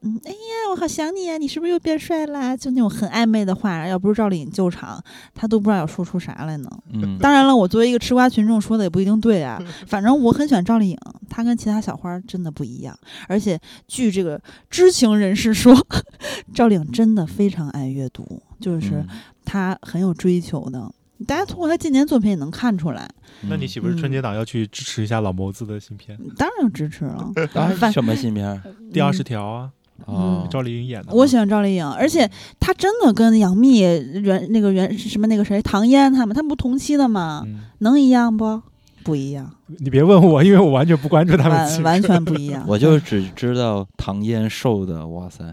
[0.01, 2.57] 嗯，哎呀，我好想你呀，你是不是又变帅啦？
[2.57, 5.03] 就那种很暧昧的话，要不是赵丽颖救场，
[5.35, 6.71] 他都不知道要说出啥来呢。
[6.93, 10.99] 嗯，当然了，我作为一个吃瓜群众说的也不一定对啊， 反正我很喜欢赵丽颖，
[11.29, 12.97] 她跟其他小花真的不一样。
[13.29, 14.41] 而且据这个
[14.71, 15.75] 知情人士说，
[16.55, 19.09] 赵丽颖真的非常爱阅读，就是嗯
[19.45, 20.91] 她很有追求的。
[21.24, 23.09] 大家通过他近年作品也能看出来，
[23.49, 27.31] 那你岂不是春节档要去支持一下老谋子的新片《当然要支持了。
[27.55, 28.62] 啊反什么新片？
[28.93, 29.70] 第二十条》啊？
[30.07, 31.12] 哦，赵丽颖演的。
[31.12, 32.28] 我喜欢赵丽颖，而且
[32.59, 33.81] 她真的跟杨幂、
[34.23, 37.43] 袁那个袁什么那个谁唐嫣他们，他们不同期的吗？
[37.47, 38.61] 嗯，能一样不？
[39.05, 42.65] 不一样，你别问我，因为我完全不关注他们完全不一样。
[42.69, 45.44] 我就只知道唐嫣瘦的，哇塞，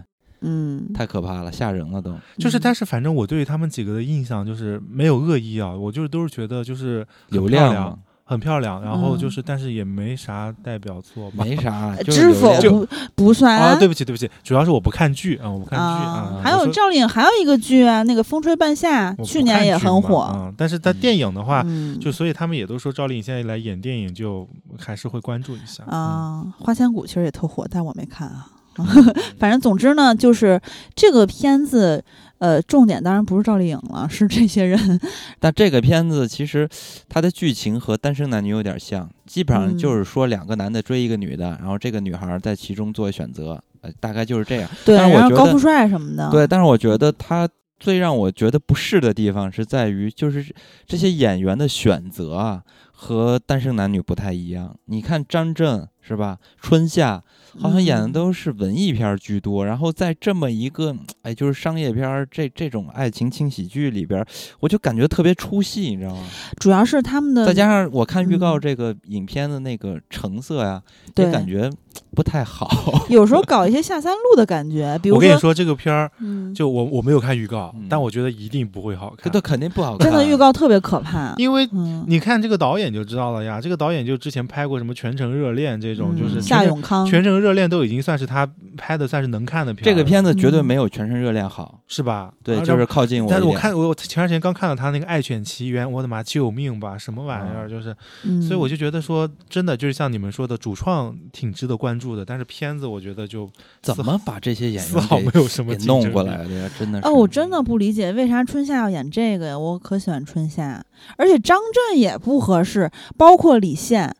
[0.42, 2.14] 嗯，太可怕了，吓人了都。
[2.38, 11.44] 就是，嗯但是反正我对于他们几个的印象就是没有恶意啊，我就是都是觉得就是漂亮量，很漂亮，然后嗯就是，但是也没啥代表作吧。
[11.44, 16.40] 没啥，呃就是知否不不算啊，对不起，对不起，主要是我不看剧啊，我不看剧啊啊。
[16.42, 20.30] 还有赵丽颖还有一个剧啊，那个《风吹半夏去年也很火。
[20.34, 24.48] 嗯，但是在电影的话，嗯就所以他们也都说赵丽颖现在来演电影，就
[24.78, 25.82] 还是会关注一下。
[25.84, 28.46] 啊，花千骨其实也特火，但我没看啊。
[28.88, 30.60] 嗯， 反正总之呢，就是
[30.94, 32.02] 这个片子，
[32.38, 35.00] 呃，重点当然不是赵丽颖了，是这些人。
[35.38, 36.68] 但这个片子其实
[37.08, 44.70] 它的剧情和《单身男女》有点像，基本上嗯就是说两个男的追一个女的，然后这个女孩在其中做选择，呃，大概就是这样。
[44.84, 46.30] 对，但是我高富帅什么的。
[46.30, 47.48] 对，但是我觉得他
[47.78, 50.54] 最让我觉得不适的地方是在于，就是
[50.86, 52.62] 这些演员的选择啊，
[52.92, 54.76] 和《单身男女》不太一样。
[54.86, 56.38] 你看张震是吧？
[56.60, 57.22] 春夏
[57.60, 64.24] 好像演的嗯都是文艺片居多，然后在这么一个哎，就是商业片儿这这种爱情轻喜剧里边，
[64.60, 66.22] 我就感觉特别出戏，你知道吗？
[66.58, 70.80] 主要是他们的再加上我看预告嗯这个影片的那个成色呀，
[71.14, 71.70] 对也感觉
[72.14, 72.70] 不太好。
[73.10, 79.40] 有时候搞一些下三路的感觉，比如我跟你说，这个片儿嗯，就我我没有看预告嗯，但我觉得一定不会好看这都。
[79.50, 80.08] 肯定不好看。
[80.08, 81.34] 真的预告特别可怕。
[81.38, 89.84] 因为嗯，你看这个导演就知道了呀，这个导演就之前拍过什么《全程热恋》这种，嗯就是夏永康，全程热恋都已经算是他拍的算是能看的片。
[89.84, 92.32] 这个片子绝对嗯没有《全身热恋》好，是吧？
[92.42, 93.30] 对，啊就是靠近我。
[93.30, 97.68] 但是我看我我前段时间刚看到他那个《爱犬奇缘》，我的妈，救命吧，什么玩意儿？
[97.68, 97.94] 就是，
[98.24, 103.50] 嗯，所以我就觉得说，真的就是像你们说的，主创挺值得关注的，但是片子我觉得就
[103.82, 106.70] 怎么把这些演员丝毫没给有什么弄过来的呀？
[106.78, 109.58] 真的是哦，我真的不理解为啥春夏要演这个呀？
[109.58, 110.84] 我可喜欢春夏，
[111.16, 114.14] 而且张震也不合适，包括李现，嗯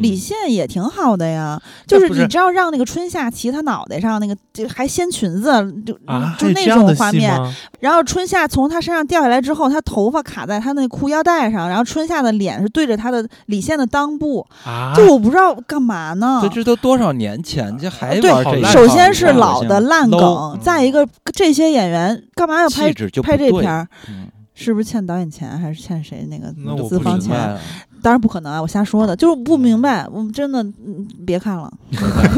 [0.00, 1.60] 李现也挺好的呀。
[1.86, 5.50] 就是你知道让那个春夏骑他脑袋上那个，就还掀裙子，
[5.84, 7.38] 就啊，就那种画面。
[7.80, 16.40] 然后春夏从他身上掉下来之后，他头发卡在他那裤腰带上，然后春夏的脸是对着他的李现的裆部，啊，就我不知道干嘛呢。
[16.42, 18.70] 这这都多少年前，这还对玩这一套？
[18.70, 22.92] 首先是老的烂梗，再一个这些演员干嘛要拍
[23.22, 23.88] 拍这片儿？
[24.08, 26.50] 嗯是不是欠导演钱，还是欠谁那个
[26.88, 27.30] 资方钱？
[28.06, 30.06] 了当然不可能啊，我瞎说的，就是不明白。
[30.12, 31.68] 我们真的嗯别看了。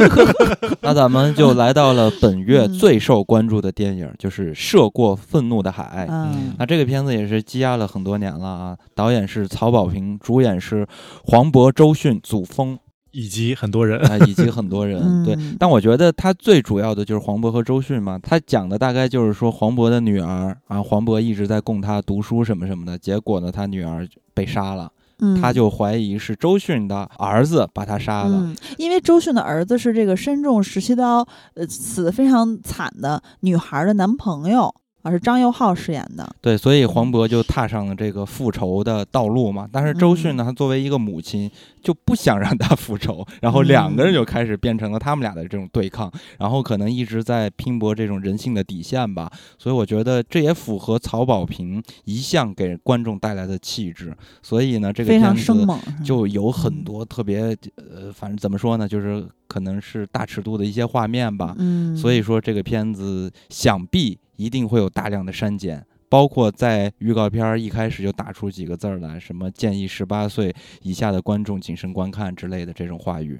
[0.81, 6.07] 那咱们就来到了本月嗯最受关注的电影，就是《涉过愤怒的海》。
[6.11, 10.87] 嗯那这个片子也是积压了很多年了啊，导演是曹保平，主演是
[11.27, 12.79] 黄渤、周迅、祖峰
[13.11, 15.23] 以及很多人，啊、以及很多人。
[15.23, 24.91] 对，嗯但我觉得他最主要的就是黄渤和周迅嘛，他讲的大概就是说黄渤的女儿啊，黄渤一直在供他读书什么什么的，结果呢，他女儿被杀了，
[25.21, 28.37] 嗯，他就怀疑是周迅的儿子把他杀了。
[28.37, 34.75] 嗯，因为周迅的儿子是这个身中十七刀，呃，死的非常惨的女孩的男朋友，
[35.09, 36.29] 啊，是张佑浩饰演的。
[36.41, 39.67] 对，所以黄渤就踏上了这个复仇的道路嘛。
[39.73, 41.51] 但是周迅嗯呢，她作为一个母亲，
[41.83, 49.31] 就不想让他复仇，然后两个人嗯就开始变成了他们俩的这种对抗，然后可能一直在拼搏这种人性的底线吧。
[49.59, 54.15] 所以我觉得这也符合曹保平一向给观众带来的气质。
[54.43, 55.67] 所以呢，这个片子生，
[56.05, 61.55] 就有很嗯多特别呃，反正怎么说呢，就是可能是大尺度的一些画面吧。
[61.59, 73.39] 嗯，所以说这个片子想必一定会有大量的删减，包括在预告片儿一开始就打出几个字儿来，什么建议十八岁以下的观众谨慎观看之类的这种话语。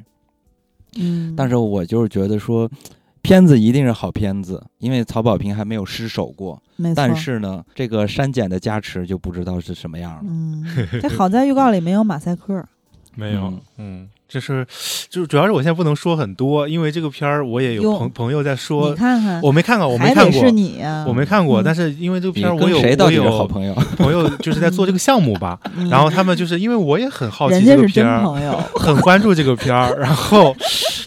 [0.97, 2.71] 嗯，但是我就是觉得说，
[3.23, 6.63] 片子一定是好片子，因为曹保平还没有失手过。
[6.77, 10.23] 没错，但是呢，这个删减的加持就不知道是什么样了。
[10.25, 10.65] 嗯，
[11.01, 12.65] 这好在预告里没有马赛克。
[13.15, 14.67] 没有嗯，嗯，这是
[15.09, 23.75] 就主要是我现在不能说很多，因为这个片儿我也有朋朋友在你说，看看，我没看过，我没看过是，你呀，我没看过，嗯但是因为这个片儿我有谁到底是我有好朋友？
[23.97, 28.23] 朋友就是在做这个项目吧，嗯然后他们就是因为我也很好奇这个片儿，
[28.75, 30.55] 很关注这个片儿，然后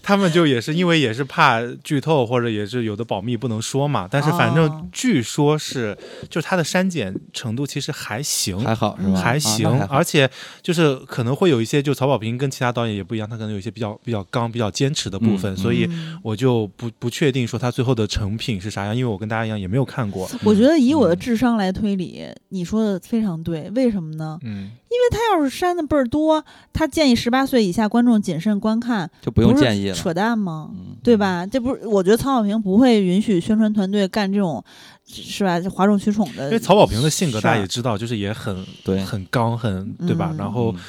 [0.02, 5.98] 他们就也是因为也是怕剧透或者也是有的保密不能说嘛，但是反哦正据说是
[6.30, 9.20] 就是它的删减程度其实还行，还好是吧？
[9.20, 10.30] 啊还行，而且
[10.62, 20.30] 就是可能会有一些，就曹保平跟其他导演也不一样，他可能有一些比较比较刚、比较坚持的部分，嗯所以嗯我就不不确定说他最后的成品是啥样，因为我跟大家一样也没有看过。
[20.46, 23.70] 我觉得以我的嗯智商来推理，你说的非常对。
[23.76, 24.40] 为什么呢？
[24.44, 29.94] 嗯，因为他要是删的倍儿多，他建议十八岁以下观众谨慎观看，就不用建议了。
[29.94, 30.70] 扯淡吗？
[30.74, 31.46] 嗯，对吧？
[31.46, 34.64] 这不是，我觉得曹保平不会允许宣传团队干这种，
[35.06, 35.60] 是吧？
[35.70, 36.46] 哗众取宠的。
[36.46, 40.30] 因为曹保平的性格大家也知道，就是也很对，很刚，很对吧？
[40.34, 40.80] 嗯然后嗯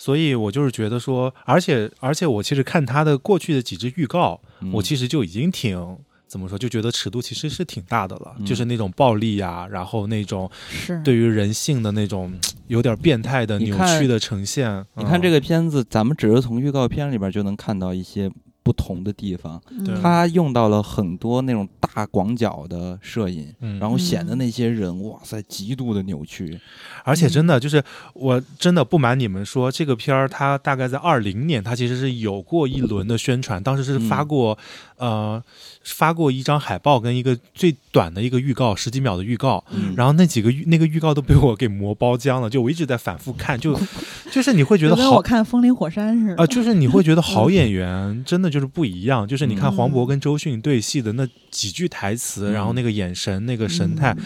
[0.00, 5.98] 所以我就是觉得说，而且而且我其实看他的过去的几支预告，嗯我其实就已经挺。
[6.26, 6.56] 怎么说？
[6.56, 12.32] 就觉得尺度其实是挺大的了，嗯就是那种暴力呀、然后那种是对于人性的那种
[12.68, 14.86] 有点变态的、扭曲的呈现。
[14.94, 18.30] 你看这个，个片子，咱们只是从预告片里边就能看到一些
[18.70, 19.60] 不同的地方。
[20.00, 26.60] 他用到了很多那种大广角的摄影，嗯然后显得那些人哇塞极度的扭曲。
[27.04, 27.82] 而且真的就是，
[28.14, 34.56] 我真的不瞒你们说，这个片儿它大概在二零年，它其实是有过一轮的宣传，当时是发过，
[35.00, 35.42] 呃，
[35.82, 39.64] 发过一张海报跟一个最短的一个预告，十几秒的预告。
[39.72, 43.78] 嗯然后那几个预那个预告都被我给磨包浆了，就我一直在反复看，就
[44.30, 46.42] 就是你会觉得好就跟我看《风林火山》似的。
[46.42, 49.26] 啊、就是你会觉得好演员真的就是不一样。
[49.26, 54.24] 就是你看嗯黄渤跟周迅对戏的那几句台词，嗯然后那个眼神、那个神态，嗯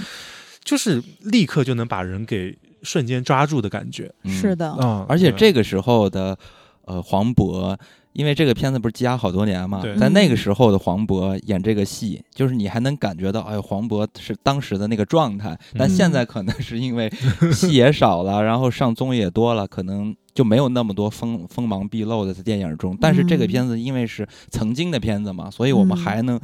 [0.64, 4.12] 就是立刻就能把人给瞬间抓住的感觉。
[4.24, 6.36] 嗯是的，嗯，而且这个时候的
[6.84, 7.76] 呃黄渤，
[8.14, 15.58] 因为这个片子不是积压好多年嘛对，在那嗯个时候的黄渤演这个戏，就是你还能感觉到，哎，黄渤是当时的那个状态。
[15.76, 17.12] 但现在可能是因为
[17.52, 22.96] 戏也少了，然后上综艺也多了，可能就没有那么多锋锋芒毕露的在电影中。
[23.00, 26.40] 但是这个嗯片子因为是曾经的片子嘛，所以我们嗯还能。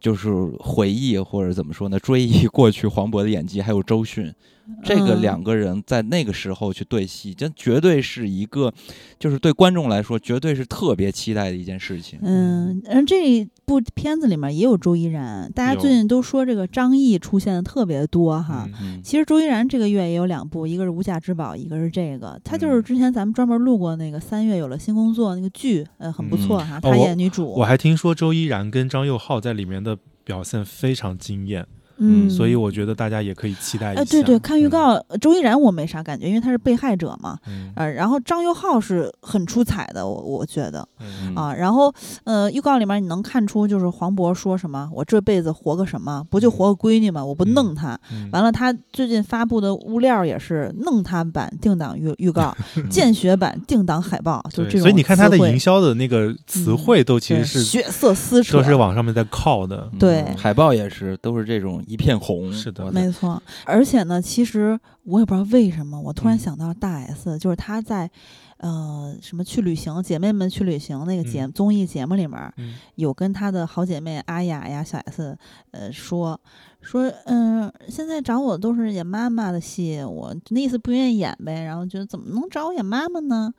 [0.00, 4.34] 就是回忆或者怎么说呢，追忆过去黄渤的演技，还有周迅，
[4.82, 8.72] 这个嗯两个人在那个时候去对戏，这绝对是一个，
[9.18, 12.18] 就是对观众来说，绝对是特别期待的一件事情。
[12.22, 18.68] 嗯，嗯，这部片子里面也有周依然，大家最近都说这个张译出现的特别多哈。
[18.68, 22.40] 嗯嗯其实周依然这个月也有两部，一个是《无价之宝》，一个是这个。
[22.44, 26.80] 他就是嗯之前咱们专门录过那个三月有了新工作那个剧，呃，很不错哈。
[26.80, 31.66] 她哦我演女主，我还听说周依然跟张佑浩在里面的表现非常惊艳，
[32.02, 34.00] 嗯，所以我觉得大家也可以期待一下。
[34.00, 37.38] 呃，对对，看预嗯，告，呃周依然我没啥感觉，因为他是被害者嘛。
[37.46, 41.54] 嗯呃，然后张佑浩是很出彩的，我我觉得嗯啊。
[41.54, 41.92] 然后
[42.24, 47.24] 呃，预告里面你能看出，就是黄渤说什么，我这辈子活个什么，不就活个闺女吗？
[47.24, 47.98] 我不嗯弄她。
[48.12, 52.54] 嗯完了，他最近发布的物料也是弄他版定档预预告，
[52.90, 54.80] 见血版定档海报，就对这种。
[54.82, 59.88] 所以你看他的营销的那个词汇都其实是血色撕扯，都是往上面在靠的。
[59.92, 62.52] 嗯对海报也是都是这种一片红。
[62.52, 63.42] 是的没错。
[63.64, 68.10] 而且呢，其实我也不知道为什么，我突然嗯想到大 S，、就是她在。
[68.58, 75.36] 呃，什么去旅行，姐妹们去旅行那个节、嗯综艺节目里面，嗯有跟她的好姐妹阿雅呀、小 S，
[75.72, 76.40] 呃，说
[76.82, 83.54] 说，嗯、现在找我都是演妈妈的戏，我那意思不愿意演呗，然后觉得怎么能找我演妈妈呢？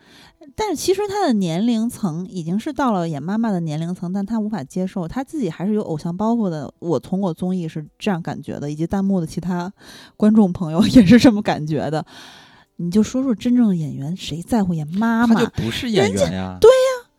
[0.56, 6.72] 但是其实他的年龄层已经是到了演妈妈的年龄层，但他无法接受，他自己还是有偶像包袱的。
[6.80, 9.72] 我从我综艺是这样感觉的，以及弹幕的其他
[10.18, 12.06] 观众朋友 也是这么感觉的。
[12.78, 15.50] 你就说说真正的演员，谁在乎演妈妈他就？
[15.52, 16.58] 不是演员呀。
[16.60, 16.70] 对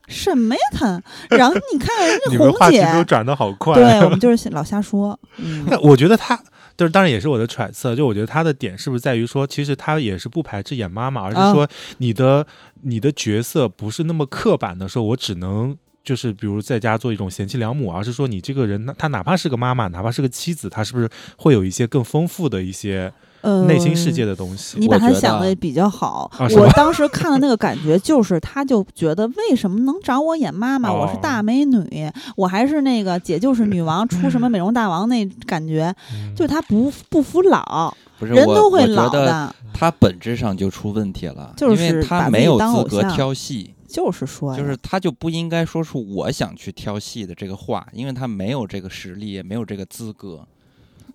[0.09, 1.03] 什么呀他？
[1.31, 3.75] 然后你看人你家 红姐都转的好快。
[3.75, 5.19] 对我们就是老瞎说。
[5.39, 6.37] 嗯，那我觉得他，
[6.77, 11.69] 就是当然也是我的揣测，就我觉得他的点是不是在于说，其实他也是不排斥演妈妈，而是啊说
[11.99, 12.47] 你的、
[12.83, 15.77] 你的角色不是那么刻板的，说我只能。
[16.05, 21.09] 就是比如在家做一种贤妻良母，而是说你这个人，他哪怕是个妈妈，哪怕是个妻子，他是不是
[21.39, 23.11] 会有一些更丰富的一些
[23.45, 24.79] 呃，内心世界的东西？
[24.79, 26.31] 你把他想的比较好。
[26.57, 30.91] 我当时看的那个感觉就是，他就觉得为什么能找我演妈妈？
[30.91, 39.55] 我是哦大美女，我还是那个姐就是女王，出什么美容大王那感觉，嗯就他不不服老，不是人都会老的。
[39.75, 50.47] 他本质上就出问题了，就是他没有资格挑戏，就是说呀，就是他就不应该说出我想去挑戏的这个话，因为他没有这个实力，也没有这个资格。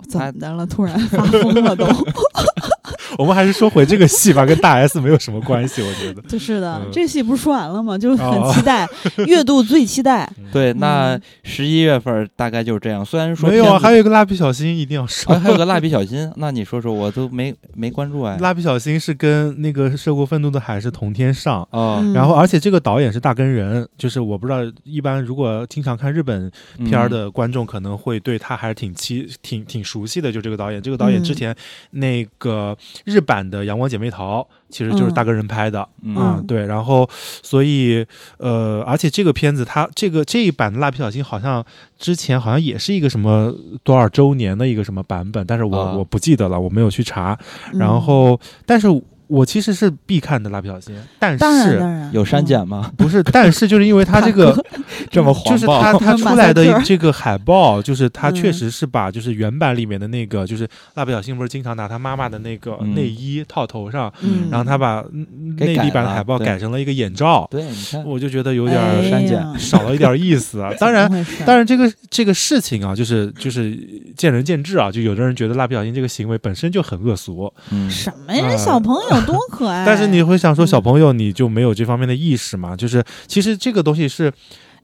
[0.07, 0.65] 怎么的了？
[0.65, 1.85] 突然发疯了都。
[3.17, 6.21] 我们还是说回这个戏吧，跟大 S 没有什么关系，我觉得。
[6.23, 7.97] 就是的，嗯这戏不是说完了吗？
[7.97, 8.87] 就哦很期待，
[9.25, 10.29] 月度最期待。
[10.51, 13.03] 对，那嗯十一月份大概就是这样。
[13.03, 15.33] 虽然说没有啊，还有一个蜡笔小新一定要说。
[15.33, 18.37] 还还有个蜡笔小新，那你说说，我都没没关注哎。
[18.39, 30.79] 蜡笔小新是跟那个《涉过愤怒的海》是同天上，啊，嗯然后而且这个导演是大根人，就是我不知道，一般如果经常看日本片儿嗯的观众可能会对他还是挺期挺挺熟悉的，就这个导演。
[30.81, 31.55] 这个导演之嗯前
[31.91, 32.75] 那个
[33.05, 35.87] 日版的《阳光姐妹淘》其实就是大哥人拍的。
[36.03, 38.05] 嗯对，然后所以
[38.37, 41.63] 呃，而且这个片子它这个这一版的蜡笔小新好像
[41.97, 43.53] 之前好像也是一个什么
[43.83, 47.37] 多少周年的一个什么版本，但是我、啊我不记得了，我没有去查。
[47.73, 48.87] 嗯然后，但是
[49.29, 51.79] 我其实是必看的蜡笔小新，但是
[52.11, 52.91] 有删减吗？
[52.97, 54.53] 不是，但是就是因为它这个
[55.11, 65.05] 这么就是黄暴它它出来的这个海报， 就是它确嗯实是把就是原版里面的那个，就是蜡笔小新不是经常拿他妈妈的那个嗯内衣套头上，嗯，然后他把
[65.57, 70.73] 内地版的海报改成了一个眼罩，对，你看，我就觉得有点删减呀少了一点意思啊。
[70.79, 71.07] 当然
[71.45, 73.77] 当然这个这个事情啊，就是就是
[74.17, 74.91] 见仁见智啊。
[74.91, 78.57] 就有的人觉得蜡笔小新这个行为本身就很恶俗，嗯，什么呀？
[78.57, 79.85] 小朋友多可爱！
[79.85, 82.75] 但是你会想说，嗯小朋友你就没有这方面的意识吗？
[82.75, 84.31] 就是其实这个东西是，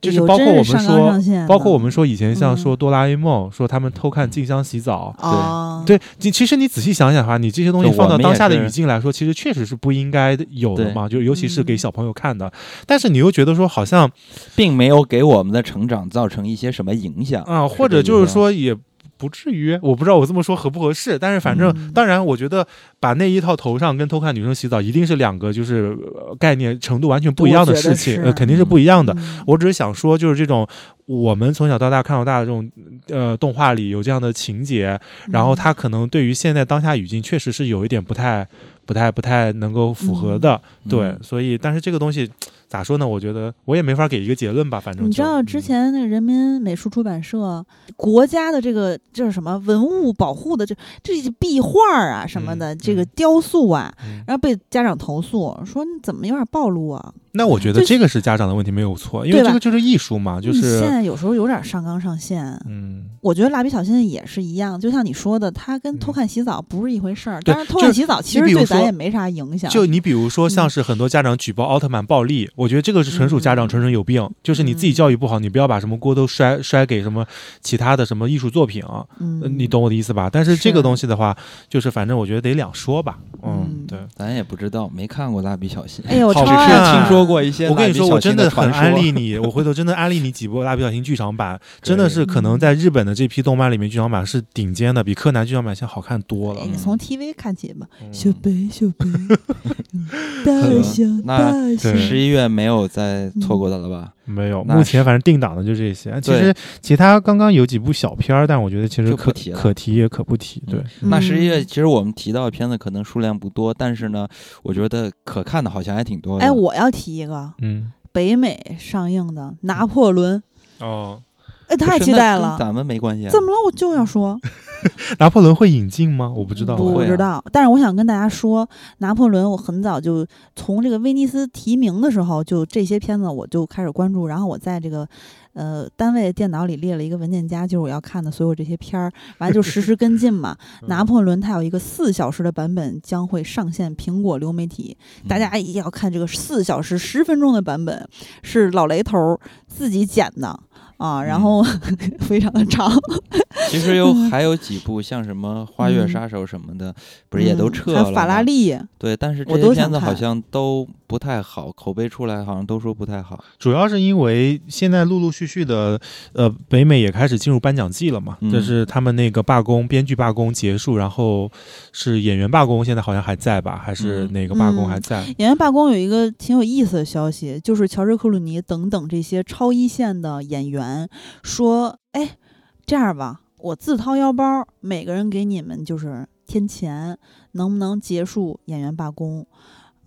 [0.02, 5.16] 就是包括我们说上包括我们说以前像嗯说哆啦 A 梦，说他们偷看静香洗澡。
[5.20, 12.52] 哦，对你，其实你仔细想想的话，你这些东西放到当下的语境来说，其实确实是不应该有的嘛，就尤其是给嗯小朋友看的。
[12.86, 14.10] 但是你又觉得说，好像
[14.56, 18.76] 并没有给我们的成长造成一些什么影响啊、或者就是，说也
[19.18, 21.92] 不至于，我不知道我这么说合不合适，但是反正、嗯。
[21.94, 22.68] 当然，我觉得
[23.00, 29.14] 把内衣套头上跟偷看女生洗澡一定是两个就是、呃概念程度完全不一样的事情，呃，肯定是不一样的。
[29.18, 29.42] 嗯。
[29.48, 30.68] 我只是想说，就是这种
[31.06, 32.70] 我们从小到大看到大的这种
[33.08, 35.00] 呃动画里有这样的情节，
[35.32, 38.46] 然后嗯它可能对于现在当下语境确实是有一点不太、
[38.86, 40.90] 不太、不太能够符合的，嗯。
[40.90, 41.20] 对，嗯。
[41.22, 42.30] 所以但是这个东西
[42.68, 43.08] 咋说呢？
[43.08, 47.66] 我觉得我也没法给一个结论吧，反正你知道之嗯前那个人民美术出版社
[47.96, 57.14] 国家的这个就是什么文物保护的这这些壁画啊什么的，嗯这个嗯雕塑啊，嗯然后被家长投诉说你怎么有点暴露啊？
[57.36, 62.46] 那我觉得这个是家长的问题没有错，因为这个就是艺术嘛，就是现在有时候有点上纲上线。
[62.68, 67.40] 嗯，我觉得蜡笔小新也是一样，就像你说的，它跟偷看洗澡不是一回事儿。
[67.42, 69.70] 对当然，偷看洗澡其实对咱也没啥影响。
[69.70, 77.26] 就你比如说，嗯像是很多家长举报奥特曼暴力，我觉得这个是纯属家长嗯纯纯有病，就是你自己教育不好，你不要把什么锅都摔摔给什么
[77.62, 80.30] 其他的什么艺术作品啊，嗯呃，你懂我的意思吧？
[80.32, 81.36] 但是这个东西的话，
[81.68, 84.00] 就是反正我觉得得两说吧，嗯，嗯对。
[84.16, 86.06] 咱也不知道，没看过蜡笔小新。
[86.08, 87.68] 哎呦，我好超只是看爱听说过一些。
[87.70, 96.68] 我跟你说，我真的很安利你， 我回头真的安利你几部蜡笔小新剧场版， 真的是可能在日本的这批动漫里面，剧场版是顶尖的，比柯南剧场版现在好看多了哎。
[96.68, 99.06] 你从 TV 看起吧，嗯小白小白，
[100.46, 101.98] 大象那大象。
[101.98, 104.14] 十一月没有再错过的了吧？
[104.26, 106.20] 没有，目前反正定档的就这些。
[106.20, 110.62] 其实其他刚刚有几部小片儿，但我觉得其实可提可提也可不提。
[110.68, 114.28] 对，那十一月嗯其实我们提到的片子可能数量不多，但是呢，
[114.64, 116.46] 我觉得可看的好像还挺多的。
[116.46, 120.42] 哎，我要提一个嗯，北美上映的《拿破仑》，
[120.86, 121.22] 哦，
[121.68, 122.56] 哎，太期待了。
[122.60, 123.32] 咱们没关系啊。
[123.32, 123.58] 怎么了？
[123.66, 124.40] 我就要说，
[125.20, 126.32] 拿破仑会引进吗？
[126.36, 126.76] 我不知道。
[126.76, 127.44] 不知道。
[127.52, 128.68] 但是我想跟大家说，
[129.00, 130.26] 拿破仑，我很早就
[130.56, 135.08] 从这个威尼斯提名的时候，就这些片子我就开始关注，然后我在这个。
[135.56, 140.54] 呃，单位电脑里列了一个文件夹，就是我要看的所有这些片儿，完了就实时跟进嘛。
[140.84, 148.06] 嗯拿破仑它有一个四小时的版本将会上线苹果流媒体，嗯大家一定要看这个四小时十分钟的版本，
[148.44, 150.60] 是老雷头儿自己剪的
[150.98, 151.64] 啊，然后
[152.22, 152.92] 非常的长，
[153.70, 154.30] 其实有嗯。
[154.32, 156.94] 还有几部像什么《花月杀手》什么的，
[157.30, 158.04] 不是也都嗯撤了？
[158.04, 163.44] 还有法拉利，对，但是这些片子好像都不太好，口碑出来好像都说不太好。
[163.60, 166.00] 主要是因为现在陆陆续续的，
[166.34, 171.52] 呃，北美也开始进入颁奖季了嘛，嗯就是他们那个罢工，编剧罢工结束，然后
[171.92, 173.78] 是演员罢工，现在好像还在吧？
[173.78, 175.24] 还是嗯哪个罢工嗯还在？
[175.38, 181.08] 演员罢工有一个挺有意思的消息，就是乔治·克鲁尼等等这些超一线的演员
[181.44, 182.38] 说：“哎，
[182.86, 187.18] 这样吧，我自掏腰包，每个人给你们就是添钱，
[187.52, 189.46] 能不能结束演员罢工？”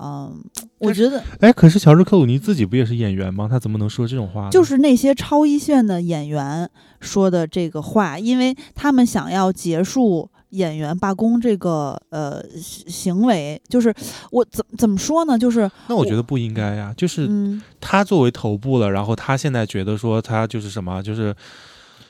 [0.00, 0.42] 嗯，
[0.78, 3.48] 我觉得哎，可是乔治克鲁尼自己不也是演员吗？
[3.50, 4.48] 他怎么能说这种话？
[4.50, 6.68] 就是那些超一线的演员
[7.00, 13.92] 说的这个话，因为他们想要结束演员罢工这个呃行行为，就是
[14.30, 15.38] 我怎怎么说呢？
[15.38, 21.34] 就是那我觉得不应该呀，就是嗯，他作为头部了，然后他现在觉得说他就是什么，就是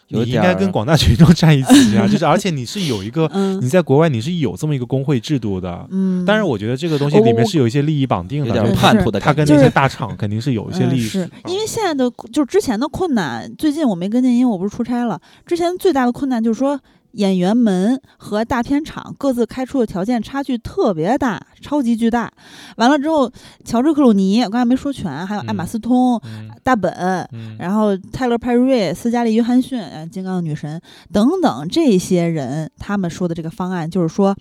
[0.08, 9.20] 你应该跟广大群众站一起啊，就是 而且你是有一个嗯你在国外你是有这么一个工会制度的，嗯，当然我觉得这个东西里面是有一些利益绑定的，有点叛徒的。
[9.20, 15.20] 他跟那些大厂肯定是有一些利益嗯、是啊因为现在的就是之前的困难，最近我没跟进，因为我不是出差了。
[15.44, 16.78] 之前最大的困难就是说，
[17.12, 22.32] 演员们和大片场各自开出的条件差距特别大，超级巨大。
[22.76, 23.30] 完了之后，
[23.64, 26.92] 乔治·克鲁尼，我刚才没说全，还有艾玛嗯斯通、嗯大本，
[27.32, 30.80] 嗯然后泰勒·派瑞、斯嘉丽·约翰逊、呃，金刚的女神
[31.12, 34.36] 等等这些人，他们说的这个方案就是说，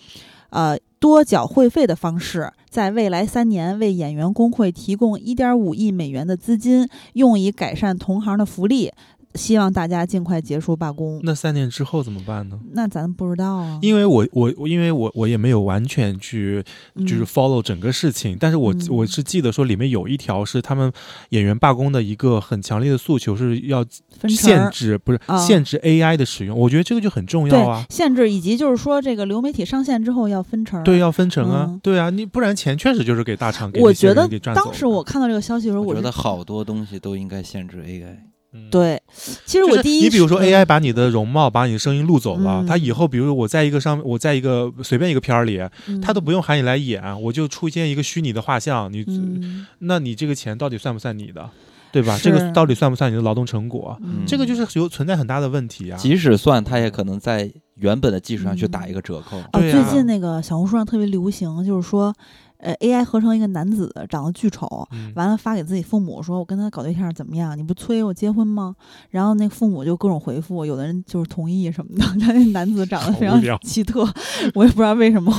[0.49, 8.91] 呃，多缴会费的方式，在未来三年为演员工会提供1.5亿美元的资金，用以改善同行的福利。
[9.38, 11.22] 希望大家尽快结束罢工。
[11.24, 12.60] 那三年之后怎么办呢？
[12.74, 16.64] 那咱不知道啊，因为我我我因为我我也没有完全去
[17.02, 20.92] 就是嗯 follow 整个事情，但是我嗯我是记得说里面有一条是他们
[21.30, 23.86] 演员罢工的一个很强烈的诉求是要
[24.28, 27.96] 限制不是啊限制 AI 的使用，我觉得这个就很重要啊对。
[27.96, 30.84] 限制，以及就是说这个流媒体上线之后要分成。
[30.84, 38.18] 对，要分成啊，嗯对啊，你不然钱确实就是给大厂给我觉得当时我看到这个消息的时候，我觉得好多东西都应该限制 AI。
[38.53, 39.02] 嗯对。
[39.45, 51.49] 其实我第一你比如说 AI 把你的容貌、把你的声音录走了，嗯它以后比如我在一个上，我在一个随便一个片儿里，嗯它都不用喊你来演，我就出现一个虚拟的画像，你，嗯那你这个钱到底算不算你的？
[51.90, 52.19] 对吧？
[52.22, 53.98] 这个到底算不算你的劳动成果？
[54.03, 55.98] 嗯这个就是有存在很大的问题啊。
[55.98, 59.38] 即使算，它也可能在原本的基础上去嗯打一个折扣。
[59.40, 62.14] 啊最近那个小红书上特别流行，就是说，
[62.60, 67.58] 呃，AI 合成一个男子，长得巨丑，嗯完了发给自己父母说：“我跟他搞对象怎么样？
[67.58, 68.76] 你不催我结婚吗？”
[69.12, 72.04] 然后那父母就各种回复，有的人就是同意什么的。
[72.20, 74.02] 他 那男子长得非常奇特，
[74.56, 75.32] 我也不知道为什么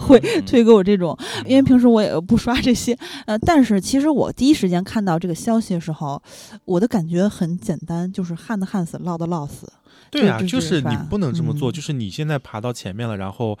[0.00, 1.16] 会嗯推给我这种，
[1.46, 2.96] 因为平时我也不刷这些。
[3.26, 6.20] 呃，但是其实我第一时间看到这个消息的时候，
[6.64, 9.70] 我的感觉很简单，就是旱的旱死，涝的涝死。
[10.10, 13.58] 对啊，就是你不能这么做，嗯就是你现在爬到前面了，然后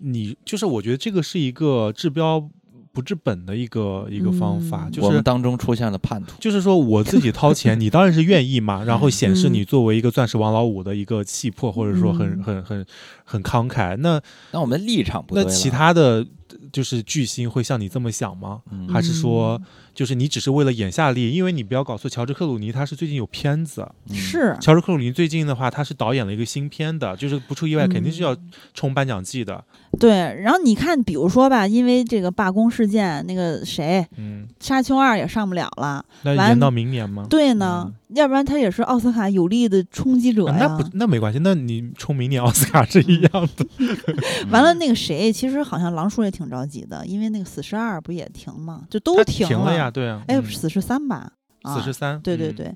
[0.00, 2.48] 你就是我觉得这个是一个治标
[2.92, 6.36] 不治本的一个一个方法，嗯就是我们当中出现了叛徒。
[6.38, 12.86] 就是说我自己掏钱， 你当然是愿意嘛，然后显示嗯你作为一个钻石王老五的一个气魄，或者说很嗯很很
[13.24, 13.96] 很慷慨。
[13.96, 14.20] 那
[14.52, 15.44] 那我们立场不那。
[15.44, 16.24] 其他的
[16.72, 18.60] 就是巨星会像你这么想吗？
[18.70, 19.60] 嗯还是说，
[19.94, 21.30] 就是你只是为了眼下力？
[21.32, 28.36] 因为你不要搞错，乔治克鲁尼他是最近有片子，嗯是乔治克鲁尼最近的话，他是导演了一个新片的，就是不出意外，嗯肯定是要
[28.72, 29.64] 冲颁奖季的。
[29.98, 30.10] 对。
[30.42, 36.04] 然后你看，比如说吧，因为这个罢工事件，那个谁，嗯，《沙丘二》也上不了了。
[36.22, 37.26] 那延到明年吗？
[37.30, 40.54] 对呢，要不然他也是奥斯卡有力的冲击者呀。
[40.54, 43.66] 啊那不那没关系，那你冲明年奥斯卡是一 样的。
[44.50, 48.84] 完了，那个谁，其实好像狼叔也挺着急的，因为那个《死侍二》不也停吗？
[48.90, 49.90] 就都他停停了呀，。
[49.90, 50.22] 对啊。
[50.28, 51.32] 哎，嗯死侍三》吧？
[51.62, 52.66] 啊四十三，嗯，对对对。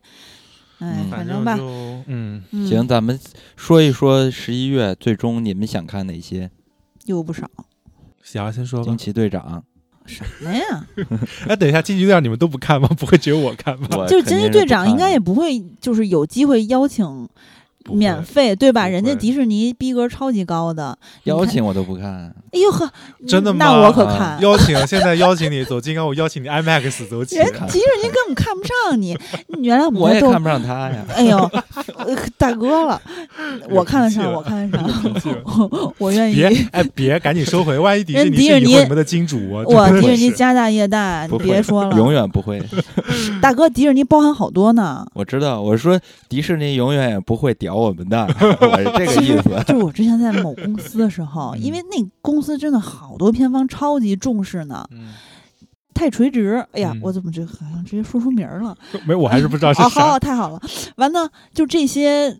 [0.78, 1.64] 哎，嗯反正吧就，
[2.06, 3.18] 嗯，嗯行，咱们
[3.56, 6.50] 说一说十一月最终你们想看哪些？
[7.04, 7.48] 有不少。
[8.22, 8.96] 行先说吧惊。
[8.96, 9.64] 奇队长，
[10.06, 10.86] 什么呀？
[11.48, 12.88] 哎，等一下，惊奇队长你们都不看吗？
[12.98, 14.06] 不会只有我看吧？
[14.06, 17.28] 就是惊奇队长应该也不会，就是有机会邀请
[17.94, 18.86] 免费，对吧？
[18.88, 22.90] 人家迪士尼逼格超级高的，邀请我都不看，哎呦呵，
[23.26, 24.38] 真的吗那我可看。
[24.40, 27.66] 邀请，现在邀请你走金刚，我邀请你 IMAX 走起人来。
[27.68, 29.16] 迪士尼根本看不上你，
[29.62, 31.04] 原来我们 我也看不上他呀。
[31.14, 31.38] 哎呦，
[31.96, 33.00] 呃大哥了，
[33.70, 34.78] 我看得上，我看得
[35.20, 36.34] 上，我我愿意。
[36.34, 39.64] 别哎，别赶紧收回，万一迪士尼是你们的金主啊！
[39.66, 42.62] 我真的是迪士尼家大业大，你别说了，永远不会。
[43.40, 45.06] 大哥，迪士尼包含好多呢。
[45.14, 45.98] 我知道，我说
[46.28, 48.26] 迪士尼永远也不会屌我们的，
[48.60, 49.64] 我 是这个意思。
[49.66, 55.12] 就是我之前在某公司的时候， 因为那公司真的好多片方超级重视呢，嗯，
[55.94, 56.64] 太垂直。
[56.72, 58.76] 哎呀，嗯我怎么这好像直接说出名儿了？
[59.06, 60.18] 没，我还是不知道好，啥好。
[60.18, 60.60] 太好了。
[60.96, 62.36] 完了，就这些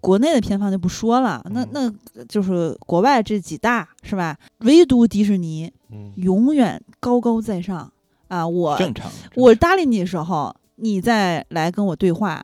[0.00, 1.68] 国内的片方就不说了，那嗯
[2.14, 4.36] 那就是国外这几大是吧？
[4.60, 7.90] 唯独迪士尼嗯，永远高高在上
[8.28, 8.46] 啊！
[8.46, 9.10] 我正常。
[9.36, 12.40] 我搭理你的时候，你再来跟我对话；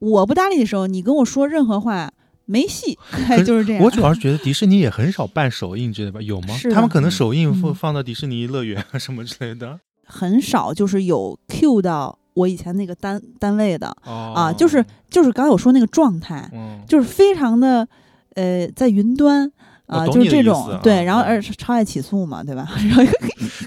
[0.00, 2.10] 我不搭理的时候，你跟我说任何话
[2.46, 2.98] 没戏，
[3.46, 3.82] 就是这样。
[3.84, 6.20] 我主要是觉得迪士尼也很少办首映之类的吧？
[6.22, 9.78] 有吗他们可能首映放嗯放到迪士尼乐园啊什么之类的。
[10.04, 17.86] 很少就是有 Q 到我以前那个单单位的哦啊，就是就是刚才我说那个状态，嗯，就是非常的
[18.34, 19.50] 呃在云端。
[19.86, 22.64] 啊，就是这种对，然后嗯而且超爱起诉嘛，对吧？
[22.88, 23.02] 然后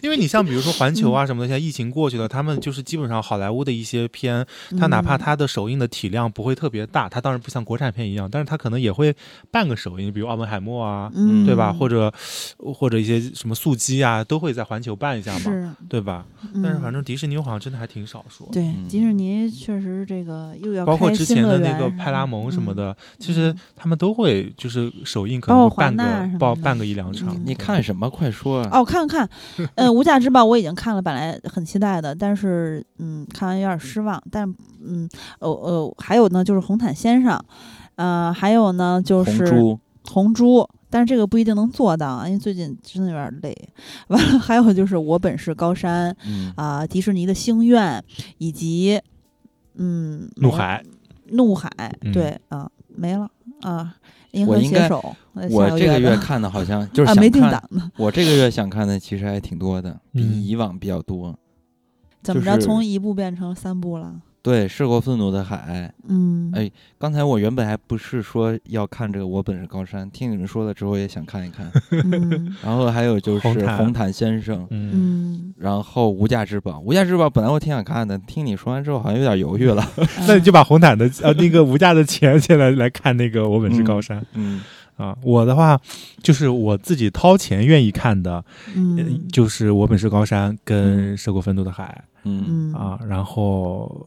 [0.01, 4.45] 因为你像比如说环球嗯啊什么的，现在疫情过去了，他们就是基本上好莱坞的一些片，
[4.79, 9.15] 它哪怕嗯它的首映的体量不会特别大，它当然不像国产片一样，但是它可能也会
[9.51, 11.73] 办个首映，比如奥本海默啊，嗯，对吧？
[11.73, 12.13] 或者
[12.57, 16.25] 或者一些什么速激啊，都会在环球办一下嘛，对吧？
[16.55, 18.47] 但是嗯反正迪士尼好像真的还挺少说。
[18.51, 27.41] 对嗯迪士尼确实这个又要包括之前的那个派拉蒙什么嗯的，其实他们都会就是首映可能会办个报办个一两场嗯。
[27.45, 28.09] 你看什么？
[28.13, 28.69] 快说啊！
[28.73, 29.27] 哦，看看，
[29.75, 34.21] 呃，《无价之宝》我已经看了，本来很期待的，但是嗯，看完有点失望。
[34.31, 34.47] 但
[34.83, 35.07] 嗯，
[35.39, 37.37] 呃呃，还有呢，就是《红毯先生》，
[37.95, 43.55] 呃，还有呢就是红猪，红猪，但是这个不一定能做到，因为最近真的有点累。
[44.09, 48.03] 完了，还有就是《我本是高山》嗯，啊、迪士尼的星愿，
[48.37, 48.99] 以及
[49.75, 50.83] 嗯，怒海，
[51.31, 51.69] 怒海，
[52.01, 53.27] 嗯对啊，没了
[53.61, 53.95] 啊，
[54.47, 61.37] 我应该携手，呃我这个月看的好 像就是啊想看没定档，呢，我这个月想看的其实还挺多的，比嗯以往比较多。
[62.23, 64.15] 怎么着就是从一部变成三部了？
[64.43, 65.89] 对，涉过愤怒的海。
[66.09, 71.71] 嗯，哎刚才我原本还不是说要看这个《我本是高山》，听你们说了之后也想看一看。
[71.91, 76.81] 嗯 然后还有就是红毯红毯先生，嗯，嗯，然后无价之宝。
[76.81, 79.81] 无价之宝本来我挺想看的，听你说完之后好像有点犹豫了。
[80.27, 84.59] 那你就把红毯的呃那个无价的钱先来来看那个《我本是高山》嗯，
[84.97, 85.17] 啊。
[85.23, 85.79] 我的话
[86.21, 88.43] 就是我自己掏钱愿意看的，呃
[88.75, 94.05] 嗯就是《我本是高山》跟《涉过愤怒的海嗯，嗯》啊，然后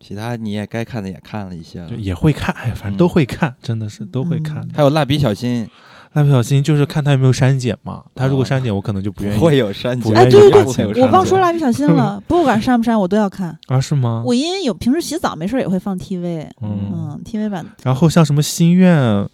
[0.00, 1.96] 其他你也该看的也看了一些了就。
[1.96, 4.70] 也会看，哎，反正都会看，真的是都会看嗯。
[4.74, 5.68] 还有蜡笔小新，
[6.14, 9.38] 蜡笔小新就是看他有没有删减嘛，他如果哦删减，我可能就不愿意。
[9.38, 10.12] 会有删减。
[10.12, 11.38] 不哎，对对对，我忘说。
[11.38, 13.56] 蜡笔小新了， 不管删不删我都要看。
[13.68, 14.22] 啊，是吗？
[14.26, 19.26] 我因为有平时洗澡没事也会放 TV，嗯，嗯，TV 版，然后像什么心愿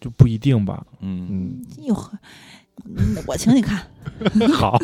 [0.00, 0.84] 就不一定吧。
[1.00, 2.12] 嗯，嗯，哟呵，
[2.96, 3.80] 嗯我请你看，
[4.52, 4.78] 好，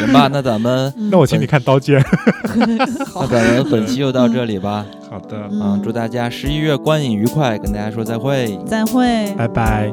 [0.00, 2.00] 行吧，那咱们嗯那我请你看《刀剑》。
[3.14, 4.84] 那咱们本期就到这里吧。
[5.10, 8.58] 好的，嗯啊，祝大家十一月观影愉快，跟大家说再会。
[8.66, 9.32] 再会。
[9.36, 9.92] 拜拜。